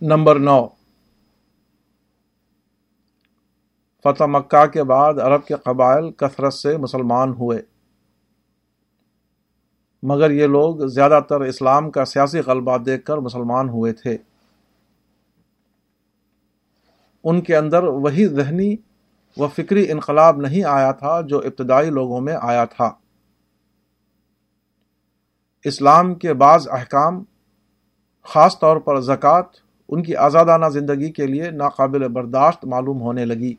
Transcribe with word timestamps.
Number 0.00 0.38
نو۔ 0.38 0.66
فتح 4.04 4.24
مکہ 4.24 4.66
کے 4.66 4.84
بعد 4.84 5.14
عرب 5.14 5.46
کے 5.46 5.54
قبائل 5.54 6.12
کثرت 6.12 6.54
سے 6.54 6.76
مسلمان 6.76 7.28
ہوئے۔ 7.28 7.62
مگر 10.02 10.30
یہ 10.30 10.46
لوگ 10.46 10.86
زیادہ 10.86 11.20
تر 11.28 11.40
اسلام 11.40 11.90
کا 11.90 12.04
سیاسی 12.04 12.40
غلبہ 12.40 12.78
دیکھ 12.78 13.04
کر 13.04 13.18
مسلمان 13.18 13.68
ہوئے 13.68 13.92
تھے۔ 13.92 14.16
ان 17.24 17.40
کے 17.40 17.56
اندر 17.56 17.82
وہی 17.82 18.26
ذہنی 18.26 18.76
و 19.36 19.48
فکری 19.48 19.90
انقلاب 19.90 20.36
نہیں 20.36 20.64
آیا 20.64 20.92
تھا 20.92 21.20
جو 21.20 21.38
ابتدائی 21.38 21.90
لوگوں 21.90 22.20
میں 22.20 22.36
آیا 22.42 22.64
تھا۔ 22.64 22.90
اسلام 25.64 26.14
کے 26.14 26.34
بعض 26.34 26.68
احکام، 26.68 27.24
خاص 28.22 28.58
طور 28.58 28.76
پر 28.76 29.00
زکوٰۃ 29.00 29.65
ان 29.88 30.02
کی 30.02 30.16
آزادانہ 30.16 30.66
زندگی 30.66 31.12
کے 31.12 31.26
لیے 31.26 31.50
ناقابل 31.50 32.08
برداشت 32.08 32.64
معلوم 32.64 33.00
ہونے 33.00 33.24
لگی۔ 33.24 33.54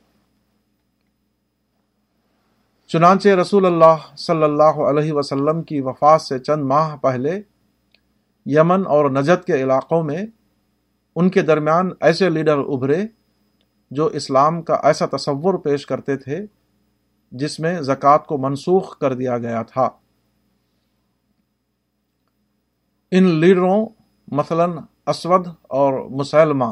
چنانچہ 2.88 3.29
رسول 3.29 3.65
اللہ 3.65 4.15
صلی 4.17 4.43
اللہ 4.43 4.81
علیہ 4.89 5.13
وسلم 5.13 5.63
کی 5.63 5.81
وفات 5.81 6.21
سے 6.21 6.39
چند 6.39 6.63
ماہ 6.63 6.95
پہلے 6.97 7.41
یمن 8.45 8.88
اور 8.88 9.09
نجد 9.09 9.45
کے 9.45 9.53
علاقوں 9.53 10.03
میں 10.03 10.25
ان 11.16 11.29
کے 11.29 11.41
درمیان 11.41 11.89
ایسے 11.99 12.30
لیڈر 12.30 12.57
ابھرے 12.57 13.05
جو 13.91 14.05
اسلام 14.05 14.61
کا 14.61 14.73
ایسا 14.73 15.05
تصور 15.05 15.53
پیش 15.53 15.85
کرتے 15.85 16.17
تھے 16.17 16.45
جس 17.31 17.59
میں 17.59 17.81
زکوٰۃ 17.81 18.25
کو 18.27 18.38
منسوخ 18.38 18.97
کر 18.97 19.13
دیا 19.13 19.38
گیا 19.38 19.61
تھا۔ 19.61 19.89
ان 23.11 23.23
لیڈروں، 23.23 23.85
مثلاً 24.27 24.77
اسود 25.07 25.47
اور 25.63 26.09
مسلمہ 26.09 26.66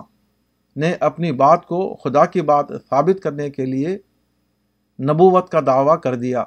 نے 0.76 0.94
اپنی 1.00 1.32
بات 1.32 1.66
کو 1.66 1.96
خدا 1.96 2.26
کی 2.26 2.42
بات 2.42 2.66
ثابت 2.90 3.24
کرنے 3.24 3.50
کے 3.50 3.66
لیے 3.66 3.98
نبوت 5.00 5.50
کا 5.50 5.60
دعویٰ 5.66 6.00
کر 6.02 6.16
دیا۔ 6.16 6.44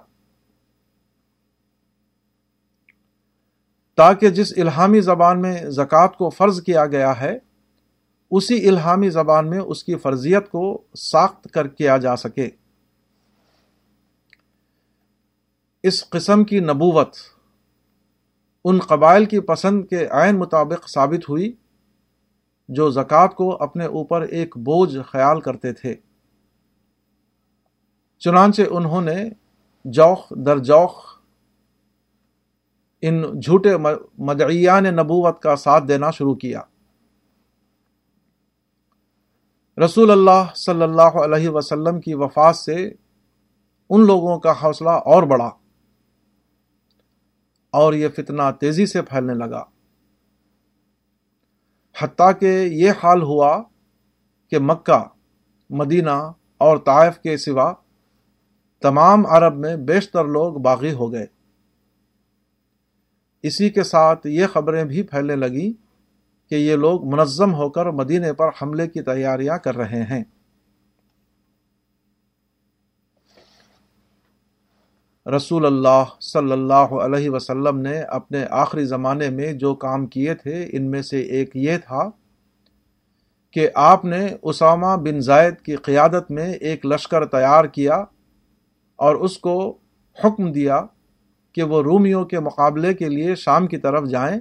تاکہ 3.97 4.29
جس 4.29 4.53
الہامی 4.57 5.01
زبان 5.01 5.43
میں 5.43 5.71
زکوٰۃ 5.71 6.09
کو 6.09 6.31
فرض 6.31 6.63
کیا 6.63 6.87
گیا 6.87 7.21
ہے، 7.21 7.39
اسی 8.31 8.69
الہامی 8.69 9.11
زبان 9.11 9.51
میں 9.51 9.59
اس 9.59 9.85
کی 9.85 9.97
فرضیت 9.97 10.51
کو 10.51 10.83
ساخت 10.99 11.49
کر 11.55 11.69
کیا 11.69 11.97
جا 11.97 12.17
سکے۔ 12.17 12.49
اس 15.83 16.11
قسم 16.11 16.45
کی 16.45 16.61
نبوت 16.61 17.17
ان 18.65 18.79
قبائل 18.79 19.25
کی 19.25 19.41
پسند 19.41 19.85
کے 19.91 20.07
عین 20.11 20.37
مطابق 20.37 20.89
ثابت 20.89 21.29
ہوئی۔ 21.29 21.53
جو 22.69 22.91
زکوٰۃ 22.91 23.29
کو 23.29 23.63
اپنے 23.63 23.85
اوپر 23.85 24.21
ایک 24.21 24.57
بوجھ 24.57 24.97
خیال 25.07 25.41
کرتے 25.41 25.73
تھے۔ 25.73 25.95
چنانچہ 28.19 28.63
انہوں 28.71 29.01
نے 29.01 29.31
جوخ 29.85 30.33
در 30.47 30.59
جوخ 30.59 31.19
ان 33.03 33.41
جھوٹے 33.41 33.77
مدعیان 34.19 34.85
نبوت 34.85 35.43
کا 35.43 35.57
ساتھ 35.57 35.85
دینا 35.89 36.11
شروع 36.11 36.35
کیا۔ 36.35 36.63
رسول 39.85 40.11
اللہ 40.11 40.55
صلی 40.55 40.83
اللہ 40.83 41.19
علیہ 41.25 41.49
وسلم 41.49 42.01
کی 42.01 42.15
وفات 42.15 42.57
سے 42.57 42.89
ان 43.91 44.07
لوگوں 44.07 44.39
کا 44.39 44.53
حوصلہ 44.63 44.91
اور 44.91 45.23
بڑھا 45.23 45.51
اور 47.71 47.93
یہ 47.93 48.09
فتنہ 48.09 48.43
تیزی 48.61 48.87
سے 48.87 49.03
پھیلنے 49.03 49.35
لگا۔ 49.35 49.78
حتیٰ 52.03 52.33
کہ 52.41 52.69
یہ 52.73 52.93
حال 53.03 53.23
ہوا 53.23 53.63
کہ 54.51 54.59
مکہ، 54.59 55.05
مدینہ 55.71 56.33
اور 56.59 56.77
طائف 56.77 57.19
کے 57.19 57.37
سوا 57.37 57.73
تمام 58.83 59.27
عرب 59.27 59.57
میں 59.57 59.77
بیشتر 59.77 60.25
لوگ 60.25 60.55
باغی 60.55 60.93
ہو 60.93 61.13
گئے۔ 61.13 61.27
اسی 63.43 63.71
کے 63.71 63.83
ساتھ 63.83 64.27
یہ 64.27 64.47
خبریں 64.47 64.85
بھی 64.85 65.03
پھیلنے 65.03 65.37
لگیں 65.37 65.73
کہ 66.51 66.55
یہ 66.55 66.77
لوگ 66.77 67.15
منظم 67.15 67.55
ہو 67.55 67.71
کر 67.71 67.87
مدینے 67.87 68.33
پر 68.33 68.49
حملے 68.63 68.89
کی 68.89 69.03
تیاریاں 69.03 69.59
کر 69.59 69.77
رہے 69.77 70.03
ہیں۔ 70.03 70.25
رسول 75.35 75.67
اللہ 75.67 76.05
صلی 76.21 76.53
اللہ 76.53 76.95
علیہ 77.05 77.31
وسلم 77.31 77.81
نے 77.81 78.01
اپنے 78.01 78.45
آخری 78.51 78.85
زمانے 78.85 79.31
میں 79.31 79.53
جو 79.53 79.75
کام 79.75 80.07
کیے 80.07 80.35
تھے، 80.35 80.69
ان 80.73 80.91
میں 80.91 81.03
سے 81.03 81.21
ایک 81.21 81.51
یہ 81.55 81.79
تھا 81.79 82.09
کہ 83.53 83.69
آپ 83.75 84.05
نے 84.05 84.27
اسامہ 84.43 84.97
بن 84.97 85.21
زائد 85.21 85.61
کی 85.61 85.77
قیادت 85.77 86.31
میں 86.31 86.53
ایک 86.53 86.87
لشکر 86.87 87.25
تیار 87.27 87.65
کیا 87.65 87.97
اور 88.99 89.15
اس 89.15 89.39
کو 89.39 89.79
حکم 90.25 90.53
دیا 90.53 90.81
کہ 91.55 91.63
وہ 91.63 91.83
رومیوں 91.83 92.25
کے 92.25 92.41
مقابلے 92.41 92.95
کے 92.95 93.09
لیے 93.09 93.35
شام 93.35 93.67
کی 93.67 93.77
طرف 93.77 94.09
جائیں، 94.09 94.39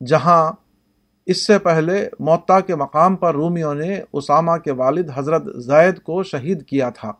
جہاں 0.00 0.52
اس 1.26 1.46
سے 1.46 1.58
پہلے 1.58 2.08
موتا 2.20 2.60
کے 2.60 2.76
مقام 2.76 3.16
پر 3.16 3.34
رومیوں 3.34 3.74
نے 3.74 4.00
اسامہ 4.12 4.56
کے 4.56 4.72
والد 4.72 5.10
حضرت 5.14 5.42
زید 5.56 5.98
کو 5.98 6.22
شہید 6.22 6.66
کیا 6.66 6.90
تھا۔ 6.90 7.12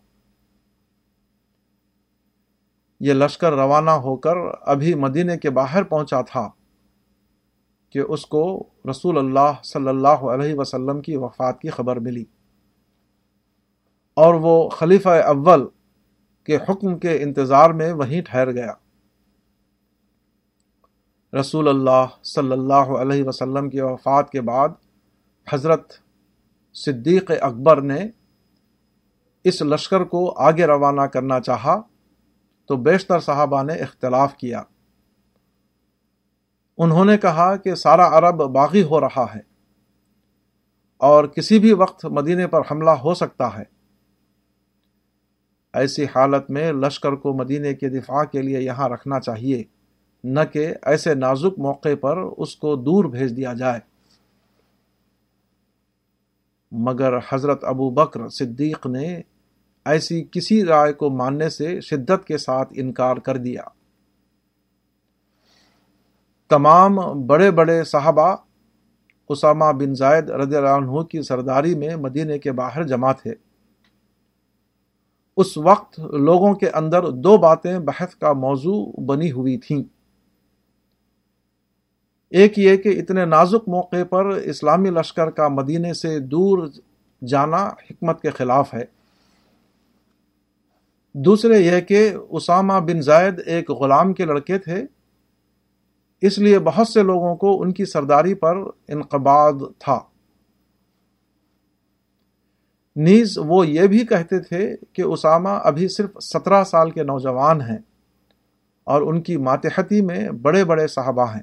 یہ 3.07 3.13
لشکر 3.13 3.53
روانہ 3.53 3.91
ہو 3.91 4.17
کر 4.17 4.35
ابھی 4.61 4.95
مدینے 4.95 5.39
کے 5.39 5.51
باہر 5.51 5.83
پہنچا 5.83 6.21
تھا 6.21 6.51
کہ 7.91 7.99
اس 7.99 8.27
کو 8.27 8.65
رسول 8.91 9.19
اللہ 9.19 9.63
صلی 9.63 9.89
اللہ 9.89 10.09
علیہ 10.09 10.55
وسلم 10.55 11.01
کی 11.01 11.17
وفات 11.17 11.61
کی 11.61 11.71
خبر 11.71 11.97
ملی۔ 11.97 12.25
اور 14.15 14.35
وہ 14.35 14.69
خلیفہ 14.69 15.09
اول 15.09 15.67
کے 16.45 16.57
حکم 16.57 16.99
کے 16.99 17.23
انتظار 17.23 17.71
میں 17.71 17.93
وہیں 17.93 18.23
ٹھہر 18.23 18.53
گیا۔ 18.53 18.73
رسول 21.41 21.69
اللہ 21.69 22.07
صلی 22.23 22.53
اللہ 22.53 22.75
علیہ 22.75 23.25
وسلم 23.25 23.71
کی 23.71 23.81
وفات 23.81 24.31
کے 24.31 24.41
بعد 24.41 24.69
حضرت 25.53 25.93
صدیق 26.75 27.31
اکبر 27.41 27.81
نے 27.81 27.99
اس 29.45 29.63
لشکر 29.63 30.05
کو 30.05 30.35
آگے 30.39 30.67
روانہ 30.67 31.03
کرنا 31.03 31.41
چاہا۔ 31.41 31.81
تو 32.67 32.77
بیشتر 32.77 33.21
صحابہ 33.21 33.63
نے 33.63 33.73
اختلاف 33.73 34.35
کیا۔ 34.35 34.63
انہوں 36.79 37.05
نے 37.05 37.19
کہا 37.19 37.57
کہ 37.57 37.75
سارا 37.75 38.19
عرب 38.19 38.35
باغی 38.35 38.83
ہو 38.83 39.01
رہا 39.01 39.27
ہے 39.35 39.41
اور 40.97 41.25
کسی 41.25 41.59
بھی 41.59 41.73
وقت 41.73 42.07
مدینے 42.07 42.47
پر 42.47 42.61
حملہ 42.71 42.91
ہو 42.91 43.15
سکتا 43.15 43.59
ہے۔ 43.59 43.63
ایسی 45.73 46.05
حالت 46.05 46.51
میں 46.51 46.73
لشکر 46.73 47.13
کو 47.13 47.33
مدینے 47.33 47.75
کے 47.75 47.89
دفاع 47.89 48.25
کے 48.25 48.43
لیے 48.43 48.61
یہاں 48.61 48.89
رکھنا 48.89 49.21
چاہیے، 49.21 49.65
نہ 50.25 50.41
کہ 50.53 50.75
ایسے 50.83 51.15
نازک 51.15 51.59
موقع 51.59 51.95
پر 52.01 52.19
اس 52.19 52.57
کو 52.57 52.77
دور 52.77 53.05
بھیج 53.05 53.37
دیا 53.37 53.53
جائے۔ 53.53 53.81
مگر 56.73 57.15
حضرت 57.33 57.65
ابو 57.65 57.91
بکر 57.91 58.29
صدیق 58.29 58.87
نے 58.87 59.23
ایسی 59.85 60.25
کسی 60.33 60.65
رائے 60.65 60.93
کو 60.93 61.11
ماننے 61.11 61.49
سے 61.49 61.81
شدت 61.81 62.27
کے 62.27 62.39
ساتھ 62.39 62.73
انکار 62.77 63.17
کر 63.17 63.37
دیا۔ 63.37 63.63
تمام 66.49 66.97
بڑے 67.27 67.51
بڑے 67.51 67.85
صحابہ 67.85 68.37
اسامہ 69.29 69.65
بن 69.65 69.95
زائد 69.95 70.31
رضی 70.31 70.57
اللہ 70.57 70.69
عنہ 70.69 71.03
کی 71.03 71.23
سرداری 71.23 71.75
میں 71.75 71.97
مدینے 71.97 72.39
کے 72.39 72.53
باہر 72.53 72.83
جمع 72.83 73.13
تھے۔ 73.13 73.35
اس 75.37 75.57
وقت 75.57 76.01
لوگوں 76.01 76.55
کے 76.55 76.71
اندر 76.71 77.11
دو 77.11 77.37
باتیں 77.37 77.79
بحث 77.79 78.15
کا 78.15 78.33
موضوع 78.33 79.05
بنی 79.05 79.33
ہوئی 79.33 79.59
تھیں۔ 79.59 79.83
ایک 82.31 82.59
یہ 82.59 82.77
کہ 82.77 82.89
اتنے 82.89 83.25
نازک 83.25 83.69
موقع 83.69 84.05
پر 84.11 84.27
اسلامی 84.27 84.91
لشکر 84.91 85.31
کا 85.31 85.49
مدینے 85.49 85.95
سے 85.95 86.19
دور 86.19 86.69
جانا 87.27 87.67
حکمت 87.67 88.23
کے 88.23 88.31
خلاف 88.31 88.75
ہے۔ 88.75 88.94
دوسرے 91.15 91.59
یہ 91.59 91.81
کہ 91.81 92.15
اسامہ 92.31 92.73
بن 92.73 93.01
زائد 93.01 93.41
ایک 93.47 93.71
غلام 93.71 94.13
کے 94.13 94.25
لڑکے 94.25 94.59
تھے، 94.59 94.87
اس 96.21 96.39
لیے 96.39 96.59
بہت 96.59 96.89
سے 96.89 97.03
لوگوں 97.03 97.37
کو 97.37 97.63
ان 97.63 97.73
کی 97.73 97.85
سرداری 97.85 98.35
پر 98.35 98.57
انقباد 98.89 99.53
تھا۔ 99.79 100.01
نیز 102.97 103.39
وہ 103.39 103.67
یہ 103.67 103.87
بھی 103.87 104.07
کہتے 104.07 104.39
تھے 104.39 104.77
کہ 104.93 105.03
اسامہ 105.03 105.49
ابھی 105.49 105.89
صرف 105.89 106.11
سترہ 106.21 106.65
سال 106.65 106.91
کے 106.91 107.03
نوجوان 107.03 107.61
ہیں 107.61 107.79
اور 108.85 109.03
ان 109.03 109.23
کی 109.23 109.37
ماتحتی 109.37 110.01
میں 110.01 110.31
بڑے 110.31 110.65
بڑے 110.65 110.87
صحابہ 110.87 111.35
ہیں۔ 111.35 111.43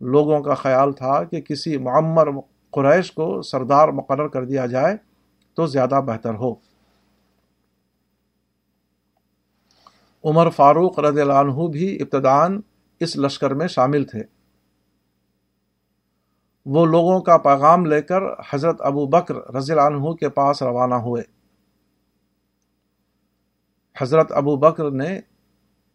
لوگوں 0.00 0.40
کا 0.40 0.54
خیال 0.54 0.92
تھا 0.92 1.24
کہ 1.24 1.40
کسی 1.40 1.76
معمر 1.76 2.28
قریش 2.70 3.12
کو 3.12 3.42
سردار 3.42 3.88
مقرر 3.88 4.28
کر 4.28 4.44
دیا 4.44 4.66
جائے 4.66 4.96
تو 5.54 5.66
زیادہ 5.66 6.00
بہتر 6.06 6.34
ہو۔ 6.34 6.71
عمر 10.24 10.50
فاروق 10.50 10.98
رضی 10.98 11.20
اللہ 11.20 11.32
عنہ 11.32 11.66
بھی 11.68 11.96
ابتدان 12.02 12.60
اس 13.00 13.16
لشکر 13.16 13.54
میں 13.54 13.66
شامل 13.68 14.04
تھے۔ 14.04 14.22
وہ 16.66 16.86
لوگوں 16.86 17.20
کا 17.20 17.36
پیغام 17.38 17.86
لے 17.86 18.02
کر 18.02 18.22
حضرت 18.50 18.80
ابو 18.80 19.06
بکر 19.06 19.36
رضی 19.54 19.72
اللہ 19.72 19.82
عنہ 19.82 20.12
کے 20.12 20.28
پاس 20.28 20.62
روانہ 20.62 20.94
ہوئے۔ 20.94 21.22
حضرت 24.00 24.32
ابو 24.32 24.56
بکر 24.56 24.90
نے 24.90 25.20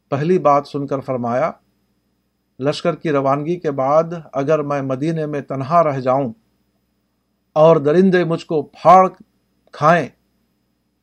پہلی 0.10 0.40
بات 0.40 0.68
سن 0.68 0.88
کر 0.88 1.00
فرمایا، 1.00 1.52
لشکر 2.60 2.96
کی 2.96 3.12
روانگی 3.12 3.56
کے 3.60 3.72
بعد 3.72 4.04
اگر 4.34 4.62
میں 4.62 4.82
مدینے 4.82 5.26
میں 5.26 5.42
تنہا 5.42 5.84
رہ 5.84 6.00
جاؤں 6.00 6.34
اور 7.56 7.78
درندے 7.78 8.24
مجھ 8.24 8.46
کو 8.46 8.62
پھاڑ 8.62 9.08
کھائیں، 9.74 10.08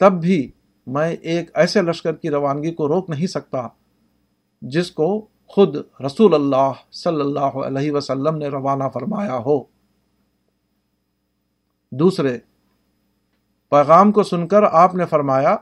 تب 0.01 0.13
بھی 0.13 0.51
میں 0.87 1.11
ایک 1.11 1.51
ایسے 1.55 1.83
لشکر 1.83 2.13
کی 2.13 2.31
روانگی 2.31 2.75
کو 2.75 2.89
روک 2.89 3.11
نہیں 3.11 3.27
سکتا 3.27 3.69
جس 4.63 4.91
کو 4.91 5.27
خود 5.47 5.77
رسول 6.07 6.35
اللہ 6.35 6.73
صلی 6.91 7.21
اللہ 7.21 7.41
علیہ 7.41 7.93
وسلم 7.93 8.37
نے 8.37 8.49
روانہ 8.49 8.85
فرمایا 8.95 9.39
ہو۔ 9.39 9.63
دوسرے، 11.91 12.39
پیغام 13.71 14.13
کو 14.13 14.23
سن 14.23 14.49
کر 14.49 14.63
آپ 14.63 14.95
نے 14.95 15.07
فرمایا، 15.07 15.57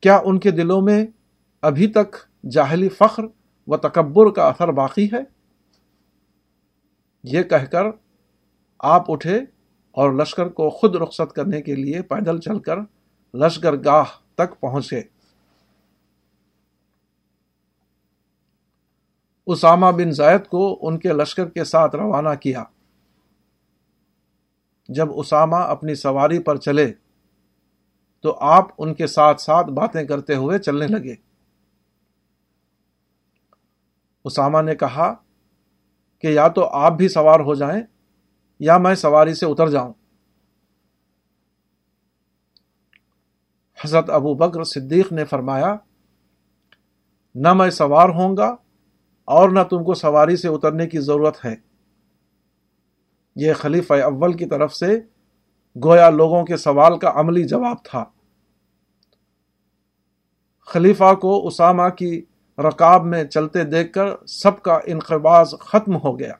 کیا 0.00 0.20
ان 0.24 0.38
کے 0.38 0.50
دلوں 0.50 0.80
میں 0.80 1.06
ابھی 1.62 1.86
تک 1.86 2.16
جاہلی 2.50 2.88
فخر 2.88 3.24
و 3.66 3.76
تکبر 3.76 4.30
کا 4.30 4.48
اثر 4.48 4.68
باقی 4.68 5.08
ہے؟ 5.12 5.36
یہ 7.24 7.42
کہہ 7.42 7.64
کر 7.64 7.82
آپ 8.78 9.10
اٹھے 9.10 9.36
اور 9.90 10.12
لشکر 10.12 10.48
کو 10.48 10.70
خود 10.70 10.96
رخصت 10.96 11.32
کرنے 11.32 11.62
کے 11.62 11.74
لیے 11.74 12.02
پیدل 12.02 12.40
چل 12.40 12.58
کر 12.58 12.76
لشکر 13.36 13.84
گاہ 13.84 14.04
تک 14.34 14.60
پہنچے۔ 14.60 15.02
اسامہ 19.46 19.86
بن 19.86 20.10
زید 20.10 20.46
کو 20.46 20.78
ان 20.82 20.98
کے 20.98 21.08
لشکر 21.08 21.48
کے 21.48 21.64
ساتھ 21.64 21.96
روانہ 21.96 22.28
کیا۔ 22.40 22.64
جب 24.88 25.06
اسامہ 25.14 25.56
اپنی 25.56 25.94
سواری 25.94 26.38
پر 26.38 26.56
چلے، 26.56 26.92
تو 28.20 28.38
آپ 28.40 28.68
ان 28.78 28.94
کے 28.94 29.06
ساتھ 29.06 29.40
ساتھ 29.40 29.66
باتیں 29.66 30.04
کرتے 30.04 30.34
ہوئے 30.34 30.58
چلنے 30.58 30.86
لگے۔ 30.86 31.14
اسامہ 34.24 34.62
نے 34.62 34.74
کہا 34.74 35.14
کہ 36.18 36.26
یا 36.26 36.48
تو 36.48 36.66
آپ 36.66 36.92
بھی 36.92 37.08
سوار 37.08 37.40
ہو 37.40 37.54
جائیں 37.54 37.82
یا 38.58 38.78
میں 38.78 38.94
سواری 38.94 39.34
سے 39.34 39.46
اتر 39.46 39.68
جاؤں۔ 39.68 39.92
حضرت 43.84 44.10
ابو 44.10 44.34
بکر 44.34 44.64
صدیق 44.64 45.12
نے 45.12 45.24
فرمایا، 45.24 45.76
نہ 47.34 47.52
میں 47.52 47.70
سوار 47.70 48.08
ہوں 48.08 48.36
گا 48.36 48.56
اور 49.24 49.48
نہ 49.48 49.60
تم 49.70 49.84
کو 49.84 49.94
سواری 49.94 50.36
سے 50.36 50.48
اترنے 50.48 50.86
کی 50.86 51.00
ضرورت 51.00 51.44
ہے۔ 51.44 51.54
یہ 53.36 53.52
خلیفہ 53.52 53.94
اول 53.94 54.32
کی 54.32 54.46
طرف 54.46 54.74
سے 54.74 55.00
گویا 55.84 56.10
لوگوں 56.10 56.44
کے 56.44 56.56
سوال 56.56 56.98
کا 56.98 57.12
عملی 57.14 57.44
جواب 57.44 57.76
تھا۔ 57.84 58.04
خلیفہ 60.66 61.14
کو 61.14 61.46
اسامہ 61.46 61.88
کی 61.88 62.24
رکاب 62.58 63.04
میں 63.04 63.24
چلتے 63.24 63.64
دیکھ 63.64 63.92
کر 63.92 64.26
سب 64.26 64.62
کا 64.62 64.78
انقباز 64.84 65.54
ختم 65.60 65.96
ہو 65.96 66.18
گیا۔ 66.18 66.32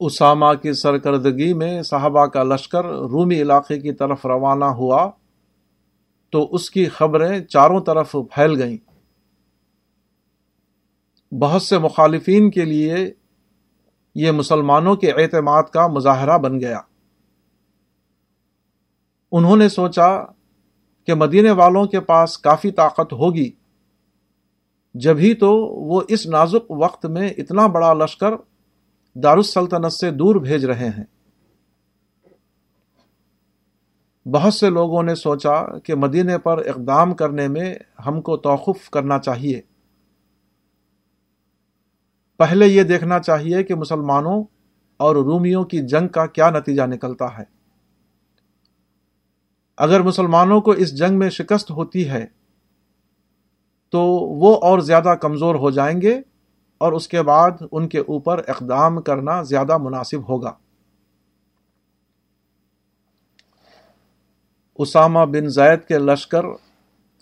اسامہ 0.00 0.46
کی 0.62 0.72
سرکردگی 0.72 1.52
میں 1.52 1.82
صحابہ 1.82 2.26
کا 2.26 2.42
لشکر 2.42 2.84
رومی 2.84 3.42
علاقے 3.42 3.80
کی 3.80 3.92
طرف 3.92 4.26
روانہ 4.26 4.64
ہوا 4.64 5.10
تو 6.30 6.48
اس 6.54 6.70
کی 6.70 6.86
خبریں 6.86 7.40
چاروں 7.40 7.80
طرف 7.80 8.12
پھیل 8.12 8.62
گئیں۔ 8.62 8.76
بہت 11.34 11.62
سے 11.62 11.78
مخالفین 11.78 12.50
کے 12.50 12.64
لیے 12.64 13.12
یہ 14.14 14.30
مسلمانوں 14.30 14.96
کے 14.96 15.10
اعتماد 15.10 15.62
کا 15.62 15.86
مظاہرہ 15.86 16.38
بن 16.38 16.60
گیا۔ 16.60 16.80
انہوں 19.32 19.56
نے 19.56 19.68
سوچا 19.68 20.24
کہ 21.06 21.14
مدینے 21.14 21.50
والوں 21.50 21.84
کے 21.84 22.00
پاس 22.00 22.38
کافی 22.38 22.70
طاقت 22.70 23.12
ہوگی 23.12 23.50
جبھی 24.94 25.34
تو 25.34 25.56
وہ 25.66 26.02
اس 26.08 26.26
نازک 26.26 26.70
وقت 26.70 27.06
میں 27.06 27.28
اتنا 27.28 27.66
بڑا 27.66 27.92
لشکر 27.92 28.30
دارالسلطنت 29.14 29.92
سے 29.92 30.10
دور 30.10 30.34
بھیج 30.34 30.64
رہے 30.64 30.88
ہیں۔ 30.88 31.04
بہت 34.28 34.54
سے 34.54 34.70
لوگوں 34.70 35.02
نے 35.02 35.14
سوچا 35.14 35.78
کہ 35.78 35.94
مدینے 35.94 36.38
پر 36.38 36.58
اقدام 36.58 37.14
کرنے 37.14 37.48
میں 37.48 37.74
ہم 38.06 38.20
کو 38.20 38.36
توقف 38.36 38.90
کرنا 38.90 39.18
چاہیے۔ 39.18 39.60
پہلے 42.38 42.66
یہ 42.66 42.82
دیکھنا 42.82 43.18
چاہیے 43.18 43.64
کہ 43.64 43.74
مسلمانوں 43.74 44.44
اور 44.96 45.16
رومیوں 45.16 45.64
کی 45.64 45.86
جنگ 45.86 46.08
کا 46.08 46.26
کیا 46.26 46.50
نتیجہ 46.50 46.82
نکلتا 46.82 47.38
ہے۔ 47.38 47.44
اگر 49.78 50.00
مسلمانوں 50.00 50.60
کو 50.60 50.70
اس 50.70 50.98
جنگ 50.98 51.18
میں 51.18 51.30
شکست 51.30 51.70
ہوتی 51.70 52.08
ہے 52.08 52.26
تو 53.90 54.00
وہ 54.36 54.56
اور 54.56 54.78
زیادہ 54.78 55.14
کمزور 55.20 55.54
ہو 55.54 55.70
جائیں 55.70 56.00
گے۔ 56.02 56.20
اور 56.80 56.92
اس 56.92 57.08
کے 57.08 57.22
بعد 57.22 57.50
ان 57.72 57.88
کے 57.88 57.98
اوپر 57.98 58.38
اقدام 58.48 59.02
کرنا 59.02 59.42
زیادہ 59.42 59.78
مناسب 59.78 60.28
ہوگا۔ 60.28 60.52
اسامہ 64.74 65.18
بن 65.18 65.48
زید 65.48 65.84
کے 65.88 65.98
لشکر 65.98 66.42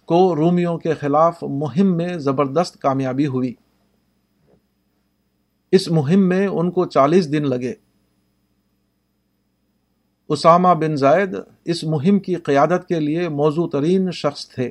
کو 0.05 0.37
رومیوں 0.37 0.78
کے 0.78 0.94
خلاف 0.94 1.43
مہم 1.43 1.96
میں 1.96 2.19
زبردست 2.19 2.78
کامیابی 2.78 3.26
ہوئی۔ 3.26 3.55
اس 5.72 5.90
مہم 5.90 6.28
میں 6.28 6.46
ان 6.46 6.70
کو 6.70 6.87
چالیس 6.87 7.32
دن 7.32 7.49
لگے۔ 7.49 7.75
اسامہ 10.28 10.69
بن 10.69 10.96
زید 10.96 11.37
اس 11.64 11.84
مہم 11.84 12.19
کی 12.19 12.34
قیادت 12.34 12.88
کے 12.88 13.00
لیے 13.00 13.28
موضوع 13.28 13.69
ترین 13.69 14.10
شخص 14.10 14.49
تھے۔ 14.49 14.70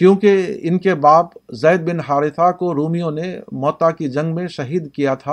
کیونکہ 0.00 0.58
ان 0.62 0.78
کے 0.78 0.94
باپ 0.94 1.26
زید 1.52 1.80
بن 1.80 2.00
حارثہ 2.00 2.52
کو 2.52 2.74
رومیوں 2.74 3.10
نے 3.10 3.40
موتا 3.52 3.90
کی 3.90 4.08
جنگ 4.08 4.34
میں 4.34 4.46
شہید 4.48 4.92
کیا 4.92 5.14
تھا 5.14 5.32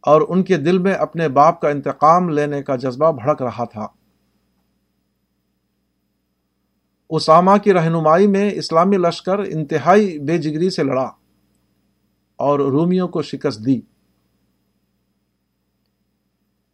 اور 0.00 0.22
ان 0.28 0.42
کے 0.42 0.56
دل 0.56 0.78
میں 0.78 0.94
اپنے 0.94 1.28
باپ 1.28 1.60
کا 1.60 1.68
انتقام 1.68 2.28
لینے 2.28 2.62
کا 2.62 2.76
جذبہ 2.76 3.12
بھڑک 3.12 3.42
رہا 3.42 3.64
تھا۔ 3.64 3.86
اسامہ 7.10 7.50
کی 7.64 7.72
رہنمائی 7.72 8.26
میں 8.26 8.50
اسلامی 8.54 8.96
لشکر 8.96 9.38
انتہائی 9.38 10.18
بے 10.18 10.38
جگری 10.38 10.70
سے 10.70 10.82
لڑا 10.82 11.10
اور 12.36 12.58
رومیوں 12.58 13.08
کو 13.08 13.22
شکست 13.22 13.66
دی۔ 13.66 13.80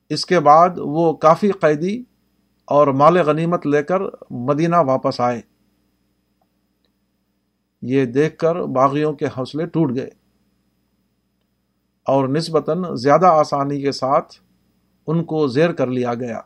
اس 0.09 0.26
کے 0.26 0.41
بعد 0.41 0.69
وہ 0.76 1.12
کافی 1.12 1.50
قیدی 1.50 2.03
اور 2.65 2.87
مال 2.87 3.17
غنیمت 3.17 3.67
لے 3.67 3.83
کر 3.83 3.99
مدینہ 4.31 4.76
واپس 4.76 5.21
آئے۔ 5.21 5.56
یہ 7.83 8.04
دیکھ 8.04 8.38
کر 8.38 8.56
باغیوں 8.62 9.12
کے 9.12 9.26
حوصلے 9.26 9.66
ٹوٹ 9.66 9.95
گئے 9.95 10.11
اور 12.04 12.28
نسبتاً 12.28 12.83
زیادہ 12.97 13.26
آسانی 13.26 13.80
کے 13.80 13.92
ساتھ 13.92 14.35
ان 15.06 15.25
کو 15.25 15.47
زیر 15.47 15.73
کر 15.73 15.87
لیا 15.87 16.14
گیا۔ 16.14 16.40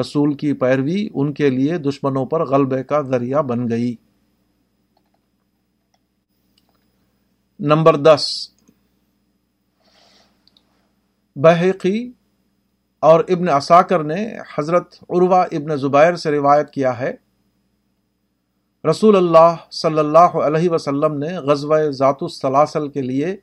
رسول 0.00 0.34
کی 0.34 0.52
پیروی 0.52 1.08
ان 1.14 1.34
کے 1.34 1.50
لیے 1.50 1.78
دشمنوں 1.78 2.26
پر 2.26 2.46
غلبے 2.46 2.84
کا 2.84 3.00
ذریعہ 3.00 3.42
بن 3.42 3.68
گئی۔ 3.68 3.94
نمبر 7.60 7.96
دس۔ 7.96 8.50
بحقی 11.36 12.12
اور 13.00 13.24
ابن 13.28 13.48
اساکر 13.48 14.04
نے 14.04 14.36
حضرت 14.58 14.94
عروا 15.10 15.42
ابن 15.42 15.76
زبیر 15.76 16.16
سے 16.16 16.30
روایت 16.30 16.70
کیا 16.70 16.98
ہے۔ 16.98 17.25
رسول 18.90 19.16
اللہ 19.16 19.56
صلی 19.70 19.98
اللہ 19.98 20.18
علیہ 20.18 20.70
وسلم 20.70 21.18
نے 21.18 21.38
غزوہ 21.38 21.78
ذات 21.90 22.16
السلاسل 22.20 22.88
کے 22.88 23.02
لیے 23.02 23.36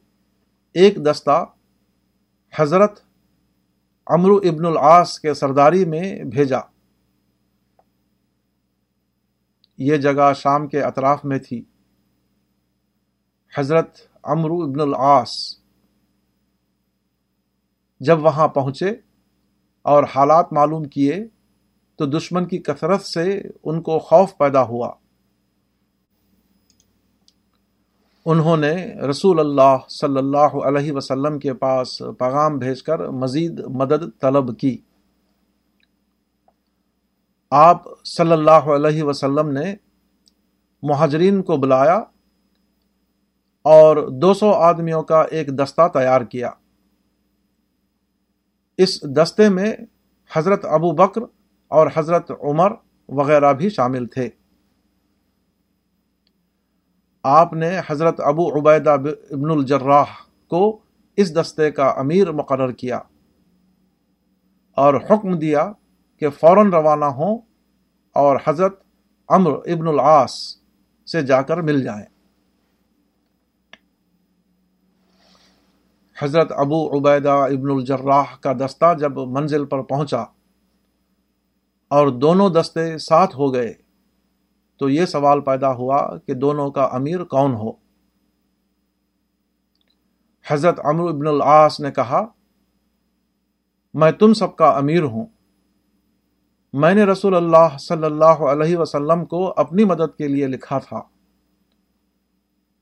ایک 0.74 1.06
دستہ 1.06 1.46
حضرت 2.56 3.00
امرو 4.08 4.36
ابن 4.36 4.66
العاص 4.66 5.20
کے 5.20 5.34
سرداری 5.34 5.86
میں 5.86 6.24
بھیجا۔ 6.24 6.60
یہ 9.78 9.98
جگہ 9.98 10.34
شام 10.34 10.68
کے 10.68 10.82
اطراف 10.82 11.26
میں 11.26 11.40
تھی۔ 11.40 11.64
حضرت 13.58 13.98
امرو 14.24 14.64
ابن 14.64 14.80
العاص 14.80 15.58
جب 18.00 18.24
وہاں 18.24 18.48
پہنچے 18.48 18.90
اور 19.82 20.04
حالات 20.16 20.54
معلوم 20.54 20.84
کیے 20.84 21.28
تو 21.96 22.06
دشمن 22.06 22.46
کی 22.46 22.58
کثرت 22.58 23.02
سے 23.02 23.42
ان 23.64 23.82
کو 23.82 24.00
خوف 24.00 24.38
پیدا 24.38 24.64
ہوا۔ 24.64 24.94
انہوں 28.26 28.58
نے 28.58 28.94
رسول 29.10 29.40
اللہ 29.40 29.78
صلی 29.90 30.18
اللہ 30.18 30.56
علیہ 30.68 30.92
وسلم 30.92 31.40
کے 31.40 31.54
پاس 31.54 31.98
پیغام 32.00 32.58
بھیج 32.58 32.84
کر 32.84 33.10
مزید 33.10 33.60
مدد 33.60 34.20
طلب 34.22 34.60
کی۔ 34.60 34.78
آپ 37.52 37.84
صلی 38.06 38.32
اللہ 38.32 38.70
علیہ 38.76 39.04
وسلم 39.04 39.50
نے 39.50 39.76
مہاجرین 40.84 41.42
کو 41.42 41.58
بلایا 41.58 41.96
اور 43.62 44.08
دو 44.08 44.34
سو 44.34 44.52
آدمیوں 44.52 45.04
کا 45.04 45.22
ایک 45.22 45.48
دستہ 45.48 45.88
تیار 45.94 46.22
کیا۔ 46.22 46.50
اس 48.78 49.04
دستے 49.04 49.50
میں 49.50 49.74
حضرت 50.36 50.66
ابو 50.66 50.92
بکر 50.92 51.22
اور 51.68 51.88
حضرت 51.96 52.32
عمر 52.42 52.72
وغیرہ 53.10 53.54
بھی 53.54 53.70
شامل 53.70 54.06
تھے۔ 54.06 54.30
آپ 57.24 57.54
نے 57.54 57.80
حضرت 57.90 58.20
ابو 58.20 58.60
عبیدہ 58.60 58.90
ابن 59.32 59.52
الجراح 59.52 60.06
کو 60.48 60.80
اس 61.16 61.36
دستے 61.36 61.72
کا 61.72 61.86
امیر 61.86 62.32
مقرر 62.32 62.72
کیا 62.72 63.00
اور 64.78 64.94
حکم 64.94 65.38
دیا 65.40 65.72
کہ 66.20 66.30
فوراً 66.30 66.72
روانہ 66.72 67.06
ہوں 67.06 67.38
اور 68.14 68.38
حضرت 68.48 68.84
امر 69.30 69.52
ابن 69.52 69.88
العاص 69.88 70.34
سے 71.12 71.22
جا 71.22 71.42
کر 71.42 71.62
مل 71.62 71.84
جائیں۔ 71.84 72.06
حضرت 76.22 76.52
ابو 76.52 76.98
عبیدہ 76.98 77.30
ابن 77.30 77.72
الجراح 77.72 78.36
کا 78.42 78.54
دستہ 78.54 78.94
جب 79.00 79.18
منزل 79.18 79.66
پر 79.66 79.82
پہنچا 79.82 80.22
اور 81.88 82.08
دونوں 82.08 82.50
دستے 82.50 82.98
ساتھ 82.98 83.36
ہو 83.36 83.54
گئے 83.54 83.74
تو 84.78 84.90
یہ 84.90 85.06
سوال 85.06 85.42
پیدا 85.42 85.72
ہوا 85.72 86.18
کہ 86.18 86.34
دونوں 86.34 86.72
کا 86.72 86.84
امیر 86.84 87.24
کون 87.24 87.54
ہو؟ 87.54 87.72
حضرت 90.48 90.80
امر 90.84 91.10
ابن 91.10 91.28
العاص 91.28 91.80
نے 91.80 91.92
کہا، 91.92 92.26
میں 93.94 94.12
تم 94.12 94.34
سب 94.34 94.56
کا 94.56 94.70
امیر 94.70 95.04
ہوں۔ 95.04 95.26
میں 96.74 96.94
نے 96.94 97.04
رسول 97.04 97.36
اللہ 97.36 97.78
صلی 97.78 98.06
اللہ 98.06 98.26
علیہ 98.26 98.78
وسلم 98.78 99.26
کو 99.26 99.54
اپنی 99.58 99.86
مدد 99.86 100.18
کے 100.18 100.28
لیے 100.28 100.48
لکھا 100.48 100.78
تھا۔ 100.80 101.02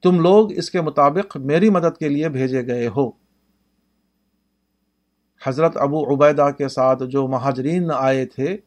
تم 0.03 0.19
لوگ 0.19 0.51
اس 0.51 0.71
کے 0.71 0.81
مطابق 0.81 1.37
میری 1.37 1.69
مدد 1.69 1.97
کے 1.97 2.09
لیے 2.09 2.29
بھیجے 2.29 2.67
گئے 2.67 2.87
ہو۔ 2.87 3.11
حضرت 5.45 5.77
ابو 5.77 6.13
عبیدہ 6.13 6.47
کے 6.57 6.67
ساتھ 6.67 7.03
جو 7.03 7.27
مہاجرین 7.27 7.91
آئے 7.95 8.25
تھے، 8.25 8.57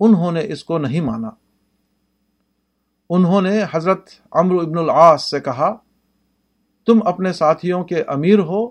انہوں 0.00 0.32
نے 0.32 0.52
اس 0.52 0.64
کو 0.64 0.78
نہیں 0.78 1.00
مانا۔ 1.00 1.30
انہوں 3.16 3.42
نے 3.42 3.62
حضرت 3.72 4.10
امر 4.30 4.54
ابن 4.54 4.78
العاص 4.78 5.30
سے 5.30 5.40
کہا، 5.40 5.76
تم 6.86 7.06
اپنے 7.06 7.32
ساتھیوں 7.32 7.84
کے 7.84 8.02
امیر 8.02 8.38
ہو 8.38 8.66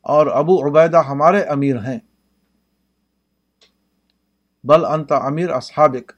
اور 0.00 0.26
ابو 0.26 0.68
عبیدہ 0.68 1.02
ہمارے 1.02 1.42
امیر 1.42 1.76
ہیں۔ 1.76 1.98
بل 4.64 4.84
انت 4.84 5.12
امیر 5.12 5.50
اصحابک 5.50 6.12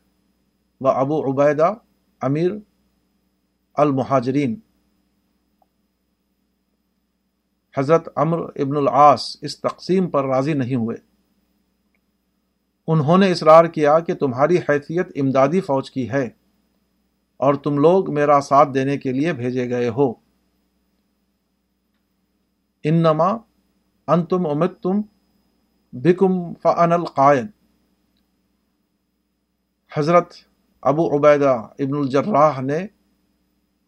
و 0.80 0.88
ابو 0.88 1.32
عبیدہ 1.32 1.74
امیر 2.20 2.50
المہاجرین۔ 3.74 4.60
حضرت 7.78 8.08
امر 8.16 8.38
ابن 8.38 8.76
العاص 8.76 9.36
اس 9.42 9.60
تقسیم 9.60 10.10
پر 10.10 10.24
راضی 10.24 10.52
نہیں 10.52 10.76
ہوئے۔ 10.76 10.96
انہوں 12.86 13.18
نے 13.18 13.30
اصرار 13.30 13.64
کیا 13.64 13.98
کہ 13.98 14.14
تمہاری 14.14 14.56
حیثیت 14.56 15.06
امدادی 15.14 15.60
فوج 15.60 15.90
کی 15.90 16.10
ہے۔ 16.10 16.41
اور 17.42 17.54
تم 17.54 17.78
لوگ 17.78 18.14
میرا 18.14 18.40
ساتھ 18.40 18.68
دینے 18.74 18.98
کے 18.98 19.12
لیے 19.12 19.32
بھیجے 19.32 19.70
گئے 19.70 19.88
ہو۔ 19.88 20.12
انما 22.84 23.30
انتم 24.06 24.46
امت 24.46 24.82
تم 24.82 25.00
بکم 25.92 26.54
فن 26.54 26.92
القائد۔ 26.92 27.46
حضرت 29.96 30.34
ابو 30.82 31.16
عبیدہ 31.16 31.50
ابن 31.78 31.96
الجراح 31.98 32.60
نے 32.60 32.86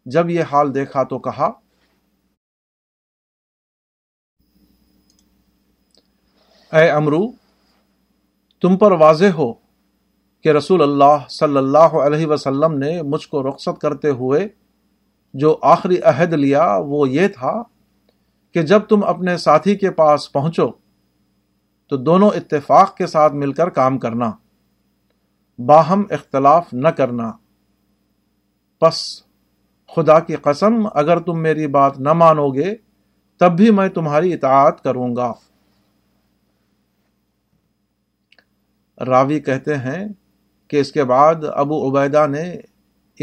جب 0.06 0.30
یہ 0.30 0.42
حال 0.42 0.74
دیکھا 0.74 1.02
تو 1.02 1.18
کہا، 1.18 1.50
اے 6.72 6.90
امرو، 6.90 7.22
تم 8.60 8.78
پر 8.78 8.92
واضح 8.92 9.32
ہو 9.34 9.63
کہ 10.44 10.48
رسول 10.48 10.82
اللہ 10.82 11.28
صلی 11.28 11.56
اللہ 11.56 11.78
علیہ 11.78 12.26
وسلم 12.26 12.78
نے 12.78 13.02
مجھ 13.02 13.28
کو 13.28 13.48
رخصت 13.48 13.80
کرتے 13.80 14.10
ہوئے 14.10 14.48
جو 15.34 15.58
آخری 15.62 15.98
عہد 15.98 16.32
لیا 16.32 16.76
وہ 16.86 17.08
یہ 17.08 17.28
تھا 17.28 17.62
کہ 18.52 18.62
جب 18.62 18.80
تم 18.80 19.04
اپنے 19.04 19.36
ساتھی 19.36 19.76
کے 19.76 19.90
پاس 19.90 20.32
پہنچو 20.32 20.70
تو 21.86 21.96
دونوں 21.96 22.30
اتفاق 22.30 22.96
کے 22.96 23.06
ساتھ 23.06 23.32
مل 23.32 23.52
کر 23.52 23.68
کام 23.68 23.98
کرنا، 23.98 24.30
باہم 25.58 26.02
اختلاف 26.10 26.66
نہ 26.72 26.88
کرنا۔ 26.88 27.32
پس 28.80 29.22
خدا 29.96 30.18
کی 30.18 30.34
قسم، 30.34 30.74
اگر 30.94 31.18
تم 31.18 31.42
میری 31.42 31.66
بات 31.66 31.98
نہ 32.00 32.12
مانو 32.12 32.50
گے، 32.50 32.74
تب 33.36 33.56
بھی 33.56 33.70
میں 33.70 33.88
تمہاری 33.88 34.34
اطاعت 34.34 34.84
کروں 34.84 35.16
گا۔ 35.16 35.32
راوی 39.06 39.40
کہتے 39.40 39.76
ہیں 39.76 40.08
کہ 40.74 40.80
اس 40.80 40.92
کے 40.92 41.04
بعد 41.04 41.34
ابو 41.54 41.88
عبیدہ 41.88 42.26
نے 42.26 42.54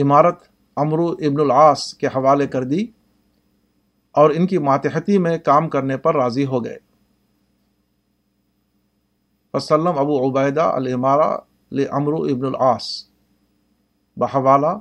عمارت 0.01 0.39
امرو 0.75 1.07
ابن 1.07 1.39
العاص 1.39 1.93
کے 1.93 2.07
حوالے 2.07 2.47
کر 2.47 2.63
دی 2.63 2.87
اور 4.11 4.29
ان 4.29 4.47
کی 4.47 4.57
ماتحتی 4.57 5.17
میں 5.17 5.37
کام 5.37 5.69
کرنے 5.69 5.97
پر 5.97 6.15
راضی 6.15 6.45
ہو 6.45 6.65
گئے۔ 6.65 6.77
وسلم 9.53 9.87
ابو 9.87 10.29
عبیدہ 10.29 10.61
المارہ 10.61 11.37
لمرو 11.71 12.23
ابن 12.23 12.45
العاص۔ 12.45 12.83
بحوالہ، 14.17 14.77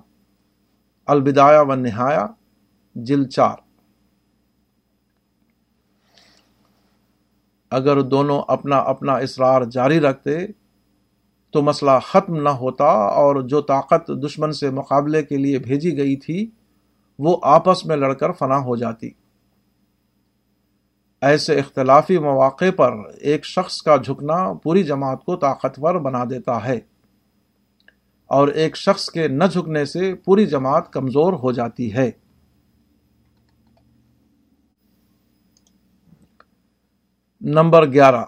البدایہ 1.06 1.58
و 1.58 1.74
نہایا 1.74 2.26
جل 2.94 3.28
چار۔ 3.28 3.56
اگر 7.70 8.00
دونوں 8.00 8.42
اپنا 8.48 8.76
اپنا 8.76 9.12
اصرار 9.12 9.62
جاری 9.62 10.00
رکھتے 10.00 10.46
تو 11.50 11.62
مسئلہ 11.62 11.90
ختم 12.02 12.42
نہ 12.42 12.48
ہوتا 12.48 12.84
اور 12.84 13.36
جو 13.36 13.60
طاقت 13.60 14.10
دشمن 14.26 14.52
سے 14.52 14.70
مقابلے 14.70 15.22
کے 15.22 15.36
لیے 15.36 15.58
بھیجی 15.58 15.96
گئی 15.96 16.16
تھی، 16.16 16.50
وہ 17.18 17.36
آپس 17.42 17.86
میں 17.86 17.96
لڑ 17.96 18.14
کر 18.14 18.32
فنا 18.32 18.58
ہو 18.58 18.76
جاتی۔ 18.76 19.10
ایسے 21.20 21.58
اختلافی 21.58 22.18
مواقع 22.18 22.70
پر 22.76 22.92
ایک 23.20 23.44
شخص 23.46 23.82
کا 23.82 23.96
جھکنا 23.96 24.52
پوری 24.52 24.82
جماعت 24.82 25.24
کو 25.24 25.36
طاقتور 25.36 25.94
بنا 25.94 26.24
دیتا 26.24 26.64
ہے 26.64 26.80
اور 28.26 28.48
ایک 28.48 28.76
شخص 28.76 29.10
کے 29.10 29.28
نہ 29.28 29.44
جھکنے 29.44 29.84
سے 29.84 30.14
پوری 30.14 30.46
جماعت 30.46 30.92
کمزور 30.92 31.32
ہو 31.32 31.52
جاتی 31.52 31.94
ہے۔ 31.94 32.10
نمبر 37.40 37.92
گیارہ۔ 37.92 38.24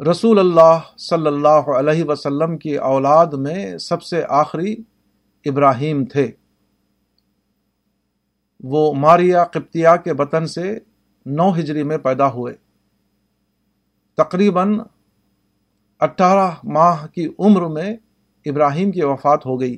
رسول 0.00 0.38
اللہ 0.38 0.78
صلی 0.96 1.26
اللہ 1.26 1.70
علیہ 1.78 2.04
وسلم 2.04 2.58
کی 2.58 2.76
اولاد 2.76 3.26
میں 3.26 3.78
سب 3.78 4.02
سے 4.02 4.22
آخری 4.28 4.76
ابراہیم 5.44 6.04
تھے۔ 6.04 6.30
وہ 8.60 8.94
ماریا 8.94 9.44
قبطیہ 9.44 9.88
کے 10.04 10.14
بطن 10.14 10.46
سے 10.46 10.78
نو 11.26 11.58
ہجری 11.58 11.82
میں 11.82 11.98
پیدا 11.98 12.32
ہوئے۔ 12.32 12.54
تقریباً 14.16 14.78
اٹھارہ 16.00 16.50
ماہ 16.64 17.06
کی 17.06 17.28
عمر 17.38 17.66
میں 17.66 17.96
ابراہیم 18.46 18.90
کی 18.90 19.02
وفات 19.02 19.46
ہو 19.46 19.60
گئی۔ 19.60 19.76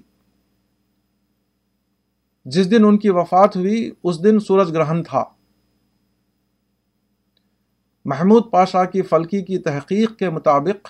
جس 2.45 2.71
دن 2.71 2.85
ان 2.85 2.99
کی 2.99 3.11
وفات 3.11 3.57
ہوئی، 3.57 3.91
اس 4.05 4.25
دن 4.25 4.41
سورج 4.41 4.73
گرہن 4.73 5.03
تھا۔ 5.03 5.25
محمود 8.09 8.51
پاشا 8.51 8.85
کی 8.85 9.03
فلکی 9.03 9.43
کی 9.43 9.59
تحقیق 9.59 10.19
کے 10.19 10.31
مطابق 10.31 10.89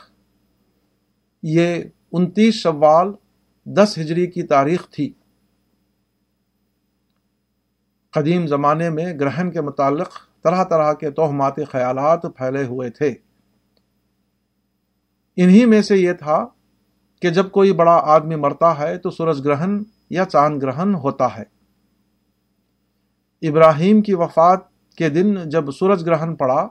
یہ 1.43 1.85
انتیس 2.13 2.55
شوال 2.55 3.13
دس 3.65 3.99
ہجری 3.99 4.27
کی 4.27 4.43
تاریخ 4.43 4.89
تھی۔ 4.91 5.13
قدیم 8.11 8.47
زمانے 8.47 8.91
میں 8.91 9.15
گرہن 9.21 9.51
کے 9.51 9.61
متعلق 9.61 10.09
طرح 10.45 10.65
طرح 10.65 10.93
کے 10.93 11.11
توہماتی 11.11 11.65
خیالات 11.65 12.23
پھیلے 12.23 12.65
ہوئے 12.65 12.91
تھے۔ 12.91 13.15
انہی 15.37 15.65
میں 15.65 15.83
سے 15.83 15.97
یہ 15.97 16.13
تھا 16.13 16.47
کہ 17.23 17.31
جب 17.31 17.51
کوئی 17.51 17.73
بڑا 17.73 18.01
آدمی 18.05 18.37
مرتا 18.37 18.79
ہے 18.79 18.99
تو 18.99 19.11
سورج 19.11 19.47
گرہن 19.47 19.83
یا 20.11 20.25
چاند 20.25 20.63
گرہن 20.63 20.95
ہوتا 20.95 21.39
ہے۔ 21.39 21.45
ابراہیم 23.49 24.03
کی 24.03 24.15
وفات 24.15 24.61
کے 24.97 25.09
دن 25.09 25.49
جب 25.49 25.71
سورج 25.71 26.07
گرہن 26.07 26.37
پڑا 26.37 26.69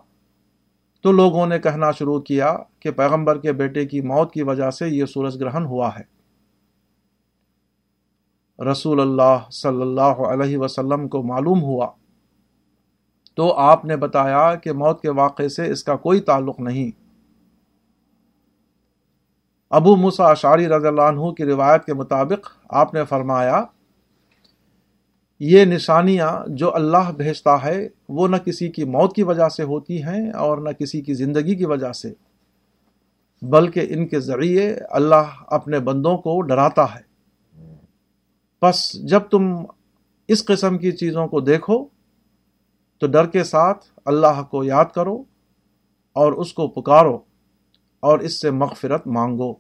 تو 1.08 1.12
لوگوں 1.12 1.48
نے 1.48 1.60
کہنا 1.60 1.92
شروع 1.92 2.20
کیا 2.20 2.58
کہ 2.80 2.92
پیغمبر 2.92 3.38
کے 3.38 3.54
بیٹے 3.54 3.86
کی 3.86 4.02
موت 4.02 4.34
کی 4.34 4.44
وجہ 4.44 4.72
سے 4.72 4.88
یہ 4.88 5.06
سورج 5.06 5.44
گرہن 5.44 5.66
ہوا 5.66 5.90
ہے۔ 6.00 6.18
رسول 8.72 9.02
اللہ 9.02 9.50
صلی 9.52 9.82
اللہ 9.82 10.02
علیہ 10.02 10.58
وسلم 10.58 11.08
کو 11.08 11.24
معلوم 11.24 11.62
ہوا۔ 11.62 11.88
تو 13.36 13.54
آپ 13.54 13.86
نے 13.86 13.98
بتایا 13.98 14.56
کہ 14.56 14.72
موت 14.72 15.02
کے 15.02 15.12
واقعے 15.12 15.50
سے 15.50 15.72
اس 15.72 15.84
کا 15.84 15.96
کوئی 15.96 16.20
تعلق 16.20 16.60
نہیں۔ 16.60 16.92
ابو 19.70 19.96
موسا 19.96 20.26
اشاری 20.26 20.68
رضی 20.68 20.88
اللہ 20.88 21.02
عنہ 21.02 21.32
کی 21.32 21.46
روایت 21.46 21.86
کے 21.86 21.94
مطابق 21.94 22.50
آپ 22.70 22.94
نے 22.94 23.06
فرمایا 23.06 23.64
یہ 25.40 25.66
نشانیاں 25.66 26.44
جو 26.48 26.76
اللہ 26.76 27.12
بھیجتا 27.12 27.64
ہے 27.64 27.88
وہ 28.10 28.28
نہ 28.28 28.36
کسی 28.36 28.70
کی 28.70 28.84
موت 28.84 29.16
کی 29.16 29.24
وجہ 29.24 29.50
سے 29.50 29.64
ہوتی 29.64 30.04
ہیں 30.04 30.32
اور 30.32 30.58
نہ 30.58 30.70
کسی 30.70 31.02
کی 31.02 31.14
زندگی 31.14 31.56
کی 31.56 31.66
وجہ 31.66 31.92
سے، 31.92 32.14
بلکہ 33.42 33.86
ان 33.90 34.08
کے 34.08 34.20
ذریعے 34.20 34.74
اللہ 34.90 35.44
اپنے 35.48 35.80
بندوں 35.80 36.18
کو 36.18 36.42
ڈراتا 36.42 36.84
ہے۔ 36.84 37.08
بس 38.62 38.94
جب 39.10 39.20
تم 39.20 39.56
اس 40.28 40.46
قسم 40.46 40.78
کی 40.78 40.92
چیزوں 40.92 41.28
کو 41.28 41.40
دیکھو، 41.40 41.86
تو 42.98 43.08
ڈر 43.08 43.28
کے 43.28 43.44
ساتھ 43.44 43.86
اللہ 44.06 44.44
کو 44.44 44.64
یاد 44.64 44.86
کرو 44.96 45.24
اور 46.14 46.34
اس 46.34 46.54
کو 46.54 46.68
پکارو 46.68 47.18
اور 48.00 48.20
اس 48.20 48.42
سے 48.42 48.52
مغفرت 48.52 49.08
مانگو۔ 49.08 49.54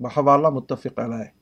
بحوالہ 0.00 0.48
متفق 0.48 0.98
علیہ۔ 0.98 1.35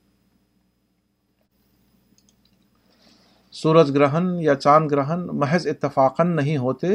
سورج 3.55 3.91
گرہن 3.91 4.41
یا 4.41 4.55
چاند 4.55 4.93
گرہن 4.93 5.27
محض 5.27 5.67
اتفاقن 5.67 6.37
نہیں 6.37 6.57
ہوتے، 6.57 6.89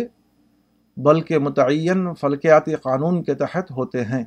بلکہ 0.98 1.40
متعین 1.40 2.14
فلکیاتی 2.14 2.76
قانون 2.76 3.24
کے 3.24 3.34
تحت 3.34 3.72
ہوتے 3.72 4.06
ہیں۔ 4.06 4.24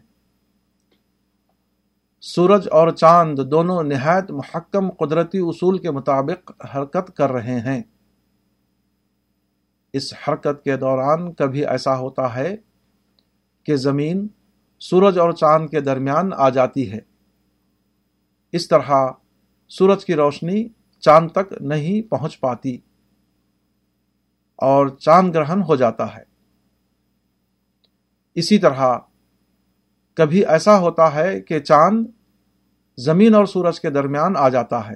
سورج 2.21 2.69
اور 2.71 2.91
چاند 2.91 3.39
دونوں 3.51 3.83
نہایت 3.83 4.31
محکم 4.31 4.91
قدرتی 4.91 5.39
اصول 5.39 5.79
کے 5.79 5.91
مطابق 5.91 6.53
حرکت 6.75 7.17
کر 7.17 7.33
رہے 7.33 7.61
ہیں۔ 7.61 7.83
اس 9.93 10.15
حرکت 10.29 10.65
کے 10.65 10.77
دوران 10.77 11.33
کبھی 11.33 11.67
ایسا 11.67 11.99
ہوتا 11.99 12.35
ہے 12.35 12.57
کہ 13.63 13.77
زمین 13.77 14.29
سورج 14.81 15.19
اور 15.19 15.33
چاند 15.33 15.69
کے 15.69 15.81
درمیان 15.81 16.31
آ 16.37 16.49
جاتی 16.49 16.93
ہے۔ 16.93 16.99
اس 18.53 18.69
طرح 18.69 19.07
سورج 19.69 20.05
کی 20.05 20.15
روشنی 20.15 20.69
چاند 21.03 21.31
تک 21.31 21.53
نہیں 21.61 22.11
پہنچ 22.11 22.41
پاتی 22.41 22.79
اور 24.57 24.89
چاند 24.89 25.35
گرہن 25.35 25.63
ہو 25.63 25.77
جاتا 25.77 26.17
ہے۔ 26.17 26.23
اسی 28.35 28.59
طرح 28.59 28.99
کبھی 30.15 30.47
ایسا 30.47 30.79
ہوتا 30.79 31.15
ہے 31.15 31.41
کہ 31.41 31.61
چاند 31.61 32.07
زمین 32.99 33.35
اور 33.35 33.47
سورج 33.47 33.81
کے 33.81 33.91
درمیان 33.91 34.37
آ 34.37 34.49
جاتا 34.49 34.91
ہے۔ 34.91 34.95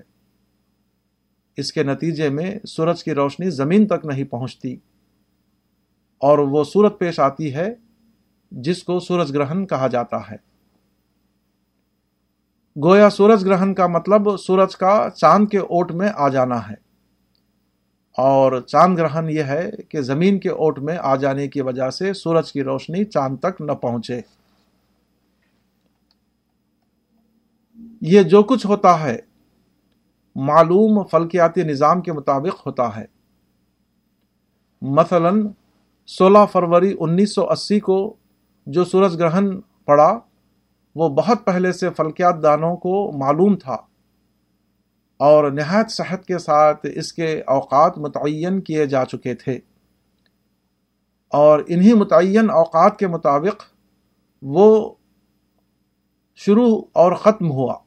اس 1.56 1.72
کے 1.72 1.82
نتیجے 1.82 2.28
میں 2.28 2.58
سورج 2.68 3.04
کی 3.04 3.14
روشنی 3.14 3.50
زمین 3.50 3.86
تک 3.86 4.04
نہیں 4.04 4.24
پہنچتی 4.24 4.76
اور 6.18 6.38
وہ 6.38 6.64
صورت 6.64 6.98
پیش 6.98 7.20
آتی 7.20 7.54
ہے 7.54 7.74
جس 8.50 8.82
کو 8.82 9.00
سورج 9.00 9.36
گرہن 9.36 9.66
کہا 9.66 9.86
جاتا 9.86 10.30
ہے۔ 10.30 10.55
گویا 12.84 13.10
سورج 13.10 13.44
گرہن 13.44 13.74
کا 13.74 13.86
مطلب 13.86 14.36
سورج 14.36 14.76
کا 14.76 15.08
چاند 15.16 15.48
کے 15.48 15.58
اوٹ 15.58 15.92
میں 15.92 16.08
آ 16.14 16.28
جانا 16.28 16.68
ہے۔ 16.68 16.74
اور 18.18 18.60
چاند 18.60 18.98
گرہن 18.98 19.30
یہ 19.30 19.42
ہے 19.42 19.70
کہ 19.88 20.00
زمین 20.00 20.38
کے 20.38 20.48
اوٹ 20.48 20.78
میں 20.78 20.96
آ 21.00 21.16
جانے 21.16 21.48
کی 21.48 21.60
وجہ 21.60 21.90
سے 21.90 22.12
سورج 22.12 22.52
کی 22.52 22.62
روشنی 22.62 23.04
چاند 23.04 23.36
تک 23.36 23.60
نہ 23.60 23.72
پہنچے۔ 23.72 24.20
یہ 28.00 28.22
جو 28.22 28.42
کچھ 28.42 28.66
ہوتا 28.66 29.00
ہے، 29.00 29.18
معلوم 30.36 31.02
فلکیاتی 31.02 31.62
نظام 31.62 32.00
کے 32.00 32.12
مطابق 32.12 32.66
ہوتا 32.66 32.96
ہے۔ 32.96 33.04
مثلا، 34.82 35.30
سولہ 36.06 36.38
فروری 36.52 36.96
انیس 36.98 37.34
سو 37.34 37.50
اسی 37.50 37.80
کو 37.80 38.16
جو 38.66 38.84
سورج 38.84 39.18
گرہن 39.18 39.60
پڑا 39.60 40.18
وہ 40.96 41.08
بہت 41.08 41.38
پہلے 41.44 41.72
سے 41.72 41.90
فلکیات 41.90 42.42
دانوں 42.42 42.76
کو 42.76 43.12
معلوم 43.12 43.56
تھا 43.56 43.76
اور 45.16 45.50
نہایت 45.50 45.90
صحت 45.90 46.26
کے 46.26 46.38
ساتھ 46.38 46.86
اس 46.94 47.12
کے 47.12 47.42
اوقات 47.46 47.98
متعین 47.98 48.60
کیے 48.60 48.86
جا 48.86 49.04
چکے 49.04 49.34
تھے۔ 49.34 49.58
اور 51.28 51.60
انہی 51.66 51.92
متعین 51.94 52.50
اوقات 52.50 52.98
کے 52.98 53.06
مطابق 53.06 53.62
وہ 54.42 54.94
شروع 56.34 56.80
اور 56.92 57.12
ختم 57.12 57.50
ہوا۔ 57.50 57.78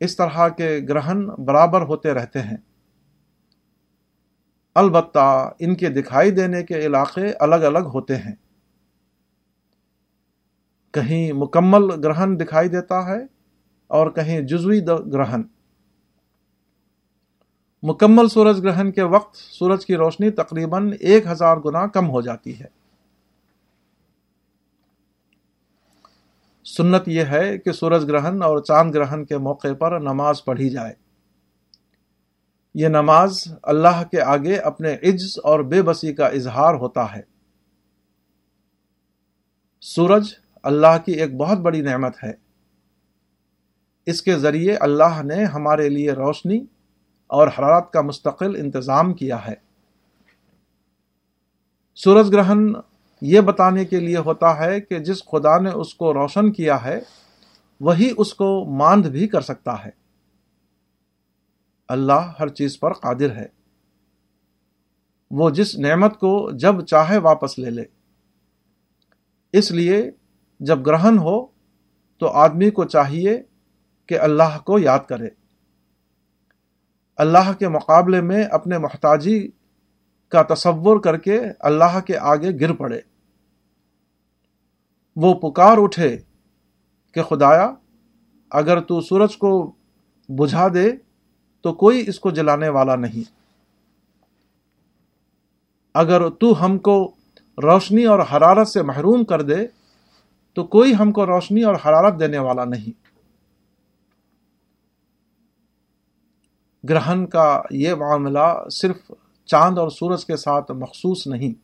اس 0.00 0.16
طرح 0.16 0.48
کے 0.48 0.80
گرہن 0.88 1.26
برابر 1.26 1.82
ہوتے 1.82 2.12
رہتے 2.12 2.40
ہیں۔ 2.40 2.56
البتہ 4.74 5.52
ان 5.58 5.74
کے 5.74 5.88
دکھائی 5.88 6.30
دینے 6.30 6.62
کے 6.62 6.86
علاقے 6.86 7.32
الگ 7.40 7.54
الگ 7.54 7.86
ہوتے 7.94 8.16
ہیں۔ 8.16 8.49
کہیں 10.92 11.32
مکمل 11.32 12.04
گرہن 12.04 12.40
دکھائی 12.40 12.68
دیتا 12.68 13.06
ہے 13.06 13.22
اور 13.86 14.10
کہیں 14.10 14.40
جزوی 14.40 14.80
گرہن۔ 14.86 15.42
مکمل 17.82 18.28
سورج 18.28 18.62
گرہن 18.62 18.92
کے 18.92 19.02
وقت 19.02 19.36
سورج 19.36 19.86
کی 19.86 19.96
روشنی 19.96 20.30
تقریباً 20.30 20.92
ایک 21.00 21.26
ہزار 21.26 21.56
گنا 21.56 21.86
کم 21.86 22.10
ہو 22.10 22.20
جاتی 22.20 22.60
ہے۔ 22.60 22.80
سنت 26.64 27.08
یہ 27.08 27.24
ہے 27.24 27.58
کہ 27.58 27.72
سورج 27.72 28.04
گرہن 28.04 28.42
اور 28.42 28.58
چاند 28.58 28.94
گرہن 28.94 29.24
کے 29.24 29.38
موقع 29.38 29.68
پر 29.78 30.00
نماز 30.00 30.44
پڑھی 30.44 30.70
جائے۔ 30.70 30.92
یہ 32.74 32.88
نماز 32.88 33.48
اللہ 33.62 34.02
کے 34.10 34.20
آگے 34.20 34.56
اپنے 34.56 34.94
عجز 34.94 35.38
اور 35.44 35.60
بے 35.60 35.82
بسی 35.82 36.14
کا 36.14 36.26
اظہار 36.26 36.74
ہوتا 36.74 37.16
ہے۔ 37.16 37.22
سورج 39.80 40.34
اللہ 40.62 40.98
کی 41.04 41.12
ایک 41.12 41.36
بہت 41.36 41.58
بڑی 41.58 41.80
نعمت 41.80 42.24
ہے۔ 42.24 42.32
اس 44.06 44.22
کے 44.22 44.38
ذریعے 44.38 44.76
اللہ 44.76 45.22
نے 45.22 45.44
ہمارے 45.44 45.88
لیے 45.88 46.12
روشنی 46.12 46.64
اور 47.26 47.48
حرارت 47.48 47.92
کا 47.92 48.00
مستقل 48.00 48.56
انتظام 48.56 49.14
کیا 49.14 49.46
ہے۔ 49.46 49.54
سورج 51.94 52.32
گرہن 52.32 52.72
یہ 53.20 53.40
بتانے 53.40 53.84
کے 53.84 54.00
لیے 54.00 54.16
ہوتا 54.16 54.58
ہے 54.58 54.80
کہ 54.80 54.98
جس 54.98 55.24
خدا 55.24 55.58
نے 55.58 55.70
اس 55.70 55.94
کو 55.94 56.14
روشن 56.14 56.52
کیا 56.52 56.84
ہے، 56.84 57.00
وہی 57.80 58.12
اس 58.16 58.34
کو 58.34 58.64
ماند 58.64 59.06
بھی 59.06 59.28
کر 59.28 59.40
سکتا 59.40 59.84
ہے۔ 59.84 59.90
اللہ 61.88 62.32
ہر 62.40 62.48
چیز 62.48 62.80
پر 62.80 62.92
قادر 62.92 63.36
ہے۔ 63.36 63.46
وہ 65.30 65.50
جس 65.50 65.78
نعمت 65.78 66.20
کو 66.20 66.50
جب 66.52 66.86
چاہے 66.86 67.18
واپس 67.18 67.58
لے 67.58 67.70
لے۔ 67.70 67.84
اس 69.52 69.70
لیے 69.70 70.10
جب 70.60 70.86
گرہن 70.86 71.18
ہو 71.18 71.46
تو 72.18 72.28
آدمی 72.28 72.70
کو 72.70 72.84
چاہیے 72.84 73.42
کہ 74.06 74.20
اللہ 74.20 74.58
کو 74.64 74.78
یاد 74.78 74.98
کرے۔ 75.08 75.28
اللہ 77.16 77.52
کے 77.58 77.68
مقابلے 77.68 78.20
میں 78.20 78.44
اپنے 78.44 78.78
محتاجی 78.78 79.48
کا 80.28 80.42
تصور 80.42 81.00
کر 81.00 81.16
کے 81.16 81.40
اللہ 81.60 82.00
کے 82.00 82.18
آگے 82.18 82.60
گر 82.60 82.72
پڑے۔ 82.72 83.00
وہ 85.16 85.34
پکار 85.34 85.78
اٹھے 85.78 86.18
کہ 87.14 87.22
خدایا، 87.22 87.74
اگر 88.50 88.80
تو 88.80 89.00
سورج 89.00 89.36
کو 89.36 89.72
بجھا 90.28 90.68
دے 90.68 90.92
تو 91.60 91.74
کوئی 91.74 92.04
اس 92.08 92.20
کو 92.20 92.30
جلانے 92.30 92.68
والا 92.68 92.96
نہیں۔ 92.96 93.30
اگر 95.94 96.30
تو 96.30 96.64
ہم 96.64 96.78
کو 96.78 97.12
روشنی 97.62 98.04
اور 98.04 98.18
حرارت 98.18 98.68
سے 98.68 98.82
محروم 98.82 99.24
کر 99.24 99.42
دے 99.42 99.79
تو 100.52 100.66
کوئی 100.66 100.94
ہم 100.94 101.12
کو 101.12 101.26
روشنی 101.26 101.62
اور 101.62 101.74
حرارت 101.74 102.20
دینے 102.20 102.38
والا 102.38 102.64
نہیں۔ 102.64 103.10
گرہن 106.88 107.26
کا 107.26 107.62
یہ 107.70 107.94
معاملہ 107.94 108.68
صرف 108.72 109.10
چاند 109.44 109.78
اور 109.78 109.88
سورج 109.88 110.26
کے 110.26 110.36
ساتھ 110.36 110.72
مخصوص 110.72 111.26
نہیں۔ 111.26 111.54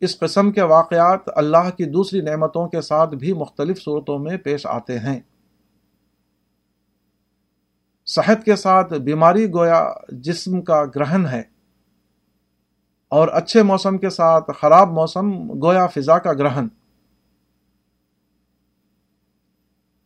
اس 0.00 0.18
قسم 0.18 0.52
کے 0.52 0.62
واقعات 0.62 1.20
اللہ 1.26 1.70
کی 1.76 1.84
دوسری 1.84 2.20
نعمتوں 2.20 2.68
کے 2.68 2.80
ساتھ 2.80 3.14
بھی 3.14 3.32
مختلف 3.32 3.82
صورتوں 3.82 4.18
میں 4.18 4.36
پیش 4.36 4.66
آتے 4.66 4.98
ہیں۔ 4.98 5.20
صحت 8.06 8.44
کے 8.44 8.56
ساتھ 8.56 8.92
بیماری 8.92 9.46
گویا 9.50 9.90
جسم 10.08 10.62
کا 10.62 10.84
گرہن 10.84 11.26
ہے۔ 11.26 11.42
اور 13.08 13.28
اچھے 13.28 13.62
موسم 13.62 13.98
کے 13.98 14.10
ساتھ 14.10 14.50
خراب 14.60 14.88
موسم 14.90 15.50
گویا 15.62 15.86
فضا 15.86 16.18
کا 16.18 16.32
گرہن۔ 16.32 16.68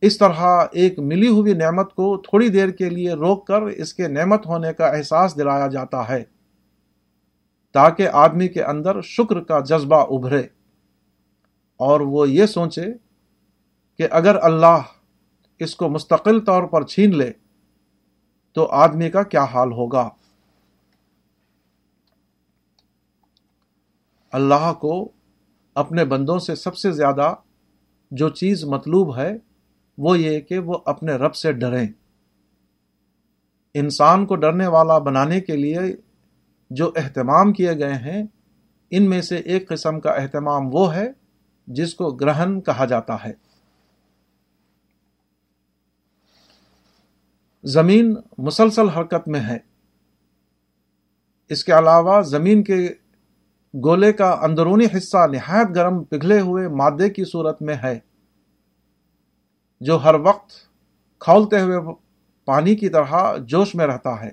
اس 0.01 0.17
طرح 0.17 0.65
ایک 0.71 0.99
ملی 0.99 1.27
ہوئی 1.27 1.53
نعمت 1.53 1.93
کو 1.95 2.17
تھوڑی 2.17 2.49
دیر 2.49 2.69
کے 2.69 2.89
لیے 2.89 3.13
روک 3.13 3.47
کر 3.47 3.61
اس 3.61 3.93
کے 3.93 4.07
نعمت 4.07 4.45
ہونے 4.45 4.73
کا 4.73 4.87
احساس 4.87 5.37
دلایا 5.37 5.67
جاتا 5.67 6.09
ہے، 6.09 6.23
تاکہ 7.71 8.09
آدمی 8.13 8.47
کے 8.47 8.63
اندر 8.63 9.01
شکر 9.01 9.39
کا 9.43 9.59
جذبہ 9.59 10.05
ابھرے۔ 10.09 10.43
اور 11.77 12.01
وہ 12.01 12.29
یہ 12.29 12.45
سوچے 12.45 12.85
کہ 13.97 14.07
اگر 14.11 14.37
اللہ 14.41 14.81
اس 15.59 15.75
کو 15.75 15.89
مستقل 15.89 16.39
طور 16.39 16.63
پر 16.63 16.83
چھین 16.83 17.17
لے، 17.17 17.31
تو 18.53 18.65
آدمی 18.65 19.09
کا 19.09 19.23
کیا 19.23 19.43
حال 19.43 19.71
ہوگا؟ 19.71 20.09
اللہ 24.31 24.73
کو 24.73 25.11
اپنے 25.75 26.05
بندوں 26.05 26.39
سے 26.39 26.55
سب 26.55 26.77
سے 26.77 26.91
زیادہ 26.91 27.33
جو 28.11 28.29
چیز 28.29 28.63
مطلوب 28.63 29.17
ہے 29.17 29.37
وہ 29.97 30.19
یہ 30.19 30.39
کہ 30.39 30.59
وہ 30.59 30.77
اپنے 30.85 31.13
رب 31.13 31.35
سے 31.35 31.51
ڈریں۔ 31.51 31.87
انسان 33.73 34.25
کو 34.25 34.35
ڈرنے 34.35 34.67
والا 34.67 34.97
بنانے 34.97 35.41
کے 35.41 35.55
لیے 35.55 35.79
جو 36.69 36.91
اہتمام 36.95 37.53
کیے 37.53 37.79
گئے 37.79 37.93
ہیں، 37.93 38.23
ان 38.89 39.09
میں 39.09 39.21
سے 39.21 39.35
ایک 39.37 39.69
قسم 39.69 39.99
کا 39.99 40.11
اہتمام 40.11 40.75
وہ 40.75 40.95
ہے 40.95 41.11
جس 41.67 41.95
کو 41.95 42.11
گرہن 42.11 42.61
کہا 42.61 42.85
جاتا 42.85 43.15
ہے۔ 43.25 43.33
زمین 47.63 48.15
مسلسل 48.37 48.89
حرکت 48.89 49.27
میں 49.27 49.39
ہے۔ 49.39 49.57
اس 51.49 51.63
کے 51.63 51.71
علاوہ 51.71 52.21
زمین 52.21 52.63
کے 52.63 52.93
گولے 53.83 54.13
کا 54.13 54.29
اندرونی 54.29 54.85
حصہ 54.97 55.27
نہایت 55.31 55.67
گرم، 55.75 56.03
پگھلے 56.03 56.39
ہوئے 56.39 56.67
مادے 56.67 57.09
کی 57.09 57.23
صورت 57.25 57.61
میں 57.61 57.75
ہے۔ 57.83 57.99
جو 59.81 60.03
ہر 60.03 60.15
وقت 60.15 60.51
کھولتے 61.19 61.59
ہوئے 61.59 61.95
پانی 62.45 62.75
کی 62.75 62.89
طرح 62.89 63.37
جوش 63.37 63.75
میں 63.75 63.87
رہتا 63.87 64.21
ہے۔ 64.21 64.31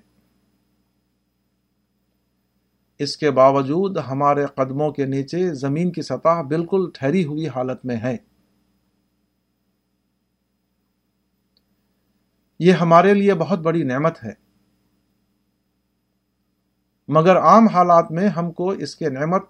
اس 2.99 3.17
کے 3.17 3.31
باوجود 3.31 3.97
ہمارے 3.97 4.47
قدموں 4.47 4.93
کے 4.93 5.07
نیچے 5.07 5.55
زمین 5.55 5.93
کی 5.93 6.03
سطح 6.03 6.43
بالکل 6.43 6.91
ٹھہری 6.95 7.25
ہوئی 7.25 7.49
حالت 7.49 7.85
میں 7.85 7.97
ہے۔ 7.97 8.17
یہ 12.59 12.73
ہمارے 12.73 13.15
لیے 13.15 13.35
بہت 13.35 13.59
بڑی 13.59 13.83
نعمت 13.83 14.25
ہے۔ 14.25 14.33
مگر 17.09 17.37
عام 17.37 17.67
حالات 17.67 18.11
میں 18.11 18.29
ہم 18.29 18.53
کو 18.53 18.71
اس 18.71 18.97
کے 18.97 19.09
نعمت 19.09 19.43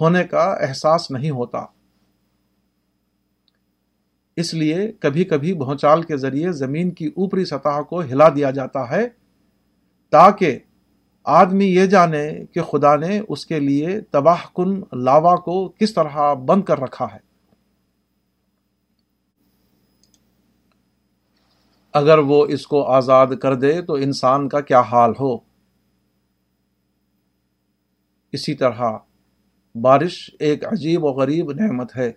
ہونے 0.00 0.24
کا 0.24 0.42
احساس 0.42 1.10
نہیں 1.10 1.30
ہوتا۔ 1.30 1.81
اس 4.36 4.54
لیے 4.54 4.92
کبھی 4.92 5.24
کبھی 5.24 5.54
بھونچال 5.54 6.02
کے 6.02 6.16
ذریعے 6.16 6.52
زمین 6.52 6.90
کی 6.90 7.06
اوپری 7.06 7.44
سطح 7.44 7.82
کو 7.82 8.00
ہلا 8.00 8.28
دیا 8.28 8.50
جاتا 8.50 8.90
ہے 8.90 9.08
تاکہ 10.10 10.58
آدمی 11.24 11.64
یہ 11.64 11.86
جانے 11.86 12.46
کہ 12.46 12.62
خدا 12.62 12.96
نے 12.96 13.20
اس 13.28 13.46
کے 13.46 13.60
لیے 13.60 14.00
تباہ 14.00 14.42
کن 14.56 14.80
لاوا 14.92 15.36
کو 15.36 15.68
کس 15.68 15.94
طرح 15.94 16.34
بند 16.34 16.62
کر 16.62 16.80
رکھا 16.80 17.06
ہے۔ 17.12 17.32
اگر 21.92 22.18
وہ 22.18 22.46
اس 22.46 22.66
کو 22.66 22.84
آزاد 22.84 23.26
کر 23.42 23.54
دے 23.54 23.82
تو 23.82 23.94
انسان 23.94 24.48
کا 24.48 24.60
کیا 24.60 24.80
حال 24.80 25.10
ہو؟ 25.20 25.36
اسی 28.32 28.54
طرح 28.54 28.82
بارش 29.74 30.30
ایک 30.38 30.64
عجیب 30.64 31.04
و 31.04 31.08
غریب 31.08 31.52
نعمت 31.52 31.96
ہے۔ 31.96 32.12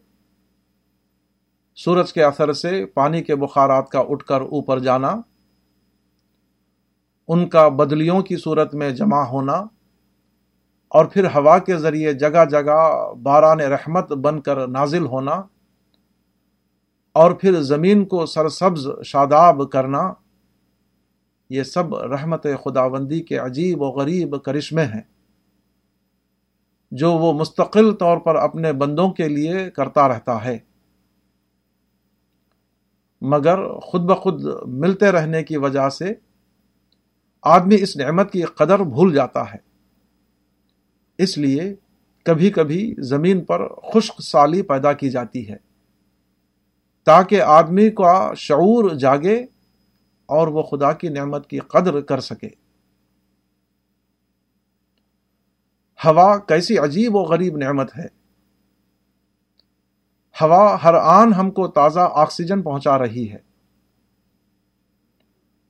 سورج 1.77 2.11
کے 2.13 2.23
اثر 2.23 2.51
سے 2.53 2.85
پانی 2.85 3.21
کے 3.23 3.35
بخارات 3.35 3.89
کا 3.89 3.99
اٹھ 3.99 4.23
کر 4.25 4.41
اوپر 4.41 4.79
جانا، 4.79 5.09
ان 7.29 7.47
کا 7.49 7.67
بدلیوں 7.69 8.21
کی 8.21 8.37
صورت 8.37 8.73
میں 8.75 8.89
جمع 8.91 9.23
ہونا، 9.25 9.53
اور 10.91 11.05
پھر 11.05 11.25
ہوا 11.25 11.57
کے 11.59 11.77
ذریعے 11.77 12.13
جگہ 12.13 12.43
جگہ 12.51 12.77
باران 13.23 13.61
رحمت 13.61 14.11
بن 14.23 14.39
کر 14.41 14.67
نازل 14.67 15.05
ہونا، 15.05 15.41
اور 17.15 17.31
پھر 17.31 17.61
زمین 17.63 18.05
کو 18.05 18.25
سرسبز 18.25 18.87
شاداب 19.05 19.61
کرنا، 19.71 20.01
یہ 21.49 21.63
سب 21.63 21.95
رحمت 22.11 22.45
خداوندی 22.63 23.19
کے 23.21 23.37
عجیب 23.37 23.81
و 23.81 23.89
غریب 23.91 24.35
کرشمے 24.43 24.85
ہیں، 24.85 25.01
جو 26.91 27.11
وہ 27.13 27.33
مستقل 27.33 27.93
طور 27.95 28.17
پر 28.17 28.35
اپنے 28.37 28.71
بندوں 28.75 29.09
کے 29.11 29.27
لیے 29.27 29.69
کرتا 29.71 30.07
رہتا 30.07 30.43
ہے۔ 30.45 30.57
مگر 33.21 33.79
خود 33.79 34.01
بخود 34.01 34.43
ملتے 34.67 35.11
رہنے 35.11 35.43
کی 35.43 35.57
وجہ 35.57 35.89
سے 35.89 36.13
آدمی 37.41 37.75
اس 37.75 37.97
نعمت 37.97 38.31
کی 38.31 38.41
قدر 38.41 38.79
بھول 38.79 39.13
جاتا 39.13 39.41
ہے۔ 39.41 39.57
اس 41.17 41.37
لیے 41.37 41.75
کبھی 42.23 42.51
کبھی 42.51 42.95
زمین 42.97 43.45
پر 43.45 43.67
خشک 43.67 44.21
سالی 44.21 44.61
پیدا 44.61 44.93
کی 44.93 45.09
جاتی 45.09 45.49
ہے 45.49 45.55
تاکہ 47.03 47.41
آدمی 47.41 47.89
کا 47.89 48.33
شعور 48.33 48.89
جاگے 48.89 49.45
اور 50.25 50.47
وہ 50.47 50.63
خدا 50.63 50.91
کی 50.91 51.09
نعمت 51.09 51.49
کی 51.49 51.59
قدر 51.59 52.01
کر 52.01 52.19
سکے۔ 52.19 52.49
ہوا 56.05 56.37
کیسی 56.37 56.77
عجیب 56.77 57.15
و 57.15 57.19
غریب 57.19 57.57
نعمت 57.57 57.97
ہے۔ 57.97 58.24
ہوا 60.41 60.77
ہر 60.83 60.93
آن 60.93 61.33
ہم 61.33 61.51
کو 61.51 61.67
تازہ 61.67 61.99
آکسیجن 62.13 62.61
پہنچا 62.61 62.97
رہی 62.99 63.31
ہے۔ 63.31 63.37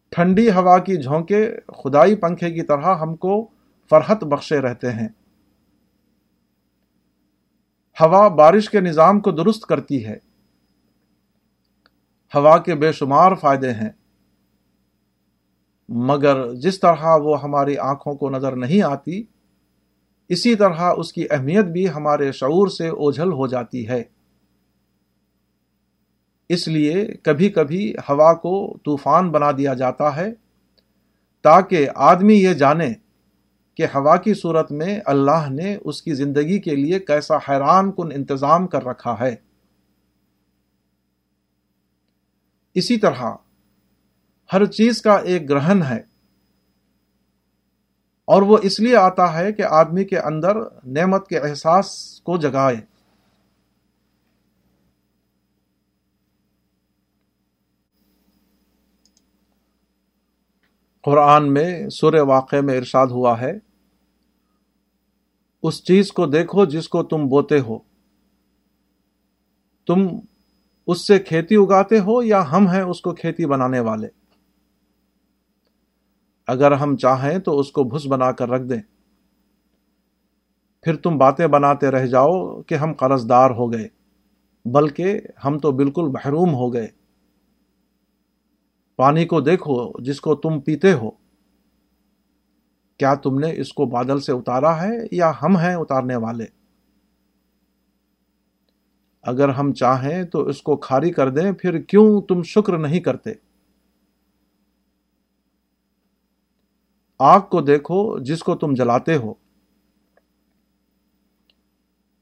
ٹھنڈی 0.10 0.50
ہوا 0.50 0.78
کی 0.78 0.98
جھونکے 0.98 1.56
خدائی 1.84 2.16
پنکھے 2.16 2.52
کی 2.52 2.62
طرح 2.62 2.96
ہم 2.96 3.16
کو 3.16 3.48
فرحت 3.90 4.24
بخشے 4.24 4.60
رہتے 4.60 4.92
ہیں۔ 4.92 5.08
ہوا 8.02 8.28
بارش 8.28 8.70
کے 8.70 8.80
نظام 8.80 9.20
کو 9.20 9.32
درست 9.32 9.66
کرتی 9.66 10.06
ہے۔ 10.06 10.18
ہوا 12.36 12.58
کے 12.58 12.76
بے 12.76 12.92
شمار 12.92 13.36
فائدے 13.36 13.72
ہیں۔ 13.72 13.90
مگر 15.90 16.54
جس 16.54 16.80
طرح 16.80 17.06
وہ 17.24 17.42
ہماری 17.44 17.78
آنکھوں 17.78 18.16
کو 18.16 18.30
نظر 18.30 18.56
نہیں 18.56 18.82
آتی، 18.82 19.24
اسی 20.30 20.56
طرح 20.56 20.94
اس 20.98 21.14
کی 21.14 21.28
اہمیت 21.32 21.66
بھی 21.66 21.90
ہمارے 21.90 22.32
شعور 22.32 22.68
سے 22.68 22.88
اوجھل 22.88 23.32
ہو 23.32 23.48
جاتی 23.48 23.88
ہے۔ 23.88 24.04
اس 26.50 26.68
لیے 26.68 27.06
کبھی 27.24 27.50
کبھی 27.50 27.94
ہوا 28.10 28.34
کو 28.34 28.78
طوفان 28.86 29.32
بنا 29.32 29.52
دیا 29.52 29.74
جاتا 29.74 30.16
ہے 30.16 30.34
تاکہ 31.44 31.90
آدمی 31.96 32.34
یہ 32.34 32.54
جانے 32.54 32.94
کہ 33.74 33.86
ہوا 33.86 34.18
کی 34.18 34.34
صورت 34.34 34.72
میں 34.72 35.00
اللہ 35.06 35.50
نے 35.50 35.78
اس 35.84 36.02
کی 36.02 36.14
زندگی 36.14 36.60
کے 36.60 36.76
لیے 36.76 37.00
کیسا 37.00 37.36
حیران 37.38 37.92
کن 37.92 38.12
انتظام 38.12 38.68
کر 38.68 38.86
رکھا 38.86 39.16
ہے۔ 39.20 39.36
اسی 42.74 42.98
طرح 42.98 43.24
ہر 44.54 44.66
چیز 44.66 45.02
کا 45.02 45.14
ایک 45.14 45.50
گرہن 45.50 45.82
ہے 45.90 46.00
اور 48.26 48.42
وہ 48.42 48.58
اس 48.64 48.80
لیے 48.80 48.96
آتا 48.96 49.40
ہے 49.40 49.54
کہ 49.54 49.62
آدمی 49.62 50.06
کے 50.06 50.20
اندر 50.20 50.58
نعمت 50.84 51.28
کے 51.28 51.40
احساس 51.40 52.22
کو 52.22 52.38
جگائے۔ 52.38 52.95
قرآن 61.06 61.54
میں 61.54 61.90
سور 61.90 62.14
واقع 62.14 62.56
میں 62.64 62.78
ارشاد 62.78 63.08
ہوا 63.08 63.42
ہے، 63.42 63.52
اس 65.64 65.84
چیز 65.84 66.12
کو 66.12 66.26
دیکھو 66.26 66.66
جس 66.66 66.90
کو 66.90 67.04
تم 67.04 67.28
بوتے 67.28 67.60
ہو۔ 67.60 67.80
تم 69.88 70.08
اس 70.88 71.08
سے 71.08 71.20
کھیتی 71.20 71.56
اگاتے 71.56 72.00
ہو 72.00 72.24
یا 72.24 72.52
ہم 72.52 72.68
ہیں 72.68 72.82
اس 72.82 73.02
کو 73.02 73.14
کھیتی 73.14 73.46
بنانے 73.46 73.80
والے۔ 73.80 74.08
اگر 76.48 76.72
ہم 76.72 76.98
چاہیں 76.98 77.40
تو 77.40 77.60
اس 77.60 77.72
کو 77.72 77.84
بھس 77.84 78.08
بنا 78.08 78.32
کر 78.32 78.50
رکھ 78.50 78.64
دیں۔ 78.64 78.82
پھر 80.84 80.96
تم 80.96 81.18
باتیں 81.18 81.48
بناتے 81.48 81.92
رہ 81.92 82.06
جاؤ 82.06 82.62
کہ 82.62 82.76
ہم 82.76 82.94
قرض 82.94 83.30
دار 83.30 83.50
ہو 83.50 83.74
گئے، 83.74 83.88
بلکہ 84.66 85.22
ہم 85.46 85.60
تو 85.60 85.72
بالکل 85.72 86.08
محروم 86.08 86.54
ہو 86.54 86.74
گئے۔ 86.74 87.05
پانی 88.96 89.26
کو 89.26 89.42
دیکھو، 89.42 90.02
جس 90.02 90.22
کو 90.22 90.36
تم 90.36 90.60
پیتے 90.60 90.94
ہو۔ 90.94 91.12
کیا 92.98 93.14
تم 93.14 93.40
نے 93.40 93.54
اس 93.58 93.74
کو 93.74 93.86
بادل 93.86 94.20
سے 94.20 94.32
اتارا 94.32 94.82
ہے 94.82 94.92
یا 95.12 95.32
ہم 95.42 95.58
ہیں 95.58 95.76
اتارنے 95.76 96.16
والے؟ 96.16 96.46
اگر 99.24 99.50
ہم 99.50 99.74
چاہیں 99.74 100.24
تو 100.24 100.44
اس 100.44 100.62
کو 100.62 100.78
کھاری 100.78 101.12
کر 101.12 101.30
دیں، 101.30 101.52
پھر 101.52 101.82
کیوں 101.82 102.22
تم 102.22 102.44
شکر 102.44 102.78
نہیں 102.78 103.00
کرتے؟ 103.00 103.30
آگ 107.20 107.40
کو 107.40 107.62
دیکھو، 107.62 108.20
جس 108.20 108.44
کو 108.44 108.56
تم 108.56 108.74
جلاتے 108.74 109.16
ہو۔ 109.16 109.34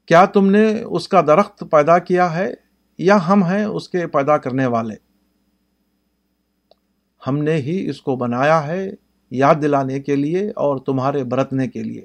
کیا 0.06 0.24
تم 0.24 0.50
نے 0.50 0.82
اس 0.82 1.08
کا 1.08 1.20
درخت 1.20 1.64
پیدا 1.70 1.98
کیا 1.98 2.36
ہے 2.36 2.54
یا 2.98 3.28
ہم 3.28 3.44
ہیں 3.44 3.64
اس 3.64 3.88
کے 3.88 4.06
پیدا 4.06 4.38
کرنے 4.38 4.66
والے؟ 4.66 5.13
ہم 7.28 7.38
نے 7.38 7.54
ہی 7.54 7.90
اس 7.90 8.02
کو 8.02 8.16
بنایا 8.16 8.66
ہے 8.66 8.90
یاد 9.30 9.54
دلانے 9.62 10.00
کے 10.00 10.16
لیے 10.16 10.48
اور 10.48 10.78
تمہارے 10.78 11.24
برتنے 11.24 11.68
کے 11.68 11.82
لیے۔ 11.82 12.02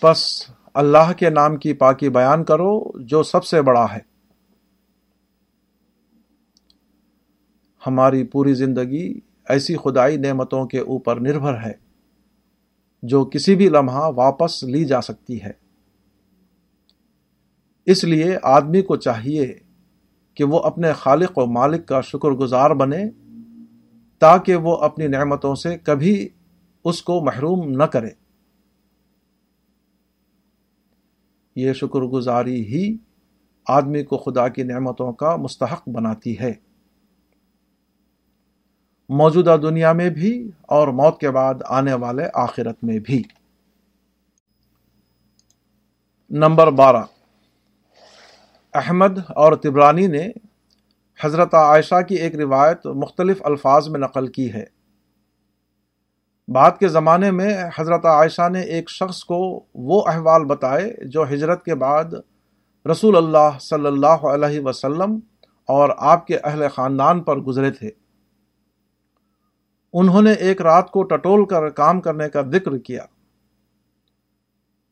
پس 0.00 0.50
اللہ 0.74 1.12
کے 1.12 1.30
نام 1.30 1.56
کی 1.56 1.72
پاکی 1.72 2.08
بیان 2.08 2.44
کرو 2.44 2.98
جو 2.98 3.22
سب 3.22 3.44
سے 3.44 3.62
بڑا 3.62 3.84
ہے۔ 3.84 4.12
ہماری 7.86 8.24
پوری 8.24 8.54
زندگی 8.54 9.20
ایسی 9.48 9.76
خدائی 9.76 10.16
نعمتوں 10.16 10.66
کے 10.66 10.78
اوپر 10.78 11.20
نربھر 11.20 11.54
ہے 11.54 11.72
جو 13.02 13.24
کسی 13.24 13.54
بھی 13.54 13.68
لمحہ 13.68 14.10
واپس 14.16 14.62
لی 14.62 14.84
جا 14.84 15.00
سکتی 15.00 15.42
ہے۔ 15.42 15.52
اس 17.86 18.04
لیے 18.04 18.36
آدمی 18.42 18.82
کو 18.82 18.96
چاہیے 18.96 19.58
کہ 20.34 20.44
وہ 20.44 20.58
اپنے 20.58 20.92
خالق 20.92 21.38
و 21.38 21.46
مالک 21.46 21.88
کا 21.88 22.00
شکر 22.00 22.28
گزار 22.28 22.70
بنے 22.70 23.04
تاکہ 24.18 24.56
وہ 24.56 24.76
اپنی 24.76 25.06
نعمتوں 25.06 25.54
سے 25.54 25.78
کبھی 25.78 26.28
اس 26.84 27.02
کو 27.02 27.24
محروم 27.24 27.70
نہ 27.70 27.82
کرے۔ 27.82 28.10
یہ 31.56 31.72
شکر 31.72 32.00
گزاری 32.00 32.64
ہی 32.64 32.96
آدمی 33.68 34.04
کو 34.04 34.16
خدا 34.16 34.48
کی 34.48 34.62
نعمتوں 34.62 35.12
کا 35.12 35.36
مستحق 35.36 35.88
بناتی 35.88 36.38
ہے۔ 36.40 36.52
موجودہ 39.08 39.56
دنیا 39.62 39.92
میں 39.92 40.10
بھی 40.10 40.50
اور 40.62 40.88
موت 40.88 41.20
کے 41.20 41.30
بعد 41.30 41.54
آنے 41.64 41.94
والے 41.94 42.22
آخرت 42.34 42.84
میں 42.84 42.98
بھی۔ 42.98 43.22
نمبر 46.30 46.70
بارہ۔ 46.70 47.21
احمد 48.74 49.18
اور 49.28 49.52
تبرانی 49.52 50.06
نے 50.06 50.28
حضرت 51.24 51.54
عائشہ 51.54 52.00
کی 52.08 52.14
ایک 52.14 52.36
روایت 52.36 52.86
مختلف 52.86 53.42
الفاظ 53.44 53.88
میں 53.88 54.00
نقل 54.00 54.26
کی 54.26 54.52
ہے۔ 54.52 54.64
بعد 56.48 56.70
کے 56.80 56.88
زمانے 56.88 57.30
میں 57.30 57.64
حضرت 57.78 58.06
عائشہ 58.06 58.48
نے 58.48 58.60
ایک 58.60 58.90
شخص 58.90 59.24
کو 59.24 59.64
وہ 59.74 60.02
احوال 60.06 60.44
بتائے 60.44 60.94
جو 61.08 61.22
ہجرت 61.22 61.64
کے 61.64 61.74
بعد 61.74 62.04
رسول 62.90 63.16
اللہ 63.16 63.58
صلی 63.60 63.86
اللہ 63.86 64.06
علیہ 64.06 64.60
وسلم 64.60 65.18
اور 65.68 65.90
آپ 65.98 66.26
کے 66.26 66.38
اہل 66.38 66.68
خاندان 66.68 67.22
پر 67.22 67.36
گزرے 67.36 67.70
تھے۔ 67.70 67.90
انہوں 69.92 70.22
نے 70.22 70.32
ایک 70.32 70.62
رات 70.62 70.90
کو 70.90 71.02
ٹٹول 71.02 71.44
کر 71.46 71.70
کام 71.70 72.00
کرنے 72.00 72.28
کا 72.28 72.42
ذکر 72.42 72.78
کیا۔ 72.78 73.04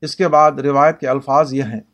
اس 0.00 0.16
کے 0.16 0.28
بعد 0.28 0.52
روایت 0.52 1.00
کے 1.00 1.08
الفاظ 1.08 1.54
یہ 1.54 1.62
ہیں۔ 1.62 1.89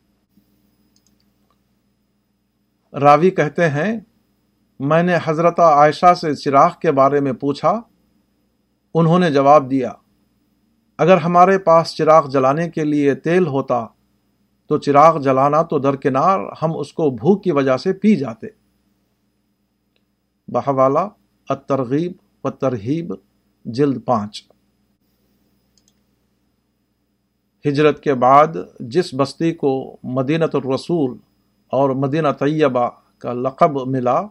راوی 2.93 3.31
کہتے 3.31 3.69
ہیں، 3.69 4.01
میں 4.81 5.03
نے 5.03 5.17
حضرت 5.25 5.61
عائشہ 5.61 6.15
سے 6.15 6.35
چراغ 6.35 6.71
کے 6.83 6.93
بارے 6.93 7.21
میں 7.21 7.33
پوچھا، 7.33 7.81
انہوں 8.95 9.19
نے 9.19 9.31
جواب 9.31 9.71
دیا، 9.71 9.93
اگر 10.99 11.17
ہمارے 11.17 11.59
پاس 11.59 11.95
چراغ 11.95 12.31
جلانے 12.31 12.71
کے 12.71 12.85
لیے 12.85 13.15
تیل 13.15 13.47
ہوتا، 13.47 13.87
تو 14.67 14.79
چراغ 14.79 15.21
جلانا 15.21 15.63
تو 15.63 15.79
درکنار 15.79 16.41
ہم 16.63 16.79
اس 16.79 16.93
کو 16.93 17.11
بھوک 17.11 17.45
کی 17.45 17.53
وجہ 17.53 17.77
سے 17.77 17.93
پی 17.93 18.17
جاتے۔ 18.17 18.47
بہوالا 20.49 21.09
الترغیب 21.49 22.13
و 22.45 22.51
ترہیب، 22.51 23.15
جلد 23.65 24.05
پانچ۔ 24.05 24.49
ہجرت 27.69 28.01
کے 28.01 28.15
بعد 28.15 28.47
جس 28.81 29.15
بستی 29.15 29.53
کو 29.53 29.97
مدینت 30.03 30.55
الرسول 30.55 31.17
اور 31.69 31.91
مدینہ 31.91 32.29
طیبہ 32.39 32.91
کا 33.19 33.33
لقب 33.33 33.89
ملا۔ 33.89 34.23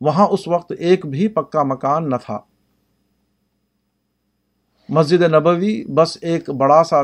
وہاں 0.00 0.28
اس 0.28 0.48
وقت 0.48 0.72
ایک 0.78 1.06
بھی 1.06 1.28
پکا 1.28 1.62
مکان 1.62 2.10
نہ 2.10 2.16
تھا۔ 2.26 2.38
مسجد 4.88 5.22
نبوی 5.22 5.84
بس 5.84 6.18
ایک 6.20 6.50
بڑا 6.50 6.84
سا 6.84 6.96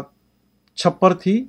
چھپر 0.74 1.14
تھی، 1.14 1.46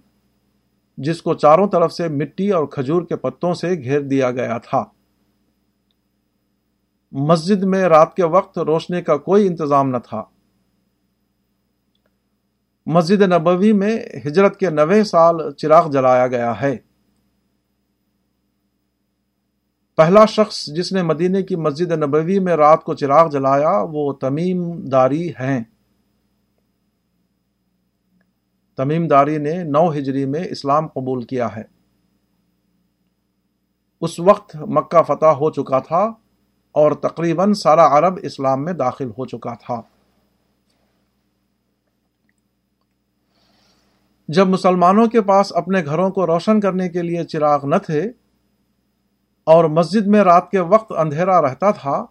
جس 0.97 1.21
کو 1.21 1.34
چاروں 1.34 1.67
طرف 1.67 1.93
سے 1.93 2.08
مٹی 2.08 2.52
اور 2.52 2.65
کھجور 2.65 3.02
کے 3.02 3.15
پتوں 3.15 3.54
سے 3.54 3.69
گھیر 3.69 4.02
دیا 4.02 4.32
گیا 4.32 4.58
تھا۔ 4.58 4.86
مسجد 7.12 7.63
میں 7.63 7.84
رات 7.84 8.15
کے 8.15 8.25
وقت 8.25 8.60
روشنی 8.60 9.02
کا 9.02 9.17
کوئی 9.17 9.47
انتظام 9.47 9.89
نہ 9.89 9.97
تھا۔ 9.97 10.23
مسجد 12.86 13.21
نبوی 13.21 13.73
میں 13.73 13.99
ہجرت 14.28 14.60
کے 14.60 14.69
نوے 14.69 15.04
سال 15.04 15.54
چراغ 15.54 15.91
جلایا 15.91 16.28
گیا 16.28 16.62
ہے۔ 16.62 16.88
پہلا 19.99 20.25
شخص 20.25 20.65
جس 20.65 20.93
نے 20.93 21.03
مدینے 21.03 21.43
کی 21.43 21.55
مسجد 21.55 21.91
نبوی 21.91 22.39
میں 22.39 22.53
رات 22.53 22.83
کو 22.83 22.93
چراغ 22.93 23.29
جلایا، 23.29 23.83
وہ 23.91 24.13
تمیم 24.13 24.85
داری 24.85 25.29
ہیں۔ 25.29 25.63
تمیم 28.77 29.07
داری 29.07 29.38
نے 29.38 29.63
نو 29.63 29.91
ہجری 29.91 30.25
میں 30.25 30.43
اسلام 30.49 30.88
قبول 30.88 31.23
کیا 31.23 31.55
ہے۔ 31.55 31.63
اس 34.01 34.19
وقت 34.19 34.55
مکہ 34.55 35.03
فتح 35.03 35.25
ہو 35.25 35.51
چکا 35.51 35.79
تھا 35.79 36.12
اور 36.71 36.91
تقریباً 36.91 37.53
سارا 37.53 37.97
عرب 37.97 38.19
اسلام 38.21 38.65
میں 38.65 38.73
داخل 38.73 39.09
ہو 39.09 39.25
چکا 39.25 39.53
تھا۔ 39.53 39.81
جب 44.27 44.47
مسلمانوں 44.47 45.07
کے 45.07 45.21
پاس 45.21 45.53
اپنے 45.55 45.85
گھروں 45.85 46.09
کو 46.09 46.27
روشن 46.27 46.59
کرنے 46.59 46.89
کے 46.89 47.01
لیے 47.01 47.23
چراغ 47.23 47.65
نہ 47.65 47.75
تھے 47.75 48.12
اور 49.49 49.65
مسجد 49.65 50.07
میں 50.07 50.19
رات 50.19 50.51
کے 50.51 50.59
وقت 50.59 50.91
اندھیرا 50.97 51.41
رہتا 51.41 51.71
تھا، 51.71 52.05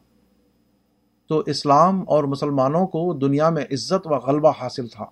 تو 1.26 1.38
اسلام 1.38 2.00
اور 2.06 2.24
مسلمانوں 2.24 2.86
کو 2.86 3.18
دنیا 3.18 3.50
میں 3.50 3.62
عزت 3.62 4.06
و 4.06 4.10
غلبہ 4.10 4.52
حاصل 4.60 4.88
تھا۔ 4.88 5.04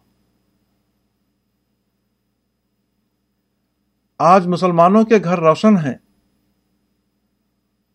آج 4.18 4.46
مسلمانوں 4.46 5.04
کے 5.04 5.14
گھر 5.24 5.38
روشن 5.38 5.76
ہیں۔ 5.76 5.94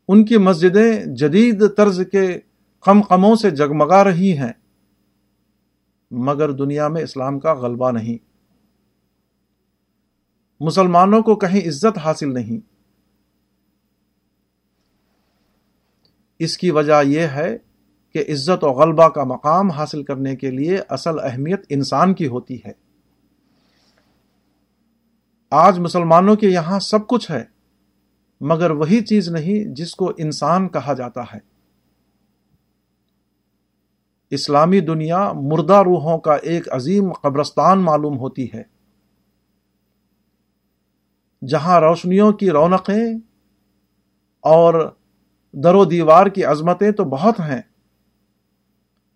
ان 0.07 0.25
کی 0.25 0.37
مسجدیں 0.37 1.05
جدید 1.05 1.63
طرز 1.77 2.01
کے 2.11 2.39
کم 2.81 3.01
کموں 3.01 3.35
سے 3.35 3.51
جگمگا 3.51 4.03
رہی 4.03 4.37
ہیں، 4.37 4.53
مگر 6.11 6.51
دنیا 6.51 6.87
میں 6.87 7.01
اسلام 7.01 7.39
کا 7.39 7.53
غلبہ 7.53 7.91
نہیں۔ 7.91 8.25
مسلمانوں 10.59 11.21
کو 11.21 11.35
کہیں 11.35 11.67
عزت 11.67 11.97
حاصل 11.97 12.33
نہیں۔ 12.33 12.70
اس 16.43 16.57
کی 16.57 16.71
وجہ 16.71 17.03
یہ 17.05 17.19
ہے 17.19 17.57
کہ 18.13 18.19
عزت 18.29 18.63
و 18.63 18.67
غلبہ 18.67 19.09
کا 19.09 19.23
مقام 19.23 19.71
حاصل 19.71 20.03
کرنے 20.03 20.35
کے 20.35 20.51
لیے 20.51 20.77
اصل 20.89 21.19
اہمیت 21.23 21.65
انسان 21.69 22.13
کی 22.13 22.27
ہوتی 22.27 22.57
ہے۔ 22.65 22.71
آج 25.49 25.79
مسلمانوں 25.79 26.35
کے 26.35 26.47
یہاں 26.47 26.79
سب 26.79 27.07
کچھ 27.07 27.31
ہے، 27.31 27.43
مگر 28.41 28.71
وہی 28.71 29.01
چیز 29.01 29.29
نہیں 29.29 29.75
جس 29.75 29.95
کو 29.95 30.11
انسان 30.17 30.69
کہا 30.69 30.93
جاتا 30.93 31.21
ہے۔ 31.21 31.39
اسلامی 34.29 34.79
دنیا 34.79 35.31
مردہ 35.31 35.81
روحوں 35.83 36.17
کا 36.17 36.33
ایک 36.33 36.73
عظیم 36.73 37.13
قبرستان 37.13 37.79
معلوم 37.79 38.17
ہوتی 38.17 38.47
ہے، 38.53 38.63
جہاں 41.47 41.81
روشنیوں 41.81 42.31
کی 42.31 42.49
رونقیں 42.51 43.17
اور 44.39 44.95
در 45.53 45.75
و 45.75 45.83
دیوار 45.85 46.27
کی 46.27 46.43
عظمتیں 46.43 46.91
تو 46.91 47.03
بہت 47.03 47.39
ہیں، 47.39 47.61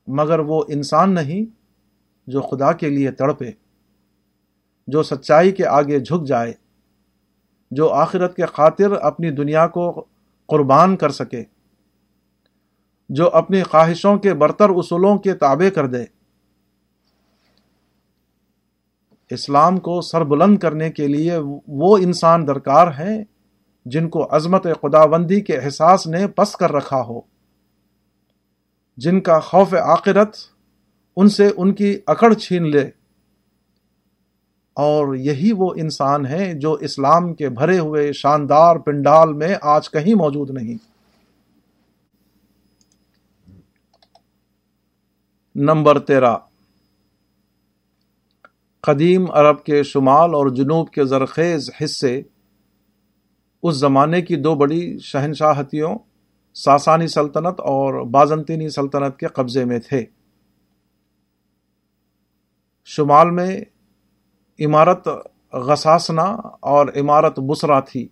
مگر 0.08 0.39
وہ 0.39 0.63
انسان 0.67 1.13
نہیں 1.13 1.45
جو 2.28 2.41
خدا 2.41 2.71
کے 2.71 2.89
لیے 2.89 3.12
تڑپے، 3.12 3.52
جو 4.88 5.04
سچائی 5.04 5.52
کے 5.52 5.65
آگے 5.67 6.00
جھک 6.00 6.28
جائے، 6.28 6.54
جو 7.71 7.89
آخرت 7.93 8.36
کے 8.36 8.45
خاطر 8.45 8.91
اپنی 9.02 9.30
دنیا 9.32 9.67
کو 9.67 10.06
قربان 10.50 10.95
کر 10.98 11.10
سکے، 11.10 11.43
جو 13.10 13.30
اپنی 13.34 13.63
خواہشوں 13.63 14.17
کے 14.17 14.34
برتر 14.34 14.69
اصولوں 14.69 15.17
کے 15.17 15.34
تابع 15.34 15.69
کر 15.69 15.88
دے۔ 15.88 16.04
اسلام 19.32 19.78
کو 19.78 20.02
سر 20.02 20.24
بلند 20.24 20.58
کرنے 20.58 20.89
کے 20.91 21.08
لیے 21.08 21.38
وہ 21.67 21.98
انسان 21.98 22.48
درکار 22.48 22.88
ہیں 22.88 23.24
جن 23.86 24.10
کو 24.10 24.36
عظمت 24.36 24.67
خداوندی 24.82 25.41
کے 25.41 25.58
احساس 25.58 26.08
نے 26.08 26.28
پس 26.28 26.54
کر 26.54 26.71
رکھا 26.71 27.02
ہو۔ 27.02 27.21
جن 28.98 29.21
کا 29.21 29.39
خوف 29.39 29.74
آخرت، 29.74 30.36
ان 31.17 31.30
سے 31.30 31.50
ان 31.58 31.74
کی 31.74 32.00
اکڑ 32.08 32.34
چھین 32.34 32.71
لے۔ 32.71 32.89
اور 34.74 35.15
یہی 35.15 35.52
وہ 35.52 35.74
انسان 35.78 36.26
ہیں 36.26 36.54
جو 36.54 36.74
اسلام 36.74 37.34
کے 37.34 37.50
بھرے 37.50 37.80
ہوئے 37.80 38.13
شاندار 38.13 38.76
پنڈال 38.76 39.34
میں 39.34 39.56
آج 39.62 39.91
کہیں 39.91 40.13
موجود 40.13 40.50
نہیں۔ 40.50 40.78
نمبر 45.56 46.00
تیرہ۔ 46.00 46.36
قدیم 48.82 49.32
عرب 49.32 49.63
کے 49.63 49.84
شمال 49.84 50.34
اور 50.34 50.48
جنوب 50.48 50.91
کے 50.91 51.06
زرخیز 51.06 51.69
حصے 51.84 52.21
اس 53.67 53.75
زمانے 53.75 54.21
کی 54.21 54.36
دو 54.36 54.56
بڑی 54.56 54.99
شہنشاہتیوں، 54.99 55.97
ساسانی 56.54 57.08
سلطنت 57.08 57.60
اور 57.60 58.06
بازنطینی 58.06 58.69
سلطنت 58.69 59.17
کے 59.17 59.28
قبضے 59.28 59.65
میں 59.65 59.80
تھے۔ 59.80 60.06
شمال 62.86 63.30
میں 63.30 63.62
عمارت 64.60 65.08
غساسنا 65.54 66.23
اور 66.60 66.88
عمارت 66.95 67.39
بسرا 67.39 67.80
تھی۔ 67.80 68.08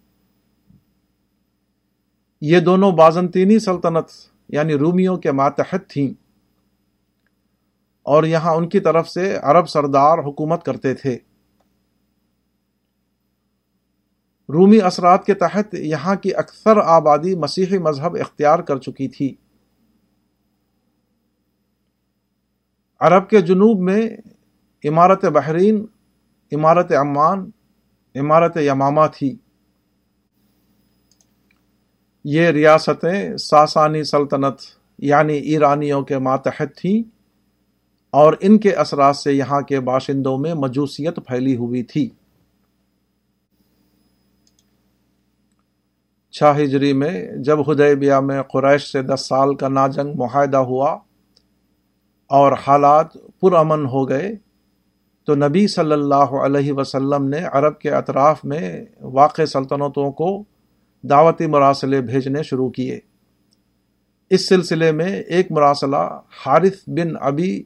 یہ 2.42 2.60
دونوں 2.60 2.92
بازنطینی 2.92 3.60
سلطنت 3.60 4.06
یعنی 4.50 4.74
رومیوں 4.74 5.18
کے 5.18 5.32
ماتحت 5.32 5.90
تھیں۔ 5.90 6.14
اور 8.04 8.24
یہاں 8.24 8.54
ان 8.54 8.70
کی 8.70 8.80
طرف 8.80 9.10
سے 9.10 9.36
عرب 9.36 9.70
سردار 9.70 10.18
حکومت 10.18 10.64
کرتے 10.64 10.94
تھے۔ 10.94 11.18
رومی 14.50 14.82
اثرات 14.82 15.26
کے 15.26 15.34
تحت 15.34 15.74
یہاں 15.74 16.16
کی 16.16 16.36
اکثر 16.36 16.78
آبادی 16.78 17.36
مسیحی 17.36 17.78
مذہب 17.78 18.18
اختیار 18.20 18.60
کر 18.60 18.78
چکی 18.78 19.08
تھی۔ 19.08 19.36
عرب 23.00 23.30
کے 23.30 23.42
جنوب 23.42 23.80
میں 23.80 24.10
عمارت 24.86 25.26
بحرین، 25.26 25.86
عمارت 26.52 26.92
عمان، 26.92 27.50
عمارت 28.16 28.58
یمامہ 28.58 29.02
تھی۔ 29.14 29.36
یہ 32.24 32.48
ریاستیں 32.48 33.38
ساسانی 33.38 34.04
سلطنت 34.04 34.56
یعنی 34.98 35.34
ایرانیوں 35.34 36.02
کے 36.02 36.18
ماتحت 36.18 36.78
تھیں 36.78 37.10
اور 38.10 38.34
ان 38.40 38.58
کے 38.58 38.72
اثرات 38.72 39.16
سے 39.16 39.34
یہاں 39.34 39.62
کے 39.62 39.80
باشندوں 39.80 40.38
میں 40.38 40.54
مجوسیت 40.54 41.16
پھیلی 41.16 41.56
ہوئی 41.56 41.84
تھی۔ 41.84 42.10
چھ 46.34 46.44
ہجری 46.58 46.94
میں 46.94 47.32
جب 47.38 47.70
حدیبیہ 47.70 48.14
میں 48.14 48.42
قریش 48.42 48.92
سے 48.92 49.02
دس 49.02 49.26
سال 49.30 49.56
کا 49.56 49.68
ناجنگ 49.68 50.14
معاہدہ 50.16 50.58
ہوا 50.58 50.92
اور 52.30 52.52
حالات 52.68 53.14
پرامن 53.14 53.86
ہو 53.86 54.10
گئے، 54.10 54.32
تو 55.24 55.36
نبی 55.36 55.68
صلی 55.68 55.92
اللہ 55.92 56.34
علیہ 56.46 56.74
وسلم 56.74 57.28
نے 57.30 57.38
عرب 57.52 57.80
کے 57.80 57.90
اطراف 57.90 58.46
میں 58.46 58.86
واقع 59.02 59.46
سلطنتوں 59.46 60.12
کو 60.12 60.44
دعوتی 61.04 61.48
مراسلے 61.48 62.02
بھیجنے 62.02 62.44
شروع 62.44 62.70
کیے۔ 62.70 63.00
اس 64.30 64.50
سلسلے 64.50 64.92
میں 64.92 65.12
ایک 65.20 65.52
مراسلہ 65.52 66.20
حارث 66.46 66.84
بن 66.88 67.14
ابی 67.22 67.64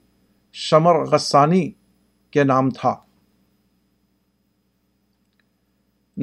شمر 0.53 0.95
غسانی 0.95 1.71
کے 2.31 2.43
نام 2.43 2.69
تھا۔ 2.69 2.95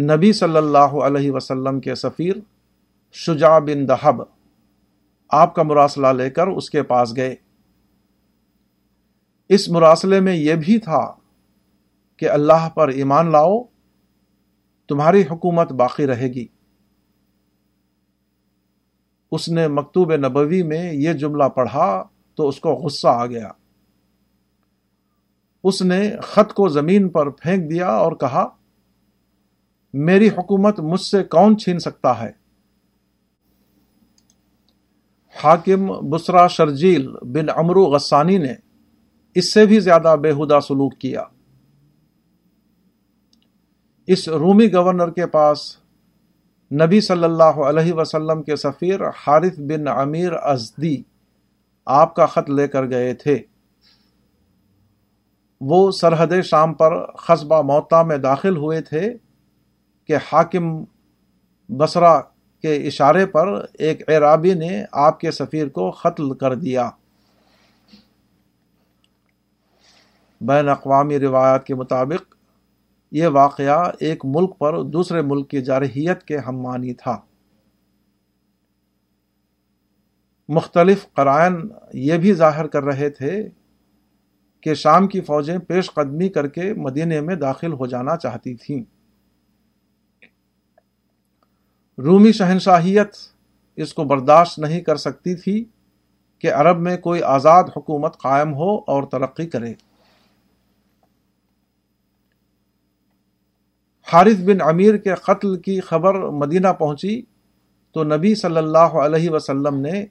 نبی 0.00 0.32
صلی 0.32 0.56
اللہ 0.56 0.78
علیہ 0.78 1.30
وسلم 1.30 1.80
کے 1.80 1.94
سفیر 1.94 2.36
شجاع 3.12 3.58
بن 3.58 3.88
دہب 3.88 4.22
آپ 5.28 5.54
کا 5.54 5.62
مراسلہ 5.62 6.06
لے 6.06 6.30
کر 6.30 6.46
اس 6.46 6.70
کے 6.70 6.82
پاس 6.82 7.16
گئے۔ 7.16 7.34
اس 9.48 9.68
مراسلے 9.68 10.20
میں 10.20 10.34
یہ 10.34 10.54
بھی 10.54 10.78
تھا 10.78 11.14
کہ 12.16 12.30
اللہ 12.30 12.68
پر 12.68 12.88
ایمان 12.88 13.32
لاؤ، 13.32 13.62
تمہاری 14.88 15.22
حکومت 15.30 15.72
باقی 15.72 16.06
رہے 16.06 16.28
گی۔ 16.28 16.46
اس 19.32 19.48
نے 19.48 19.68
مکتوب 19.68 20.14
نبوی 20.14 20.62
میں 20.62 20.92
یہ 20.92 21.12
جملہ 21.12 21.44
پڑھا 21.44 22.04
تو 22.34 22.48
اس 22.48 22.60
کو 22.60 22.70
غصہ 22.70 23.08
آ 23.08 23.26
گیا۔ 23.26 23.48
اس 25.64 25.82
نے 25.82 26.12
خط 26.22 26.52
کو 26.52 26.68
زمین 26.68 27.08
پر 27.08 27.30
پھینک 27.30 27.70
دیا 27.70 27.88
اور 27.88 28.12
کہا 28.12 28.48
میری 29.96 30.28
حکومت 30.28 30.80
مجھ 30.80 31.00
سے 31.00 31.22
کون 31.22 31.58
چھین 31.58 31.78
سکتا 31.78 32.22
ہے؟ 32.22 32.32
حاکم 35.44 36.10
بسرا 36.10 36.46
شرجیل 36.46 37.08
بن 37.22 37.48
امرو 37.56 37.84
غسانی 37.84 38.38
نے 38.38 38.54
اس 39.34 39.52
سے 39.52 39.66
بھی 39.66 39.80
زیادہ 39.80 40.16
بےحدہ 40.22 40.58
سلوک 40.60 40.98
کیا۔ 40.98 41.22
اس 44.06 44.28
رومی 44.28 44.72
گورنر 44.72 45.10
کے 45.10 45.26
پاس 45.26 45.76
نبی 46.72 47.00
صلی 47.00 47.24
اللہ 47.24 47.42
علیہ 47.42 47.92
وسلم 47.92 48.42
کے 48.42 48.56
سفیر 48.56 49.00
حارث 49.08 49.58
بن 49.58 49.88
امیر 49.88 50.32
ازدی 50.32 51.02
آپ 51.86 52.14
کا 52.14 52.26
خط 52.26 52.50
لے 52.50 52.68
کر 52.68 52.90
گئے 52.90 53.14
تھے۔ 53.14 53.42
وہ 55.60 55.90
سرحد 55.90 56.42
شام 56.44 56.74
پر 56.74 57.06
قصبہ 57.06 57.62
موتا 57.62 58.02
میں 58.02 58.16
داخل 58.16 58.56
ہوئے 58.56 58.80
تھے۔ 58.80 59.14
کہ 60.04 60.16
حاکم 60.16 60.84
بسرا 61.68 62.20
کے 62.62 62.76
اشارے 62.76 63.26
پر 63.26 63.66
ایک 63.72 64.10
عرابی 64.10 64.54
نے 64.54 64.84
آپ 64.92 65.20
کے 65.20 65.30
سفیر 65.30 65.68
کو 65.68 65.90
قتل 65.90 66.34
کر 66.34 66.54
دیا۔ 66.54 66.90
بین 70.40 70.68
اقوامی 70.68 71.18
روایات 71.18 71.66
کے 71.66 71.74
مطابق 71.74 72.34
یہ 73.12 73.26
واقعہ 73.26 73.90
ایک 74.00 74.24
ملک 74.24 74.58
پر 74.58 74.82
دوسرے 74.82 75.22
ملک 75.22 75.50
کی 75.50 75.62
جارحیت 75.62 76.22
کے 76.22 76.36
ہم 76.36 76.66
تھا۔ 76.98 77.18
مختلف 80.48 81.12
قرائن 81.12 81.68
یہ 81.92 82.14
بھی 82.14 82.32
ظاہر 82.32 82.66
کر 82.66 82.82
رہے 82.82 83.10
تھے 83.10 83.48
کہ 84.60 84.74
شام 84.74 85.06
کی 85.06 85.20
فوجیں 85.20 85.58
پیش 85.58 85.90
قدمی 85.90 86.28
کر 86.28 86.46
کے 86.46 86.74
مدینے 86.74 87.20
میں 87.20 87.34
داخل 87.34 87.72
ہو 87.72 87.86
جانا 87.86 88.16
چاہتی 88.16 88.54
تھیں۔ 88.54 88.93
رومی 91.98 92.32
شہنشاہیت 92.32 93.08
اس 93.76 93.94
کو 93.94 94.04
برداشت 94.04 94.58
نہیں 94.58 94.80
کر 94.80 94.96
سکتی 94.96 95.34
تھی 95.34 95.64
کہ 96.38 96.52
عرب 96.52 96.80
میں 96.80 96.96
کوئی 96.96 97.22
آزاد 97.22 97.64
حکومت 97.76 98.18
قائم 98.18 98.54
ہو 98.54 98.76
اور 98.76 99.02
ترقی 99.02 99.46
کرے۔ 99.46 99.72
حارث 104.12 104.40
بن 104.44 104.60
امیر 104.60 104.96
کے 104.96 105.14
قتل 105.14 105.60
کی 105.60 105.80
خبر 105.80 106.14
مدینہ 106.14 106.68
پہنچی 106.78 107.22
تو 107.92 108.04
نبی 108.04 108.34
صلی 108.34 108.56
اللہ 108.56 108.96
علیہ 109.04 109.30
وسلم 109.30 109.80
نے 109.80 110.04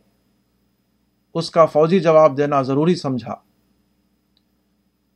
اس 1.33 1.51
کا 1.51 1.65
فوجی 1.65 1.99
جواب 1.99 2.37
دینا 2.37 2.61
ضروری 2.61 2.95
سمجھا۔ 2.95 3.35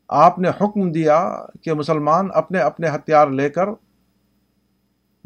آپ 0.08 0.40
نے 0.40 0.50
حکم 0.50 0.92
دیا 0.92 1.46
کہ 1.62 1.74
مسلمان 1.74 2.28
اپنے 2.34 2.60
اپنے 2.60 2.90
ہتھیار 2.90 3.28
لے 3.28 3.50
کر 3.50 3.66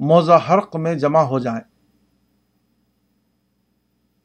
موزہ 0.01 0.39
حرق 0.49 0.75
میں 0.75 0.95
جمع 0.95 1.19
ہو 1.19 1.39
جائیں۔ 1.39 1.71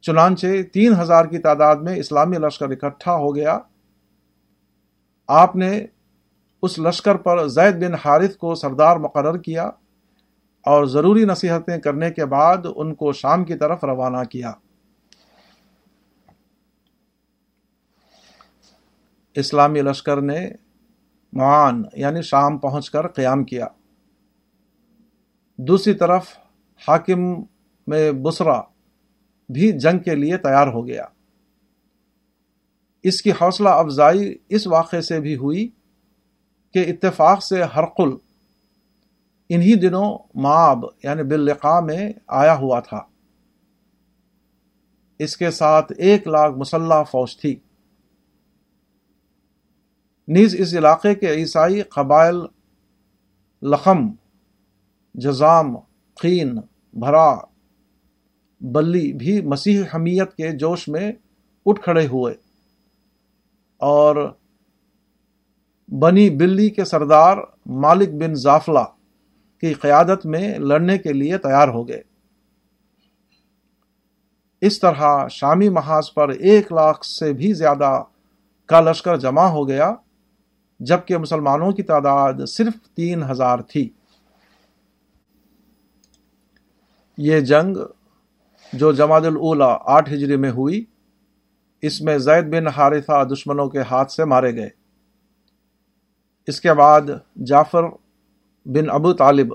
چنانچہ 0.00 0.46
تین 0.72 0.92
ہزار 1.00 1.24
کی 1.24 1.38
تعداد 1.38 1.76
میں 1.76 1.96
اسلامی 1.96 2.36
لشکر 2.36 2.70
اکٹھا 2.70 3.14
ہو 3.14 3.36
گیا۔ 3.36 3.58
آپ 5.28 5.56
نے 5.56 5.86
اس 6.62 6.78
لشکر 6.78 7.14
پر 7.14 7.48
زید 7.48 7.76
بن 7.76 7.94
حارث 7.94 8.36
کو 8.36 8.54
سردار 8.54 8.96
مقرر 8.96 9.38
کیا 9.38 9.64
اور 10.60 10.84
ضروری 10.84 11.24
نصیحتیں 11.24 11.78
کرنے 11.78 12.10
کے 12.10 12.24
بعد 12.24 12.56
ان 12.76 12.94
کو 12.94 13.12
شام 13.12 13.44
کی 13.44 13.54
طرف 13.54 13.84
روانہ 13.84 14.24
کیا۔ 14.30 14.52
اسلامی 19.34 19.82
لشکر 19.82 20.20
نے 20.20 20.50
معان 21.32 21.82
یعنی 21.92 22.22
شام 22.22 22.58
پہنچ 22.58 22.90
کر 22.90 23.08
قیام 23.08 23.44
کیا۔ 23.44 23.66
دوسری 25.58 25.94
طرف 25.94 26.38
حاکم 26.88 27.20
میں 27.86 28.12
بسرا 28.12 28.60
بھی 29.48 29.78
جنگ 29.78 29.98
کے 29.98 30.14
لیے 30.14 30.36
تیار 30.36 30.66
ہو 30.66 30.86
گیا۔ 30.86 31.04
اس 33.02 33.22
کی 33.22 33.30
حوصلہ 33.30 33.68
افزائی 33.68 34.36
اس 34.48 34.66
واقعے 34.66 35.00
سے 35.00 35.20
بھی 35.20 35.36
ہوئی 35.36 35.68
کہ 36.74 36.78
اتفاق 36.78 37.42
سے 37.42 37.62
ہرقل 37.62 38.08
انہی 39.48 39.74
دنوں 39.74 40.18
معاب 40.34 40.84
یعنی 41.02 41.22
باللقاء 41.22 41.80
میں 41.80 42.12
آیا 42.26 42.54
ہوا 42.54 42.80
تھا۔ 42.80 43.00
اس 45.18 45.36
کے 45.36 45.50
ساتھ 45.50 45.92
ایک 45.98 46.28
لاکھ 46.28 46.58
مسلح 46.58 47.02
فوج 47.02 47.36
تھی۔ 47.36 47.56
نیز 50.28 50.56
اس 50.58 50.74
علاقے 50.74 51.14
کے 51.14 51.30
عیسائی 51.30 51.82
قبائل 51.82 52.36
لخم 53.62 54.08
جزام 55.16 55.76
قین 56.20 56.58
بھرا، 56.94 57.34
بلی 58.60 59.12
بھی 59.12 59.42
مسیح 59.42 59.82
حمیت 59.94 60.34
کے 60.34 60.52
جوش 60.52 60.88
میں 60.88 61.12
اٹھ 61.66 61.80
کھڑے 61.80 62.06
ہوئے۔ 62.06 62.34
اور 63.76 64.34
بنی 65.88 66.30
بلی 66.30 66.70
کے 66.70 66.84
سردار 66.84 67.36
مالک 67.66 68.08
بن 68.08 68.34
زافلہ 68.34 68.84
کی 69.60 69.72
قیادت 69.72 70.26
میں 70.26 70.58
لڑنے 70.58 70.98
کے 70.98 71.12
لیے 71.12 71.38
تیار 71.38 71.68
ہو 71.68 71.88
گئے۔ 71.88 72.02
اس 74.60 74.80
طرح 74.80 75.28
شامی 75.28 75.68
محاذ 75.68 76.04
پر 76.14 76.28
ایک 76.28 76.72
لاکھ 76.72 77.06
سے 77.06 77.32
بھی 77.32 77.52
زیادہ 77.52 78.02
کا 78.66 78.80
لشکر 78.80 79.16
جمع 79.16 79.44
ہو 79.44 79.68
گیا، 79.68 79.94
جبکہ 80.80 81.16
مسلمانوں 81.16 81.72
کی 81.72 81.82
تعداد 81.82 82.32
صرف 82.48 82.94
تین 82.94 83.22
ہزار 83.22 83.58
تھی۔ 83.58 83.90
یہ 87.16 87.40
جنگ 87.40 87.76
جو 88.72 88.92
جماعت 88.92 89.24
الاولا 89.24 89.76
آٹھ 89.84 90.12
ہجری 90.12 90.36
میں 90.36 90.50
ہوئی، 90.50 90.84
اس 91.82 92.00
میں 92.00 92.18
زید 92.18 92.44
بن 92.44 92.66
حارثہ 92.66 93.24
دشمنوں 93.24 93.68
کے 93.68 93.78
ہاتھ 93.80 94.12
سے 94.12 94.24
مارے 94.24 94.56
گئے۔ 94.56 94.68
اس 96.46 96.60
کے 96.60 96.72
بعد 96.72 97.00
جعفر 97.36 97.82
بن 98.64 98.90
ابو 98.90 99.12
طالب 99.12 99.54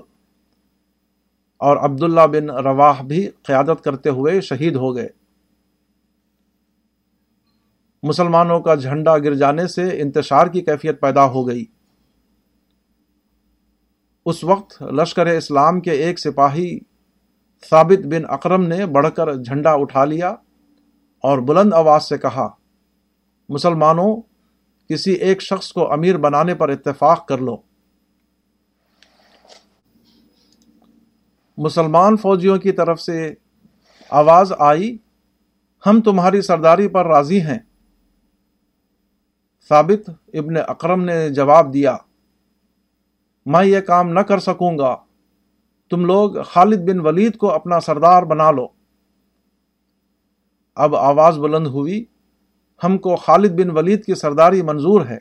اور 1.56 1.76
عبداللہ 1.76 2.26
بن 2.26 2.50
رواح 2.50 3.02
بھی 3.02 3.28
قیادت 3.42 3.84
کرتے 3.84 4.08
ہوئے 4.08 4.40
شہید 4.40 4.76
ہو 4.76 4.96
گئے۔ 4.96 5.08
مسلمانوں 8.02 8.60
کا 8.60 8.74
جھنڈا 8.74 9.18
گر 9.18 9.34
جانے 9.34 9.66
سے 9.66 10.02
انتشار 10.02 10.46
کی 10.46 10.60
کیفیت 10.60 11.00
پیدا 11.00 11.24
ہو 11.24 11.48
گئی۔ 11.48 11.64
اس 14.26 14.44
وقت 14.44 14.82
لشکر 14.82 15.26
اسلام 15.26 15.80
کے 15.80 15.90
ایک 15.90 16.18
سپاہی 16.18 16.78
ثابت 17.70 18.06
بن 18.06 18.22
اکرم 18.28 18.62
نے 18.62 18.86
بڑھ 18.86 19.06
کر 19.16 19.34
جھنڈا 19.34 19.72
اٹھا 19.72 20.04
لیا 20.04 20.28
اور 21.22 21.38
بلند 21.38 21.72
آواز 21.72 22.04
سے 22.04 22.18
کہا، 22.18 22.48
مسلمانوں، 23.48 24.22
کسی 24.88 25.12
ایک 25.12 25.42
شخص 25.42 25.72
کو 25.72 25.92
امیر 25.92 26.16
بنانے 26.16 26.54
پر 26.54 26.68
اتفاق 26.68 27.28
کر 27.28 27.38
لو۔ 27.38 27.56
مسلمان 31.58 32.16
فوجیوں 32.16 32.58
کی 32.58 32.72
طرف 32.72 33.00
سے 33.00 33.34
آواز 34.10 34.52
آئی، 34.58 34.98
ہم 35.86 36.00
تمہاری 36.00 36.42
سرداری 36.42 36.88
پر 36.88 37.06
راضی 37.06 37.40
ہیں۔ 37.40 37.58
ثابت 39.68 40.10
ابن 40.34 40.54
اکرم 40.68 41.04
نے 41.04 41.30
جواب 41.30 41.74
دیا، 41.74 41.96
میں 43.46 43.64
یہ 43.64 43.80
کام 43.80 44.08
نہ 44.08 44.20
کر 44.20 44.38
سکوں 44.38 44.78
گا۔ 44.78 44.96
تم 45.92 46.04
لوگ 46.04 46.42
خالد 46.42 46.90
بن 46.90 47.00
ولید 47.00 47.36
کو 47.36 47.50
اپنا 47.50 47.80
سردار 47.80 48.22
بنا 48.22 48.50
لو۔ 48.50 48.68
اب 50.74 50.96
آواز 50.96 51.38
بلند 51.38 51.66
ہوئی، 51.66 52.04
ہم 52.84 52.98
کو 52.98 53.16
خالد 53.16 53.50
بن 53.50 53.70
ولید 53.70 54.04
کی 54.04 54.14
سرداری 54.14 54.62
منظور 54.62 55.06
ہے۔ 55.06 55.18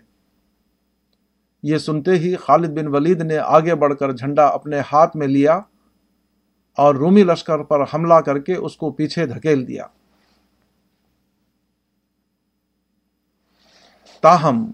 یہ 1.63 1.77
سنتے 1.77 2.11
ہی 2.11 2.35
خالد 2.35 2.69
بن 2.69 2.87
ولید 2.87 3.21
نے 3.21 3.37
آگے 3.37 3.75
بڑھ 3.75 3.93
کر 3.99 4.11
جھنڈا 4.11 4.47
اپنے 4.47 4.79
ہاتھ 4.93 5.17
میں 5.17 5.27
لیا 5.27 5.59
اور 6.77 6.95
رومی 6.95 7.23
لشکر 7.23 7.63
پر 7.63 7.83
حملہ 7.93 8.13
کر 8.13 8.39
کے 8.39 8.55
اس 8.55 8.77
کو 8.77 8.91
پیچھے 8.91 9.25
دھکیل 9.25 9.67
دیا۔ 9.67 9.85
تاہم، 14.21 14.71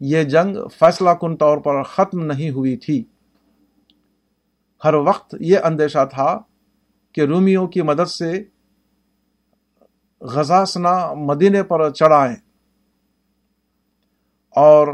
یہ 0.00 0.22
جنگ 0.22 0.56
فیصلہ 0.68 1.10
کن 1.10 1.36
طور 1.36 1.58
پر 1.58 1.82
ختم 1.82 2.24
نہیں 2.24 2.50
ہوئی 2.50 2.76
تھی۔ 2.76 3.04
ہر 4.84 4.94
وقت 4.94 5.34
یہ 5.40 5.58
اندیشہ 5.64 6.06
تھا 6.10 6.38
کہ 7.12 7.20
رومیوں 7.20 7.66
کی 7.66 7.82
مدد 7.82 8.08
سے 8.08 8.44
غزاسنا 10.20 11.14
مدینے 11.14 11.62
پر 11.62 11.90
چڑھائیں۔ 11.90 12.36
اور 14.50 14.88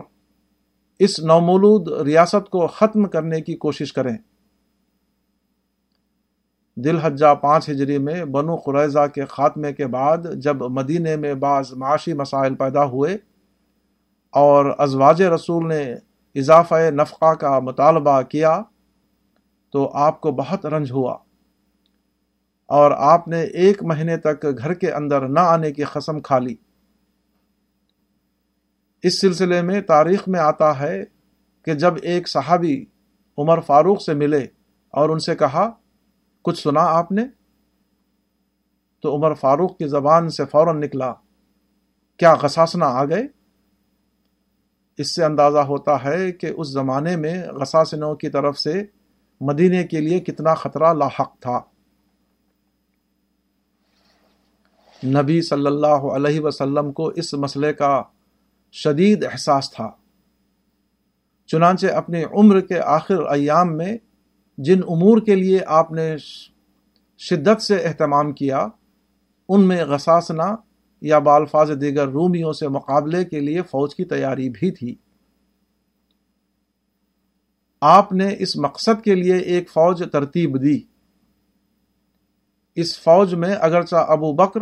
اس 0.98 1.20
نومولود 1.20 2.06
ریاست 2.06 2.50
کو 2.50 2.66
ختم 2.66 3.04
کرنے 3.04 3.40
کی 3.40 3.56
کوشش 3.56 3.92
کریں۔ 3.92 4.16
دل 6.76 6.98
حجہ 6.98 7.34
پانچ 7.34 7.68
ہجری 7.68 7.98
میں 7.98 8.24
بنو 8.24 8.56
قریضہ 8.56 9.06
کے 9.14 9.24
خاتمے 9.24 9.72
کے 9.72 9.86
بعد 9.86 10.18
جب 10.36 10.56
مدینے 10.56 11.16
میں 11.16 11.34
بعض 11.34 11.72
معاشی 11.72 12.12
مسائل 12.12 12.54
پیدا 12.54 12.84
ہوئے 12.84 13.14
اور 14.30 14.74
ازواج 14.78 15.22
رسول 15.22 15.68
نے 15.68 15.94
اضافہ 16.34 16.90
نفقہ 16.90 17.34
کا 17.34 17.58
مطالبہ 17.58 18.22
کیا 18.22 18.62
تو 19.72 19.90
آپ 19.94 20.20
کو 20.20 20.32
بہت 20.32 20.66
رنج 20.66 20.92
ہوا۔ 20.92 21.18
اور 22.66 22.90
آپ 22.90 23.28
نے 23.28 23.40
ایک 23.40 23.82
مہینے 23.82 24.16
تک 24.16 24.46
گھر 24.58 24.74
کے 24.74 24.92
اندر 24.92 25.28
نہ 25.28 25.40
آنے 25.40 25.72
کی 25.72 25.84
قسم 25.84 26.20
کھا 26.20 26.38
لی۔ 26.38 26.54
اس 29.02 29.20
سلسلے 29.20 29.62
میں 29.62 29.80
تاریخ 29.80 30.28
میں 30.28 30.40
آتا 30.40 30.80
ہے 30.80 31.04
کہ 31.64 31.74
جب 31.74 31.94
ایک 32.02 32.28
صحابی 32.28 32.84
عمر 33.38 33.60
فاروق 33.60 34.02
سے 34.02 34.14
ملے 34.14 34.46
اور 34.90 35.08
ان 35.08 35.18
سے 35.18 35.36
کہا، 35.36 35.70
کچھ 36.42 36.62
سنا 36.62 36.80
آپ 36.80 37.12
نے؟ 37.12 37.22
تو 39.02 39.16
عمر 39.16 39.34
فاروق 39.34 39.78
کی 39.78 39.88
زبان 39.88 40.28
سے 40.28 40.44
فوراً 40.44 40.80
نکلا۔ 40.80 41.14
کیا 42.16 42.34
غساسنا 42.34 42.86
آ 42.86 43.04
گئے؟ 43.04 43.22
اس 44.98 45.14
سے 45.14 45.24
اندازہ 45.24 45.58
ہوتا 45.58 46.04
ہے 46.04 46.32
کہ 46.32 46.46
اس 46.46 46.68
زمانے 46.68 47.16
میں 47.16 47.48
غساسنوں 47.48 48.14
کی 48.14 48.28
طرف 48.28 48.58
سے 48.58 48.84
مدینے 49.42 49.84
کے 49.84 50.00
لیے 50.00 50.20
کتنا 50.20 50.54
خطرہ 50.54 50.92
لاحق 50.92 51.38
تھا۔ 51.40 51.60
نبی 55.04 55.42
صلی 55.42 55.66
اللہ 55.66 55.86
علیہ 55.86 56.40
وسلم 56.40 56.92
کو 56.92 57.06
اس 57.06 57.34
مسئلے 57.34 57.72
کا 57.72 58.02
شدید 58.72 59.24
احساس 59.24 59.70
تھا۔ 59.70 59.90
چنانچہ 61.46 61.86
اپنی 61.86 62.24
عمر 62.24 62.60
کے 62.60 62.78
آخر 62.78 63.26
ایام 63.30 63.76
میں 63.76 63.98
جن 64.58 64.80
امور 64.88 65.18
کے 65.18 65.34
لیے 65.34 65.60
آپ 65.66 65.92
نے 65.92 66.16
شدت 67.18 67.62
سے 67.62 67.76
اہتمام 67.76 68.32
کیا، 68.32 68.66
ان 69.48 69.68
میں 69.68 69.84
غساسنا 69.84 70.54
یا 71.00 71.18
بالفاظ 71.18 71.70
دیگر 71.80 72.08
رومیوں 72.08 72.52
سے 72.52 72.68
مقابلے 72.68 73.24
کے 73.24 73.40
لیے 73.40 73.62
فوج 73.62 73.94
کی 73.94 74.04
تیاری 74.04 74.50
بھی 74.50 74.70
تھی۔ 74.70 74.94
آپ 77.82 78.12
نے 78.12 78.28
اس 78.38 78.56
مقصد 78.56 79.02
کے 79.04 79.14
لیے 79.14 79.36
ایک 79.36 79.70
فوج 79.70 80.02
ترتیب 80.12 80.62
دی۔ 80.62 80.80
اس 82.74 82.98
فوج 82.98 83.34
میں 83.34 83.54
اگرچہ 83.54 83.96
ابو 83.96 84.32
بکر 84.32 84.60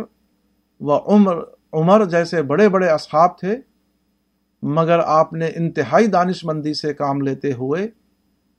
و 0.79 1.15
عمر 1.15 1.39
عمر 1.73 2.05
جیسے 2.05 2.41
بڑے 2.41 2.69
بڑے 2.69 2.87
اصحاب 2.87 3.37
تھے، 3.37 3.55
مگر 4.63 4.99
آپ 4.99 5.33
نے 5.33 5.49
انتہائی 5.55 6.07
دانش 6.07 6.43
مندی 6.45 6.73
سے 6.73 6.93
کام 6.93 7.21
لیتے 7.21 7.53
ہوئے 7.53 7.87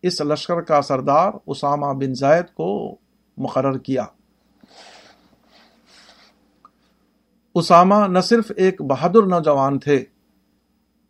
اس 0.03 0.21
لشکر 0.21 0.61
کا 0.61 0.83
سردار 0.83 1.33
اسامہ 1.47 1.93
بن 1.93 2.15
زید 2.15 2.55
کو 2.55 2.97
مقرر 3.37 3.79
کیا۔ 3.79 4.05
اسامہ 7.55 8.07
نہ 8.07 8.19
صرف 8.19 8.53
ایک 8.57 8.83
بہادر 8.83 9.27
نوجوان 9.27 9.79
تھے 9.79 10.05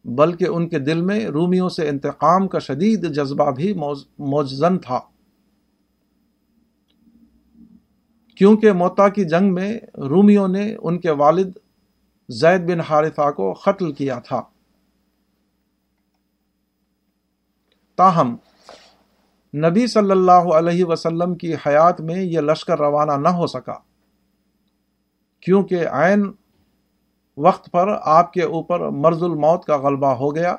بلکہ 0.05 0.44
ان 0.44 0.68
کے 0.68 0.78
دل 0.78 1.00
میں 1.00 1.26
رومیوں 1.26 1.68
سے 1.68 1.88
انتقام 1.88 2.48
کا 2.48 2.59
شدید 2.59 3.12
جذبہ 3.12 3.50
بھی 3.50 3.72
موجزن 4.18 4.78
تھا۔ 4.78 5.00
کیونکہ 8.34 8.72
موتا 8.72 9.09
کی 9.09 9.24
جنگ 9.24 9.55
میں 9.55 9.80
رومیوں 9.98 10.48
نے 10.48 10.76
ان 10.82 11.00
کے 11.00 11.11
والد 11.11 11.53
زید 12.28 12.62
بن 12.62 12.80
حارثہ 12.80 13.30
کو 13.30 13.53
قتل 13.53 13.92
کیا 13.92 14.18
تھا۔ 14.18 14.42
تاہم، 17.96 18.36
نبی 19.55 19.86
صلی 19.86 20.11
اللہ 20.11 20.53
علیہ 20.55 20.84
وسلم 20.84 21.34
کی 21.34 21.55
حیات 21.55 22.00
میں 22.00 22.16
یہ 22.16 22.40
لشکر 22.40 22.78
روانہ 22.78 23.12
نہ 23.12 23.28
ہو 23.28 23.46
سکا، 23.46 23.74
کیونکہ 25.40 25.88
عین 25.88 26.32
وقت 27.37 27.70
پر 27.70 27.97
آپ 28.03 28.33
کے 28.33 28.43
اوپر 28.43 28.89
مرض 28.89 29.22
الموت 29.22 29.64
کا 29.64 29.76
غلبہ 29.76 30.07
ہو 30.07 30.35
گیا۔ 30.35 30.57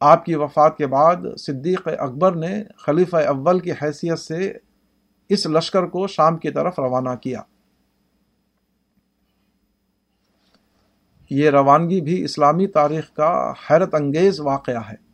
آپ 0.00 0.24
کی 0.24 0.34
وفات 0.34 0.76
کے 0.76 0.86
بعد 0.86 1.16
صدیق 1.38 1.88
اکبر 1.98 2.32
نے 2.32 2.64
خلیفہ 2.76 3.16
اول 3.16 3.60
کی 3.60 3.72
حیثیت 3.72 4.18
سے 4.18 4.52
اس 5.28 5.46
لشکر 5.46 5.86
کو 5.86 6.06
شام 6.06 6.36
کی 6.36 6.50
طرف 6.50 6.78
روانہ 6.78 7.14
کیا۔ 7.20 7.42
یہ 11.30 11.50
روانگی 11.50 12.00
بھی 12.00 12.24
اسلامی 12.24 12.66
تاریخ 12.66 13.12
کا 13.12 13.52
حیرت 13.70 13.94
انگیز 13.94 14.40
واقعہ 14.40 14.80
ہے۔ 14.92 15.12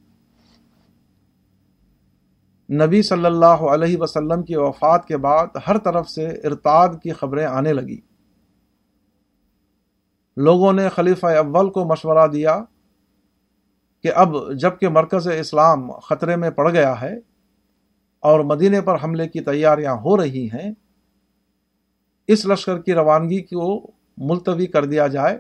نبی 2.87 3.03
صلی 3.03 3.27
اللہ 3.27 3.47
علیہ 3.47 3.97
وسلم 4.01 4.43
کی 4.43 4.57
وفات 4.57 5.09
کے 5.09 5.17
بعد 5.17 5.47
ہر 5.67 5.79
طرف 5.79 6.09
سے 6.09 6.27
ارتاد 6.29 6.89
کی 7.03 7.13
خبریں 7.13 7.47
آنے 7.47 7.73
لگی 7.73 8.01
لوگوں 10.41 10.73
نے 10.73 10.89
خلیفہ 10.89 11.27
اول 11.27 11.71
کو 11.71 11.85
مشورہ 11.85 12.27
دیا 12.27 12.65
کہ 14.03 14.13
اب 14.15 14.53
جبکہ 14.61 14.89
مرکز 14.89 15.29
اسلام 15.29 15.91
خطرے 15.93 16.37
میں 16.37 16.51
پڑ 16.51 16.73
گیا 16.73 17.01
ہے 17.01 17.17
اور 18.21 18.41
مدینے 18.41 18.81
پر 18.81 18.97
حملے 19.05 19.29
کی 19.29 19.41
تیاریاں 19.41 19.95
ہو 19.95 20.17
رہی 20.17 20.47
ہیں، 20.47 20.73
اس 22.27 22.47
لشکر 22.47 22.83
کی 22.83 22.95
روانگی 22.95 23.43
کو 23.43 23.91
ملتوی 24.17 24.67
کر 24.67 24.85
دیا 24.85 25.07
جائے۔ 25.07 25.39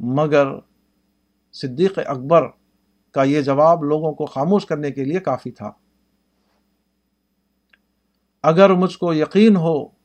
مگر 0.00 0.46
صدیق 1.52 1.98
اکبر 2.06 2.48
کا 3.10 3.22
یہ 3.22 3.40
جواب 3.40 3.84
لوگوں 3.84 4.12
کو 4.12 4.26
خاموش 4.26 4.66
کرنے 4.66 4.90
کے 4.90 5.04
لیے 5.04 5.20
کافی 5.20 5.50
تھا۔ 5.50 5.72
اگر 8.42 8.70
مجھ 8.70 8.98
کو 8.98 9.14
یقین 9.14 9.56
ہو 9.56 10.01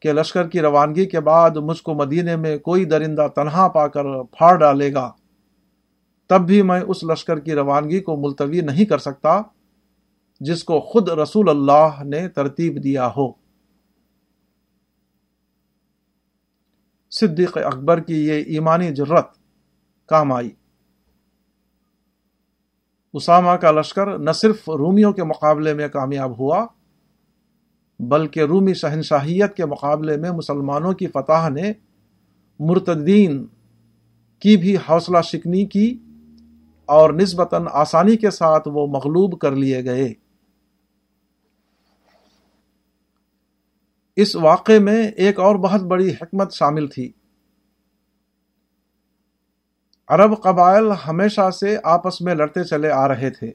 کہ 0.00 0.12
لشکر 0.12 0.48
کی 0.48 0.60
روانگی 0.60 1.06
کے 1.06 1.20
بعد 1.20 1.50
مجھ 1.50 1.82
کو 1.82 1.94
مدینے 1.94 2.36
میں 2.36 2.58
کوئی 2.58 2.84
درندہ 2.84 3.28
تنہا 3.34 3.68
پا 3.68 3.88
کر 3.88 4.22
پھاڑ 4.22 4.58
ڈالے 4.58 4.94
گا۔ 4.94 5.12
تب 6.28 6.40
بھی 6.40 6.62
میں 6.62 6.80
اس 6.80 7.04
لشکر 7.04 7.40
کی 7.40 7.54
روانگی 7.54 8.00
کو 8.00 8.16
ملتوی 8.16 8.60
نہیں 8.60 8.84
کر 8.84 8.98
سکتا 8.98 9.42
جس 10.40 10.64
کو 10.64 10.80
خود 10.80 11.08
رسول 11.08 11.48
اللہ 11.48 12.02
نے 12.04 12.28
ترتیب 12.28 12.84
دیا 12.84 13.06
ہو۔ 13.06 13.32
صدیق 17.10 17.58
اکبر 17.64 18.00
کی 18.00 18.26
یہ 18.26 18.32
ایمانی 18.32 18.94
جرت 18.94 19.26
کام 20.08 20.32
آئی۔ 20.32 20.50
اسامہ 23.14 23.50
کا 23.50 23.70
لشکر 23.70 24.18
نہ 24.18 24.30
صرف 24.30 24.68
رومیوں 24.68 25.12
کے 25.12 25.24
مقابلے 25.24 25.74
میں 25.74 25.88
کامیاب 25.88 26.38
ہوا 26.38 26.66
بلکہ 28.08 28.40
رومی 28.40 28.74
شہنشاہیت 28.74 29.54
کے 29.54 29.66
مقابلے 29.66 30.16
میں 30.16 30.30
مسلمانوں 30.30 30.92
کی 30.92 31.06
فتح 31.06 31.48
نے 31.48 31.72
مرتدین 32.58 33.46
کی 34.38 34.56
بھی 34.56 34.76
حوصلہ 34.76 35.22
شکنی 35.22 35.66
کی 35.66 35.98
اور 36.84 37.10
نسبتاً 37.10 37.64
آسانی 37.72 38.16
کے 38.16 38.30
ساتھ 38.30 38.68
وہ 38.68 38.86
مغلوب 38.86 39.40
کر 39.40 39.52
لیے 39.52 39.84
گئے۔ 39.84 40.12
اس 44.16 44.36
واقعے 44.36 44.78
میں 44.78 45.08
ایک 45.08 45.38
اور 45.38 45.56
بہت 45.56 45.80
بڑی 45.80 46.10
حکمت 46.10 46.52
شامل 46.52 46.86
تھی۔ 46.86 47.12
عرب 50.08 50.42
قبائل 50.42 50.84
ہمیشہ 51.08 51.50
سے 51.50 51.76
آپس 51.84 52.20
میں 52.20 52.34
لڑتے 52.34 52.64
چلے 52.64 52.90
آ 52.90 53.08
رہے 53.08 53.30
تھے۔ 53.30 53.52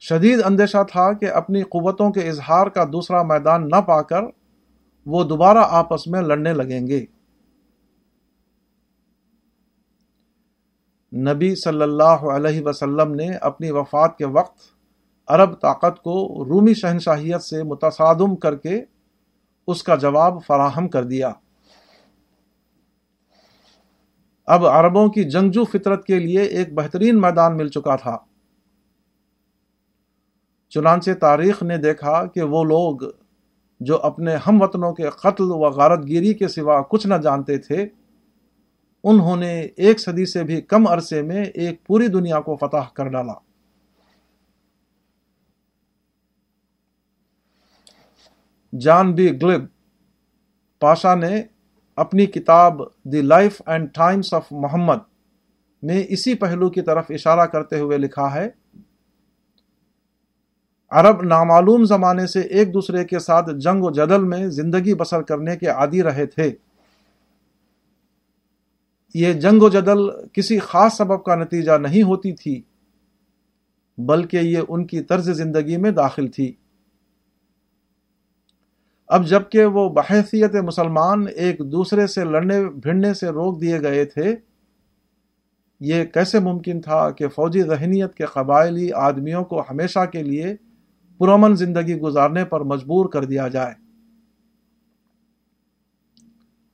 شدید 0.00 0.40
اندیشہ 0.44 0.82
تھا 0.90 1.12
کہ 1.12 1.30
اپنی 1.30 1.62
قوتوں 1.62 2.10
کے 2.10 2.28
اظہار 2.28 2.66
کا 2.66 2.84
دوسرا 2.84 3.22
میدان 3.22 3.68
نہ 3.68 3.80
پا 3.80 4.02
کر 4.02 4.22
وہ 5.06 5.24
دوبارہ 5.24 5.58
آپس 5.58 6.06
میں 6.06 6.20
لڑنے 6.20 6.52
لگیں 6.52 6.86
گے۔ 6.86 7.04
نبی 11.12 11.54
صلی 11.54 11.82
اللہ 11.82 12.26
علیہ 12.32 12.62
وسلم 12.64 13.14
نے 13.14 13.30
اپنی 13.30 13.70
وفات 13.70 14.18
کے 14.18 14.24
وقت 14.24 14.58
عرب 15.28 15.60
طاقت 15.60 16.02
کو 16.02 16.44
رومی 16.44 16.74
شہنشاہیت 16.74 17.42
سے 17.42 17.62
متصادم 17.62 18.36
کر 18.36 18.56
کے 18.56 18.84
اس 19.66 19.82
کا 19.82 19.94
جواب 19.94 20.34
فراہم 20.46 20.88
کر 20.88 21.04
دیا۔ 21.04 21.32
اب 24.46 24.66
عربوں 24.66 25.08
کی 25.08 25.24
جنگجو 25.24 25.64
فطرت 25.64 26.04
کے 26.04 26.18
لیے 26.18 26.42
ایک 26.42 26.74
بہترین 26.74 27.20
میدان 27.20 27.56
مل 27.56 27.68
چکا 27.68 27.96
تھا۔ 27.96 28.16
چنانچہ 30.70 31.10
تاریخ 31.20 31.62
نے 31.62 31.76
دیکھا 31.76 32.26
کہ 32.26 32.42
وہ 32.42 32.64
لوگ 32.64 32.96
جو 33.80 34.00
اپنے 34.02 34.36
ہم 34.36 34.62
وطنوں 34.62 34.92
کے 34.92 35.10
قتل 35.10 35.50
و 35.50 35.70
غارت 35.70 36.06
گیری 36.06 36.34
کے 36.34 36.48
سوا 36.48 36.82
کچھ 36.82 37.06
نہ 37.06 37.14
جانتے 37.14 37.56
تھے، 37.58 37.86
انہوں 39.04 39.36
نے 39.36 39.60
ایک 39.60 40.00
صدی 40.00 40.26
سے 40.26 40.42
بھی 40.44 40.60
کم 40.60 40.86
عرصے 40.86 41.22
میں 41.22 41.44
ایک 41.44 41.86
پوری 41.86 42.06
دنیا 42.06 42.40
کو 42.40 42.56
فتح 42.56 42.88
کر 42.94 43.08
ڈالا۔ 43.08 43.32
جان 48.72 49.12
بی 49.12 49.30
گلب 49.42 49.64
پاشا 50.78 51.14
نے 51.14 51.42
اپنی 51.96 52.26
کتاب 52.26 52.80
the 53.04 53.20
life 53.20 53.62
and 53.66 53.88
times 53.94 54.34
of 54.34 54.52
Muhammad 54.52 54.98
میں 55.82 56.04
اسی 56.08 56.34
پہلو 56.34 56.70
کی 56.70 56.80
طرف 56.80 57.04
اشارہ 57.08 57.46
کرتے 57.46 57.78
ہوئے 57.80 57.98
لکھا 57.98 58.34
ہے 58.34 58.48
عرب 60.90 61.22
نامعلوم 61.22 61.84
زمانے 61.84 62.26
سے 62.26 62.40
ایک 62.40 62.74
دوسرے 62.74 63.04
کے 63.04 63.18
ساتھ 63.18 63.50
جنگ 63.58 63.82
و 63.82 63.90
جدل 63.90 64.24
میں 64.24 64.46
زندگی 64.46 64.94
بسر 64.94 65.22
کرنے 65.22 65.56
کے 65.56 65.66
عادی 65.66 66.02
رہے 66.02 66.26
تھے۔ 66.26 66.50
یہ 69.14 69.32
جنگ 69.32 69.62
و 69.62 69.68
جدل 69.68 70.30
کسی 70.32 70.58
خاص 70.58 70.96
سبب 70.96 71.24
کا 71.24 71.34
نتیجہ 71.34 71.72
نہیں 71.72 72.02
ہوتی 72.02 72.32
تھی، 72.32 72.62
بلکہ 73.98 74.36
یہ 74.36 74.58
ان 74.68 74.86
کی 74.86 75.00
طرز 75.00 75.30
زندگی 75.30 75.76
میں 75.76 75.90
داخل 75.90 76.28
تھی۔ 76.28 76.52
اب 79.08 79.26
جبکہ 79.26 79.64
وہ 79.64 79.88
بحیثیت 79.88 80.54
مسلمان 80.54 81.24
ایک 81.36 81.58
دوسرے 81.58 82.06
سے 82.06 82.24
لڑنے 82.24 82.64
بھیڑنے 82.64 83.14
سے 83.14 83.28
روک 83.28 83.60
دیے 83.60 83.80
گئے 83.80 84.04
تھے، 84.04 84.34
یہ 85.80 86.04
کیسے 86.04 86.38
ممکن 86.38 86.80
تھا 86.80 87.10
کہ 87.10 87.28
فوجی 87.28 87.62
ذہنیت 87.62 88.14
کے 88.14 88.24
قبائلی 88.24 88.92
آدمیوں 88.92 89.44
کو 89.44 89.60
ہمیشہ 89.60 90.04
کے 90.12 90.22
لیے 90.22 90.54
پرامن 91.20 91.54
زندگی 91.54 91.96
گزارنے 91.96 92.44
پر 92.44 92.60
مجبور 92.60 93.08
کر 93.08 93.24
دیا 93.24 93.48
جائے۔ 93.48 93.74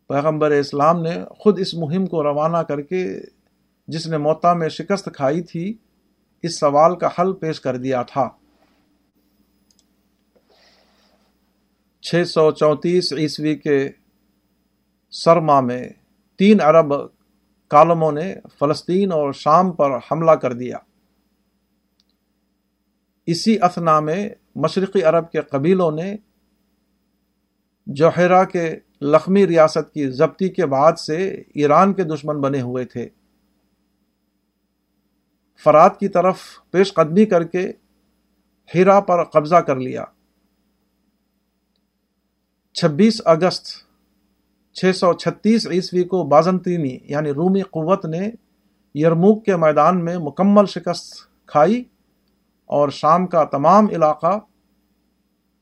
پیغمبر 0.09 0.51
اسلام 0.51 1.03
نے 1.03 1.25
خود 1.31 1.59
اس 1.61 1.75
مہم 1.75 2.07
کو 2.07 2.23
روانہ 2.23 2.57
کر 2.57 2.81
کے 2.81 3.21
جس 3.89 4.07
نے 4.07 4.17
موتا 4.17 4.55
میں 4.55 4.69
شکست 4.69 5.09
کھائی 5.15 5.43
تھی، 5.43 5.75
اس 6.43 6.61
سوال 6.61 6.97
کا 6.97 7.09
حل 7.19 7.33
پیش 7.33 7.61
کر 7.61 7.77
دیا 7.77 8.03
تھا۔ 8.03 8.29
چھ 12.03 12.23
سو 12.27 12.51
چونتیس 12.51 13.13
عیسوی 13.13 13.57
کے 13.57 13.89
سرما 15.11 15.61
میں 15.61 15.89
تین 16.37 16.61
عرب 16.61 16.95
کالموں 17.69 18.13
نے 18.13 18.35
فلسطین 18.59 19.13
اور 19.13 19.33
شام 19.33 19.73
پر 19.73 19.91
حملہ 20.13 20.31
کر 20.31 20.53
دیا۔ 20.53 20.79
اسی 23.27 23.59
اثنا 23.61 24.01
میں 24.01 24.29
مشرقی 24.55 25.03
عرب 25.03 25.31
کے 25.31 25.41
قبیلوں 25.41 25.91
نے 25.91 26.17
جوہرا 27.87 28.45
کے 28.45 28.77
لخمی 29.01 29.47
ریاست 29.47 29.95
کی 29.95 30.11
ضبطی 30.11 30.49
کے 30.49 30.67
بعد 30.67 30.93
سے 30.93 31.43
ایران 31.55 31.93
کے 31.93 32.03
دشمن 32.03 32.41
بنے 32.41 32.61
ہوئے 32.61 32.85
تھے۔ 32.85 33.09
فرات 35.65 36.01
کی 36.01 36.09
طرف 36.09 36.39
پیش 36.71 36.95
قدمی 36.95 37.27
کر 37.27 37.45
کے 37.45 37.73
ہیرا 38.75 39.01
پر 39.01 39.25
قبضہ 39.25 39.57
کر 39.57 39.77
لیا۔ 39.77 40.05
چھبیس 42.73 43.23
اگست 43.25 43.67
چھ 44.73 44.97
سو 44.97 45.13
چھتیس 45.13 45.67
عیسوی 45.67 46.05
کو 46.05 46.25
بازنطینی 46.25 46.99
یعنی 47.03 47.31
رومی 47.31 47.61
قوت 47.61 48.05
نے 48.05 48.31
یرموک 48.95 49.45
کے 49.45 49.57
میدان 49.57 50.05
میں 50.05 50.19
مکمل 50.19 50.67
شکست 50.67 51.15
کھائی۔ 51.47 51.85
اور 52.67 52.89
شام 52.89 53.27
کا 53.27 53.45
تمام 53.45 53.89
علاقہ 53.89 54.39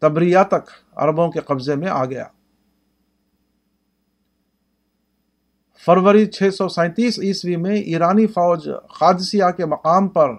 تبریا 0.01 0.43
تک 0.43 0.71
عربوں 0.97 1.31
کے 1.31 1.41
قبضے 1.41 1.75
میں 1.75 1.89
آ 1.89 2.05
گیا۔ 2.05 2.25
فروری 5.87 6.27
چھ 6.27 6.55
سو 6.55 6.69
سینتیس 6.69 7.19
عیسوی 7.19 7.57
میں 7.57 7.77
ایرانی 7.77 8.27
فوج 8.27 8.69
قادسیہ 8.99 9.51
کے 9.57 9.67
مقام 9.67 10.09
پر 10.09 10.31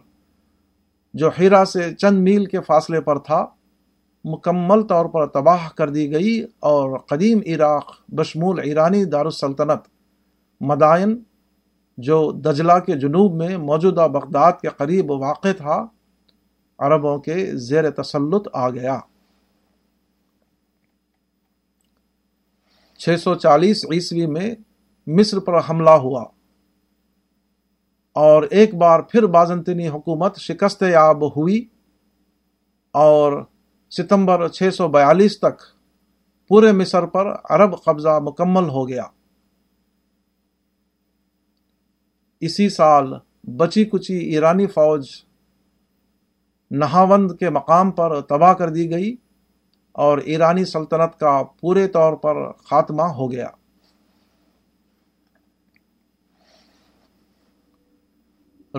جو 1.13 1.29
ہیرا 1.39 1.65
سے 1.65 1.93
چند 1.95 2.19
میل 2.19 2.45
کے 2.45 2.61
فاصلے 2.61 3.01
پر 3.01 3.19
تھا، 3.19 3.45
مکمل 4.25 4.83
طور 4.83 5.05
پر 5.05 5.27
تباہ 5.27 5.69
کر 5.69 5.89
دی 5.89 6.11
گئی 6.11 6.41
اور 6.59 6.97
قدیم 6.97 7.39
عراق 7.45 7.91
بشمول 8.09 8.59
ایرانی 8.59 9.05
دارالسلطنت 9.05 9.87
مدائن، 10.61 11.17
جو 11.97 12.31
دجلہ 12.31 12.79
کے 12.85 12.93
جنوب 12.93 13.35
میں 13.35 13.57
موجودہ 13.57 14.07
بغداد 14.13 14.51
کے 14.61 14.67
قریب 14.67 15.11
واقع 15.11 15.51
تھا 15.57 15.85
عربوں 16.79 17.17
کے 17.17 17.57
زیر 17.57 17.89
تسلط 17.89 18.47
آ 18.53 18.69
گیا۔ 18.69 18.99
چھ 22.97 23.15
سو 23.19 23.35
چالیس 23.35 23.85
عیسوی 23.91 24.25
میں 24.25 24.55
مصر 25.07 25.39
پر 25.39 25.53
حملہ 25.69 25.89
ہوا۔ 25.89 26.23
اور 28.13 28.43
ایک 28.43 28.75
بار 28.75 28.99
پھر 28.99 29.25
بازنطینی 29.25 29.87
حکومت 29.87 30.37
شکست 30.37 30.81
یاب 30.81 31.27
ہوئی۔ 31.27 31.65
اور 32.91 33.43
ستمبر 33.91 34.47
چھ 34.47 34.69
سو 34.73 34.87
بیالیس 34.87 35.39
تک 35.39 35.61
پورے 36.47 36.71
مصر 36.71 37.05
پر 37.05 37.35
عرب 37.49 37.83
قبضہ 37.83 38.19
مکمل 38.21 38.69
ہو 38.69 38.87
گیا۔ 38.87 39.03
اسی 42.39 42.69
سال 42.69 43.13
بچی 43.43 43.85
کچی 43.85 44.13
ایرانی 44.13 44.67
فوج 44.67 45.24
نہاوند 46.71 47.31
کے 47.39 47.49
مقام 47.49 47.91
پر 47.91 48.21
تباہ 48.21 48.53
کر 48.53 48.69
دی 48.69 48.91
گئی 48.91 49.15
اور 49.91 50.17
ایرانی 50.17 50.65
سلطنت 50.65 51.19
کا 51.19 51.43
پورے 51.43 51.87
طور 51.87 52.13
پر 52.13 52.51
خاتمہ 52.51 53.03
ہو 53.03 53.31
گیا۔ 53.31 53.49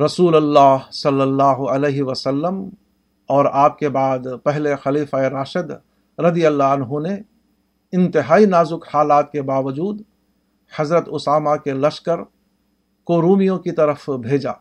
رسول 0.05 0.37
اللہ 0.37 0.77
صلی 0.93 1.21
اللہ 1.21 1.63
علیہ 1.71 2.03
وسلم 2.03 2.69
اور 3.27 3.45
آپ 3.53 3.79
کے 3.79 3.89
بعد 3.89 4.19
پہلے 4.45 4.77
خلیفہ 4.77 5.17
راشد 5.17 5.71
رضی 6.19 6.47
اللہ 6.47 6.65
عنہ 6.65 7.09
نے 7.09 7.17
انتہائی 7.93 8.47
نازک 8.47 8.95
حالات 8.95 9.33
کے 9.33 9.43
باوجود 9.43 10.03
حضرت 10.79 11.09
اسامہ 11.13 11.57
کے 11.57 11.73
لشکر 11.73 12.19
کو 13.05 13.21
رومیوں 13.23 13.59
کی 13.59 13.73
طرف 13.73 14.11
بھیجا۔ 14.11 14.53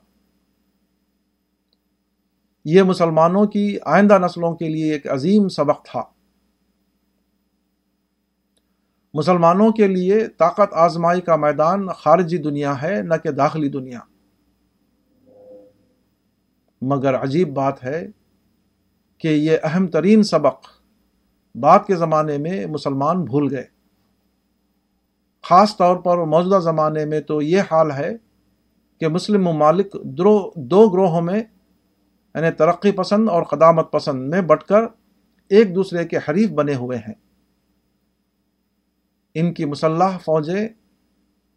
یہ 2.66 2.82
مسلمانوں 2.82 3.46
کی 3.46 3.78
آئندہ 3.86 4.18
نسلوں 4.18 4.56
کے 4.56 4.70
لیے 4.70 4.94
ایک 4.94 5.08
عظیم 5.12 5.48
سبق 5.48 5.86
تھا۔ 5.86 6.04
مسلمانوں 9.14 9.72
کے 9.72 9.88
لیے 9.88 10.28
طاقت 10.28 10.74
آزمائی 10.74 11.22
کا 11.22 11.36
میدان 11.36 11.88
خارجی 11.88 12.38
دنیا 12.38 12.82
ہے، 12.82 13.02
نہ 13.02 13.14
کہ 13.24 13.32
داخلی 13.32 13.70
دنیا۔ 13.70 14.00
مگر 16.82 17.24
عجیب 17.24 17.54
بات 17.54 17.84
ہے 17.84 18.08
کہ 19.18 19.28
یہ 19.28 19.58
اہم 19.64 19.88
ترین 19.88 20.24
سبق 20.24 20.68
بعد 21.56 21.80
کے 21.88 21.96
زمانے 21.96 22.38
میں 22.38 22.66
مسلمان 22.66 23.24
بھول 23.24 23.54
گئے۔ 23.54 23.66
خاص 25.44 25.78
طور 25.78 25.96
پر 25.96 26.18
موجودہ 26.18 26.60
زمانے 26.60 27.06
میں 27.06 27.20
تو 27.20 27.42
یہ 27.42 27.62
حال 27.72 27.92
ہے 27.92 28.18
کہ 29.00 29.08
مسلم 29.08 29.44
ممالک 29.44 29.96
دو 30.56 30.90
گروہوں 30.90 31.22
میں 31.22 31.44
یعنی 32.36 32.52
ترقی 32.52 32.92
پسند 32.92 33.30
اور 33.30 33.44
قدامت 33.44 33.92
پسند 33.92 34.30
میں 34.30 34.42
بٹ 34.42 34.64
کر 34.64 34.82
ایک 35.50 35.76
دوسرے 35.76 36.06
کے 36.06 36.18
حریف 36.18 36.50
بنے 36.50 36.76
ہوئے 36.76 36.98
ہیں۔ 36.98 37.14
ان 39.34 39.54
کی 39.54 39.66
مسلح 39.66 40.18
فوجیں 40.18 40.68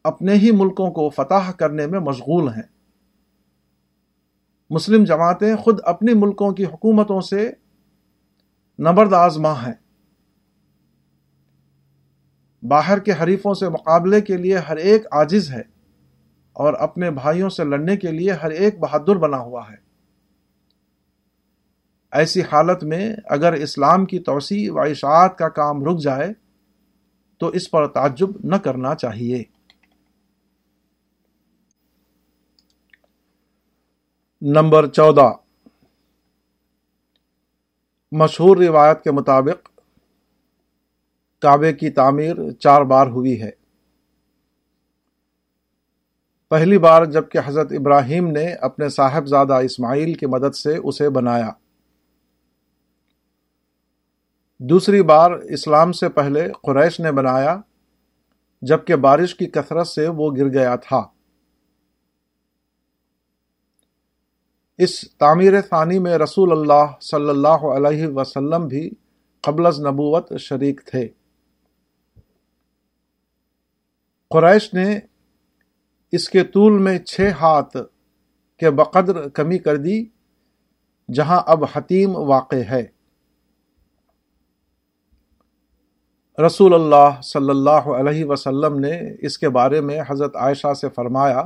اپنے 0.05 0.35
ہی 0.35 0.51
ملکوں 0.51 0.91
کو 0.91 1.11
فتح 1.11 1.51
کرنے 1.51 1.87
میں 1.87 2.01
مشغول 2.01 2.49
ہیں۔ 2.49 2.63
مسلم 4.71 5.05
جماعتیں 5.05 5.57
خود 5.57 5.81
اپنی 5.85 6.15
ملکوں 6.15 6.53
کی 6.53 6.65
حکومتوں 6.65 7.21
سے 7.21 7.53
نبرد 8.79 9.13
آزما 9.13 9.67
ہیں۔ 9.67 9.73
باہر 12.65 12.99
کے 12.99 13.13
حریفوں 13.23 13.55
سے 13.55 13.69
مقابلے 13.69 14.21
کے 14.21 14.37
لیے 14.37 14.59
ہر 14.59 14.77
ایک 14.77 15.07
عاجز 15.13 15.51
ہے 15.51 15.63
اور 16.53 16.75
اپنے 16.75 17.11
بھائیوں 17.11 17.49
سے 17.49 17.65
لڑنے 17.65 17.97
کے 17.97 18.13
لیے 18.13 18.33
ہر 18.33 18.51
ایک 18.51 18.79
بہادر 18.79 19.17
بنا 19.17 19.39
ہوا 19.39 19.71
ہے۔ 19.71 19.88
ایسی 22.13 22.43
حالت 22.43 22.85
میں 22.85 23.17
اگر 23.25 23.53
اسلام 23.53 24.07
کی 24.07 24.19
توسیع 24.19 24.73
و 24.73 24.81
اشاعت 24.81 25.39
کا 25.39 25.49
کام 25.49 25.85
رک 25.85 26.01
جائے، 26.01 26.29
تو 27.39 27.47
اس 27.47 27.71
پر 27.71 27.87
تعجب 27.87 28.29
نہ 28.45 28.57
کرنا 28.57 28.95
چاہیے۔ 28.95 29.43
نمبر 34.43 34.87
چودہ۔ 34.87 35.33
مشہور 38.13 38.57
روایت 38.57 39.03
کے 39.03 39.11
مطابق 39.11 39.69
کعبے 41.43 41.73
کی 41.73 41.91
تعمیر 41.91 42.53
چار 42.53 42.83
بار 42.83 43.07
ہوئی 43.07 43.43
ہے۔ 43.43 43.51
پہلی 46.49 46.79
بار 46.79 47.05
جبکہ 47.05 47.39
حضرت 47.45 47.73
ابراہیم 47.73 48.31
نے 48.31 48.55
اپنے 48.55 48.89
صاحبزادہ 48.89 49.53
اسماعیل 49.53 50.15
کی 50.15 50.27
مدد 50.27 50.55
سے 50.55 50.77
اسے 50.77 51.11
بنایا۔ 51.11 51.51
دوسری 54.61 55.03
بار 55.03 55.31
اسلام 55.31 55.93
سے 55.93 56.09
پہلے 56.09 56.49
قریش 56.63 57.01
نے 57.01 57.13
بنایا، 57.13 57.61
جبکہ 58.63 58.97
بارش 58.97 59.35
کی 59.35 59.47
کثرت 59.47 59.89
سے 59.89 60.09
وہ 60.09 60.31
گر 60.37 60.49
گیا 60.49 60.77
تھا۔ 60.77 61.07
اس 64.79 65.11
تعمیر 65.19 65.61
ثانی 65.61 65.99
میں 65.99 66.19
رسول 66.19 66.53
اللہ 66.53 66.93
صلی 67.01 67.29
اللہ 67.29 67.49
علیہ 67.49 68.07
وسلم 68.07 68.67
بھی 68.67 68.91
قبل 69.41 69.67
از 69.67 69.81
نبوت 69.81 70.33
شریک 70.39 70.81
تھے۔ 70.87 71.09
قریش 74.31 74.75
نے 74.75 74.99
اس 76.13 76.29
کے 76.29 76.45
طول 76.45 76.83
میں 76.83 76.99
چھ 76.99 77.21
ہاتھ 77.41 77.77
کے 78.59 78.71
بقدر 78.71 79.29
کمی 79.29 79.59
کر 79.59 79.77
دی، 79.77 80.07
جہاں 81.15 81.43
اب 81.47 81.65
حتیم 81.65 82.17
واقع 82.17 82.57
ہے۔ 82.57 82.98
رسول 86.47 86.75
اللہ 86.75 87.21
صلی 87.23 87.51
اللہ 87.51 87.71
علیہ 87.71 88.25
وسلم 88.25 88.79
نے 88.79 89.27
اس 89.27 89.39
کے 89.39 89.49
بارے 89.49 89.81
میں 89.81 90.01
حضرت 90.09 90.37
عائشہ 90.37 90.75
سے 90.75 90.89
فرمایا 90.89 91.43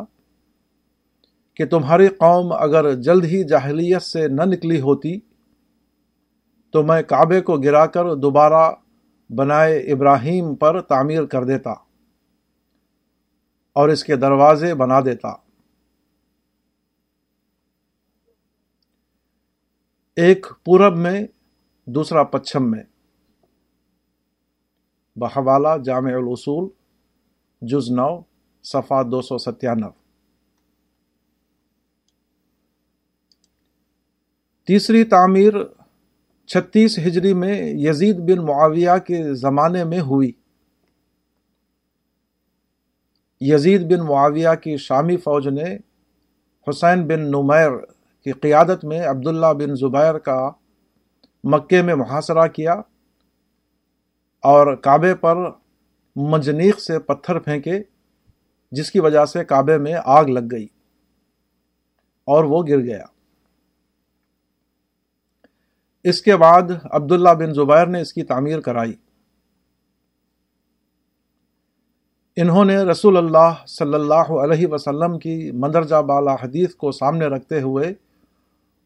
کہ 1.55 1.66
تمہاری 1.66 2.09
قوم 2.09 2.53
اگر 2.53 2.95
جلد 2.95 3.24
ہی 3.24 3.45
جاہلیت 3.45 4.03
سے 4.03 4.28
نہ 4.28 4.43
نکلی 4.45 4.80
ہوتی 4.80 5.20
تو 6.70 6.82
میں 6.82 7.03
کعبے 7.03 7.40
کو 7.40 7.57
گرا 7.57 7.86
کر 7.86 8.14
دوبارہ 8.14 8.72
بنائے 9.30 9.78
ابراہیم 9.78 10.55
پر 10.55 10.80
تعمیر 10.80 11.24
کر 11.24 11.45
دیتا 11.45 11.70
اور 13.72 13.88
اس 13.88 14.05
کے 14.05 14.16
دروازے 14.16 14.74
بنا 14.74 15.01
دیتا۔ 15.01 15.28
ایک 20.16 20.47
پورب 20.64 20.97
میں، 20.97 21.26
دوسرا 21.84 22.22
پچھم 22.24 22.70
میں۔ 22.70 22.82
بحوالہ 25.16 25.82
جامع 25.84 26.12
الاصول، 26.12 26.68
جز 27.62 27.90
نو 27.90 28.20
صفا 28.62 29.02
دو 29.02 29.22
سو 29.22 29.38
ستیانو 29.38 29.88
تیسری 34.66 35.04
تعمیر 35.04 35.52
چھتیس 36.46 36.98
ہجری 36.98 37.34
میں 37.34 37.72
یزید 37.74 38.18
بن 38.18 38.46
معاویہ 38.46 38.98
کے 39.06 39.34
زمانے 39.34 39.84
میں 39.84 40.00
ہوئی۔ 40.00 40.32
یزید 43.40 43.82
بن 43.82 44.06
معاویہ 44.06 44.54
کی 44.62 44.76
شامی 44.76 45.16
فوج 45.16 45.48
نے 45.48 45.76
حسین 46.68 47.06
بن 47.06 47.20
نمیر 47.20 47.70
کی 48.24 48.32
قیادت 48.32 48.84
میں 48.84 49.06
عبداللہ 49.06 49.52
بن 49.58 49.74
زبیر 49.74 50.18
کا 50.18 50.50
مکے 51.44 51.82
میں 51.82 51.94
محاصرہ 51.94 52.46
کیا۔ 52.46 52.74
اور 54.43 54.74
کعبے 54.74 55.14
پر 55.14 55.36
منجنیق 56.16 56.80
سے 56.80 56.99
پتھر 56.99 57.38
پھینکے، 57.38 57.82
جس 58.72 58.90
کی 58.90 59.01
وجہ 59.01 59.24
سے 59.24 59.45
کعبے 59.45 59.78
میں 59.78 59.95
آگ 60.05 60.24
لگ 60.24 60.49
گئی 60.51 60.66
اور 62.24 62.45
وہ 62.45 62.62
گر 62.68 62.78
گیا۔ 62.78 63.05
اس 66.05 66.22
کے 66.22 66.36
بعد 66.36 66.62
عبداللہ 66.84 67.28
بن 67.28 67.55
زبیر 67.55 67.86
نے 67.86 68.01
اس 68.01 68.12
کی 68.12 68.22
تعمیر 68.22 68.61
کرائی۔ 68.61 68.93
انہوں 72.36 72.64
نے 72.64 72.76
رسول 72.76 73.16
اللہ 73.16 73.66
صلی 73.66 73.95
اللہ 73.95 74.30
علیہ 74.45 74.66
وسلم 74.66 75.18
کی 75.18 75.51
مندرجہ 75.51 76.03
بالا 76.03 76.34
حدیث 76.34 76.74
کو 76.74 76.93
سامنے 76.93 77.26
رکھتے 77.26 77.61
ہوئے 77.61 77.95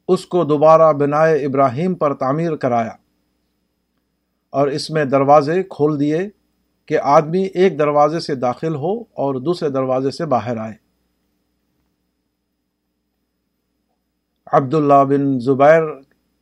اس 0.09 0.27
کو 0.27 0.45
دوبارہ 0.45 0.93
بنائے 0.93 1.45
ابراہیم 1.45 1.95
پر 1.95 2.15
تعمیر 2.15 2.57
کرایا۔ 2.57 3.06
اور 4.51 4.69
اس 4.69 4.91
میں 4.91 5.05
دروازے 5.05 5.63
کھول 5.63 6.01
دیے 6.01 6.29
کہ 6.87 6.99
آدمی 6.99 7.43
ایک 7.43 7.79
دروازے 7.79 8.21
سے 8.21 8.35
داخل 8.35 8.75
ہو 8.75 9.01
اور 9.01 9.35
دوسرے 9.35 9.69
دروازے 9.69 10.11
سے 10.11 10.27
باہر 10.27 10.57
آئے۔ 10.57 10.75
عبداللہ 14.53 15.05
بن 15.09 15.41
زبیر 15.41 15.83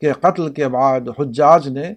کے 0.00 0.12
قتل 0.12 0.52
کے 0.52 0.68
بعد 0.68 1.00
حجاج 1.18 1.68
نے 1.68 1.94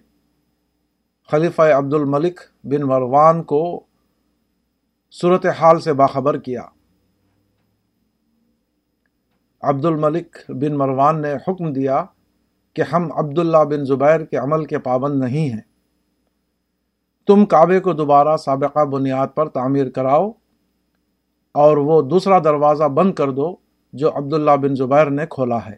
خلیفہ 1.30 1.62
عبد 1.62 1.94
الملک 1.94 2.40
بن 2.64 2.82
مروان 2.82 3.42
کو 3.42 3.80
صورت 5.10 5.46
حال 5.46 5.80
سے 5.80 5.92
باخبر 5.92 6.38
کیا۔ 6.38 6.62
عبد 9.60 9.84
الملک 9.84 10.36
بن 10.48 10.78
مروان 10.78 11.22
نے 11.22 11.34
حکم 11.34 11.72
دیا 11.72 12.04
کہ 12.74 12.82
ہم 12.82 13.12
عبداللہ 13.12 13.64
بن 13.64 13.84
زبیر 13.84 14.24
کے 14.24 14.36
عمل 14.36 14.64
کے 14.64 14.78
پابند 14.78 15.20
نہیں 15.24 15.50
ہیں۔ 15.50 15.67
تم 17.28 17.46
کعبے 17.46 17.80
کو 17.80 17.92
دوبارہ 17.92 18.36
سابقہ 18.36 18.84
بنیاد 18.84 19.28
پر 19.34 19.48
تعمیر 19.48 19.90
کراؤ 19.90 20.30
اور 21.52 21.76
وہ 21.76 22.02
دوسرا 22.02 22.38
دروازہ 22.38 22.84
بند 22.84 23.14
کر 23.14 23.30
دو 23.30 23.56
جو 23.92 24.10
عبداللہ 24.16 24.50
بن 24.50 24.74
زبیر 24.74 25.10
نے 25.10 25.26
کھولا 25.30 25.58
ہے۔ 25.66 25.76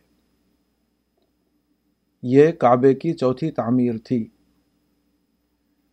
یہ 2.22 2.52
کعبے 2.52 2.94
کی 2.94 3.12
چوتھی 3.12 3.50
تعمیر 3.50 3.94
تھی۔ 4.04 4.28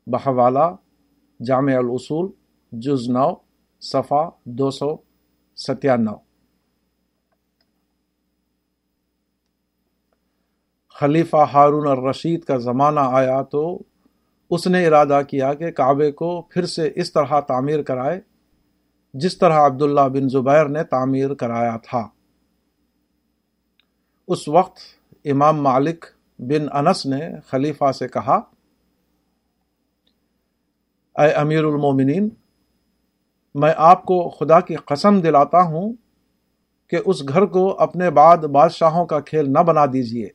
بحوالہ، 0.08 0.76
جامع 1.46 1.76
الاصول، 1.78 2.32
جز 2.72 3.10
نو 3.10 3.32
صفا 3.82 4.30
دو 4.46 4.72
سو 4.72 4.96
ستیانو 5.56 6.16
خلیفہ 10.96 11.46
ہارون 11.54 11.88
الرشید 11.88 12.44
کا 12.44 12.58
زمانہ 12.58 13.00
آیا 13.00 13.42
تو 13.42 13.80
اس 14.50 14.68
نے 14.68 14.88
ارادہ 14.88 15.22
کیا 15.30 15.54
کہ 15.54 15.72
کعبے 15.72 16.12
کو 16.12 16.42
پھر 16.42 16.66
سے 16.66 16.92
اس 16.96 17.14
طرح 17.14 17.40
تعمیر 17.40 17.82
کرائے، 17.82 18.20
جس 19.14 19.38
طرح 19.38 19.66
عبداللہ 19.66 20.08
بن 20.14 20.30
زبیر 20.30 20.66
نے 20.66 20.84
تعمیر 20.84 21.34
کرایا 21.34 21.78
تھا۔ 21.78 22.08
اس 24.28 24.48
وقت 24.48 24.78
امام 25.26 25.62
مالک 25.62 26.06
بن 26.40 26.68
انس 26.72 27.06
نے 27.06 27.20
خلیفہ 27.48 27.92
سے 27.92 28.08
کہا، 28.08 28.40
اے 31.16 31.32
امیر 31.32 31.64
المومنین، 31.64 32.30
میں 33.56 33.74
آپ 33.78 34.06
کو 34.06 34.30
خدا 34.30 34.60
کی 34.60 34.76
قسم 34.76 35.20
دلاتا 35.22 35.62
ہوں 35.62 35.94
کہ 36.88 36.98
اس 37.06 37.28
گھر 37.30 37.46
کو 37.46 37.80
اپنے 37.80 38.10
بعد 38.10 38.38
بادشاہوں 38.38 39.06
کا 39.06 39.20
کھیل 39.20 39.54
نہ 39.54 39.60
بنا 39.60 39.86
دیجیے 39.86 40.28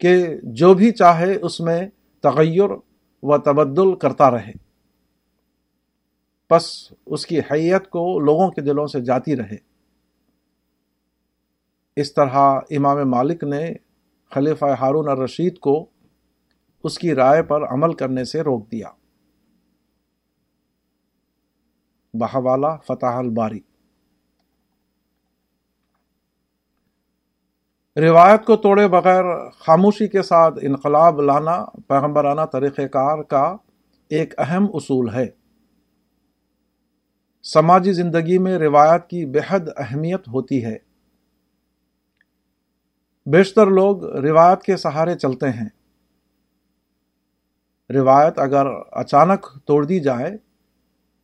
کہ 0.00 0.26
جو 0.42 0.74
بھی 0.74 0.90
چاہے 0.90 1.36
اس 1.36 1.60
میں 1.60 1.88
تغیر 2.20 2.70
و 3.22 3.38
تبدل 3.38 3.94
کرتا 3.94 4.30
رہے۔ 4.30 4.52
پس 6.48 6.92
اس 7.06 7.26
کی 7.26 7.38
حیت 7.38 7.90
کو 7.90 8.20
لوگوں 8.20 8.50
کے 8.50 8.60
دلوں 8.60 8.86
سے 8.86 9.00
جاتی 9.00 9.36
رہے۔ 9.36 9.56
اس 11.96 12.14
طرح 12.14 12.60
امام 12.70 13.10
مالک 13.10 13.44
نے 13.44 13.74
خلیفہ 14.30 14.64
ہارون 14.64 15.08
الرشید 15.08 15.58
کو 15.58 15.86
اس 16.84 16.98
کی 16.98 17.14
رائے 17.14 17.42
پر 17.42 17.62
عمل 17.62 17.94
کرنے 17.94 18.24
سے 18.24 18.40
روک 18.40 18.72
دیا۔ 18.72 18.90
بہوالا 22.14 22.76
فتح 22.76 23.06
الباری۔ 23.06 23.60
روایت 27.96 28.44
کو 28.44 28.56
توڑے 28.56 28.88
بغیر 28.88 29.50
خاموشی 29.50 30.08
کے 30.08 30.22
ساتھ 30.22 30.58
انقلاب 30.62 31.20
لانا، 31.20 31.64
پیغمبرانہ 31.88 32.40
طریقہ 32.52 32.82
کار 32.82 33.22
کا 33.22 33.56
ایک 34.08 34.34
اہم 34.38 34.66
اصول 34.74 35.14
ہے۔ 35.14 35.26
سماجی 37.42 37.92
زندگی 37.92 38.38
میں 38.38 38.58
روایت 38.58 39.06
کی 39.10 39.26
بےحد 39.26 39.60
اہمیت 39.76 40.28
ہوتی 40.28 40.64
ہے۔ 40.64 40.76
بیشتر 43.26 43.66
لوگ 43.66 44.04
روایت 44.04 44.62
کے 44.62 44.76
سہارے 44.76 45.14
چلتے 45.18 45.48
ہیں۔ 45.48 45.68
روایت 47.92 48.38
اگر 48.38 48.66
اچانک 48.92 49.46
توڑ 49.66 49.84
دی 49.84 50.00
جائے 50.00 50.36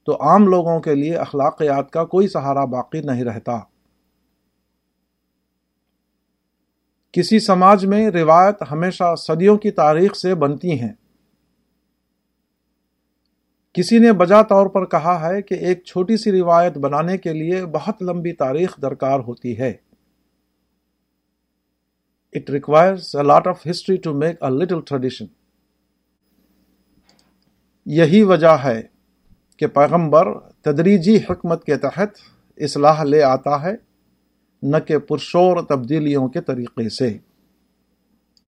تو 0.04 0.12
عام 0.20 0.48
لوگوں 0.48 0.80
کے 0.80 0.94
لیے 0.94 1.16
اخلاقیات 1.16 1.90
کا 1.90 2.04
کوئی 2.04 2.28
سہارا 2.28 2.64
باقی 2.64 3.00
نہیں 3.00 3.24
رہتا۔ 3.24 3.60
کسی 7.16 7.38
سماج 7.38 7.86
میں 7.86 8.10
روایت 8.10 8.62
ہمیشہ 8.70 9.14
صدیوں 9.18 9.56
کی 9.56 9.70
تاریخ 9.70 10.14
سے 10.14 10.34
بنتی 10.34 10.80
ہیں۔ 10.80 10.92
کسی 13.72 13.98
نے 13.98 14.12
بجا 14.12 14.42
طور 14.42 14.66
پر 14.66 14.86
کہا 14.86 15.28
ہے 15.28 15.42
کہ 15.42 15.54
ایک 15.54 15.84
چھوٹی 15.84 16.16
سی 16.16 16.32
روایت 16.32 16.78
بنانے 16.78 17.18
کے 17.18 17.32
لیے 17.32 17.66
بہت 17.66 18.02
لمبی 18.02 18.32
تاریخ 18.32 18.82
درکار 18.82 19.20
ہوتی 19.20 19.58
ہے۔ 19.58 19.72
It 22.32 22.50
requires 22.50 23.16
a 23.16 23.22
lot 23.22 23.46
of 23.46 23.66
history 23.70 23.96
to 23.96 24.14
make 24.14 24.42
a 24.42 24.50
little 24.50 24.80
tradition 24.80 25.24
یہی 27.86 28.22
وجہ 28.22 28.56
ہے 28.64 28.82
کہ 29.56 29.66
پیغمبر 29.66 30.38
تدریجی 30.40 31.16
حکمت 31.16 31.64
کے 31.64 31.76
تحت 31.76 32.08
اصلاح 32.56 33.04
لے 33.04 33.22
آتا 33.22 33.62
ہے۔ 33.62 33.95
نہ 34.66 34.76
کہ 34.86 34.98
پرشور 34.98 35.56
تبدیلیوں 35.68 36.28
کے 36.28 36.40
طریقے 36.40 36.88
سے۔ 36.88 37.18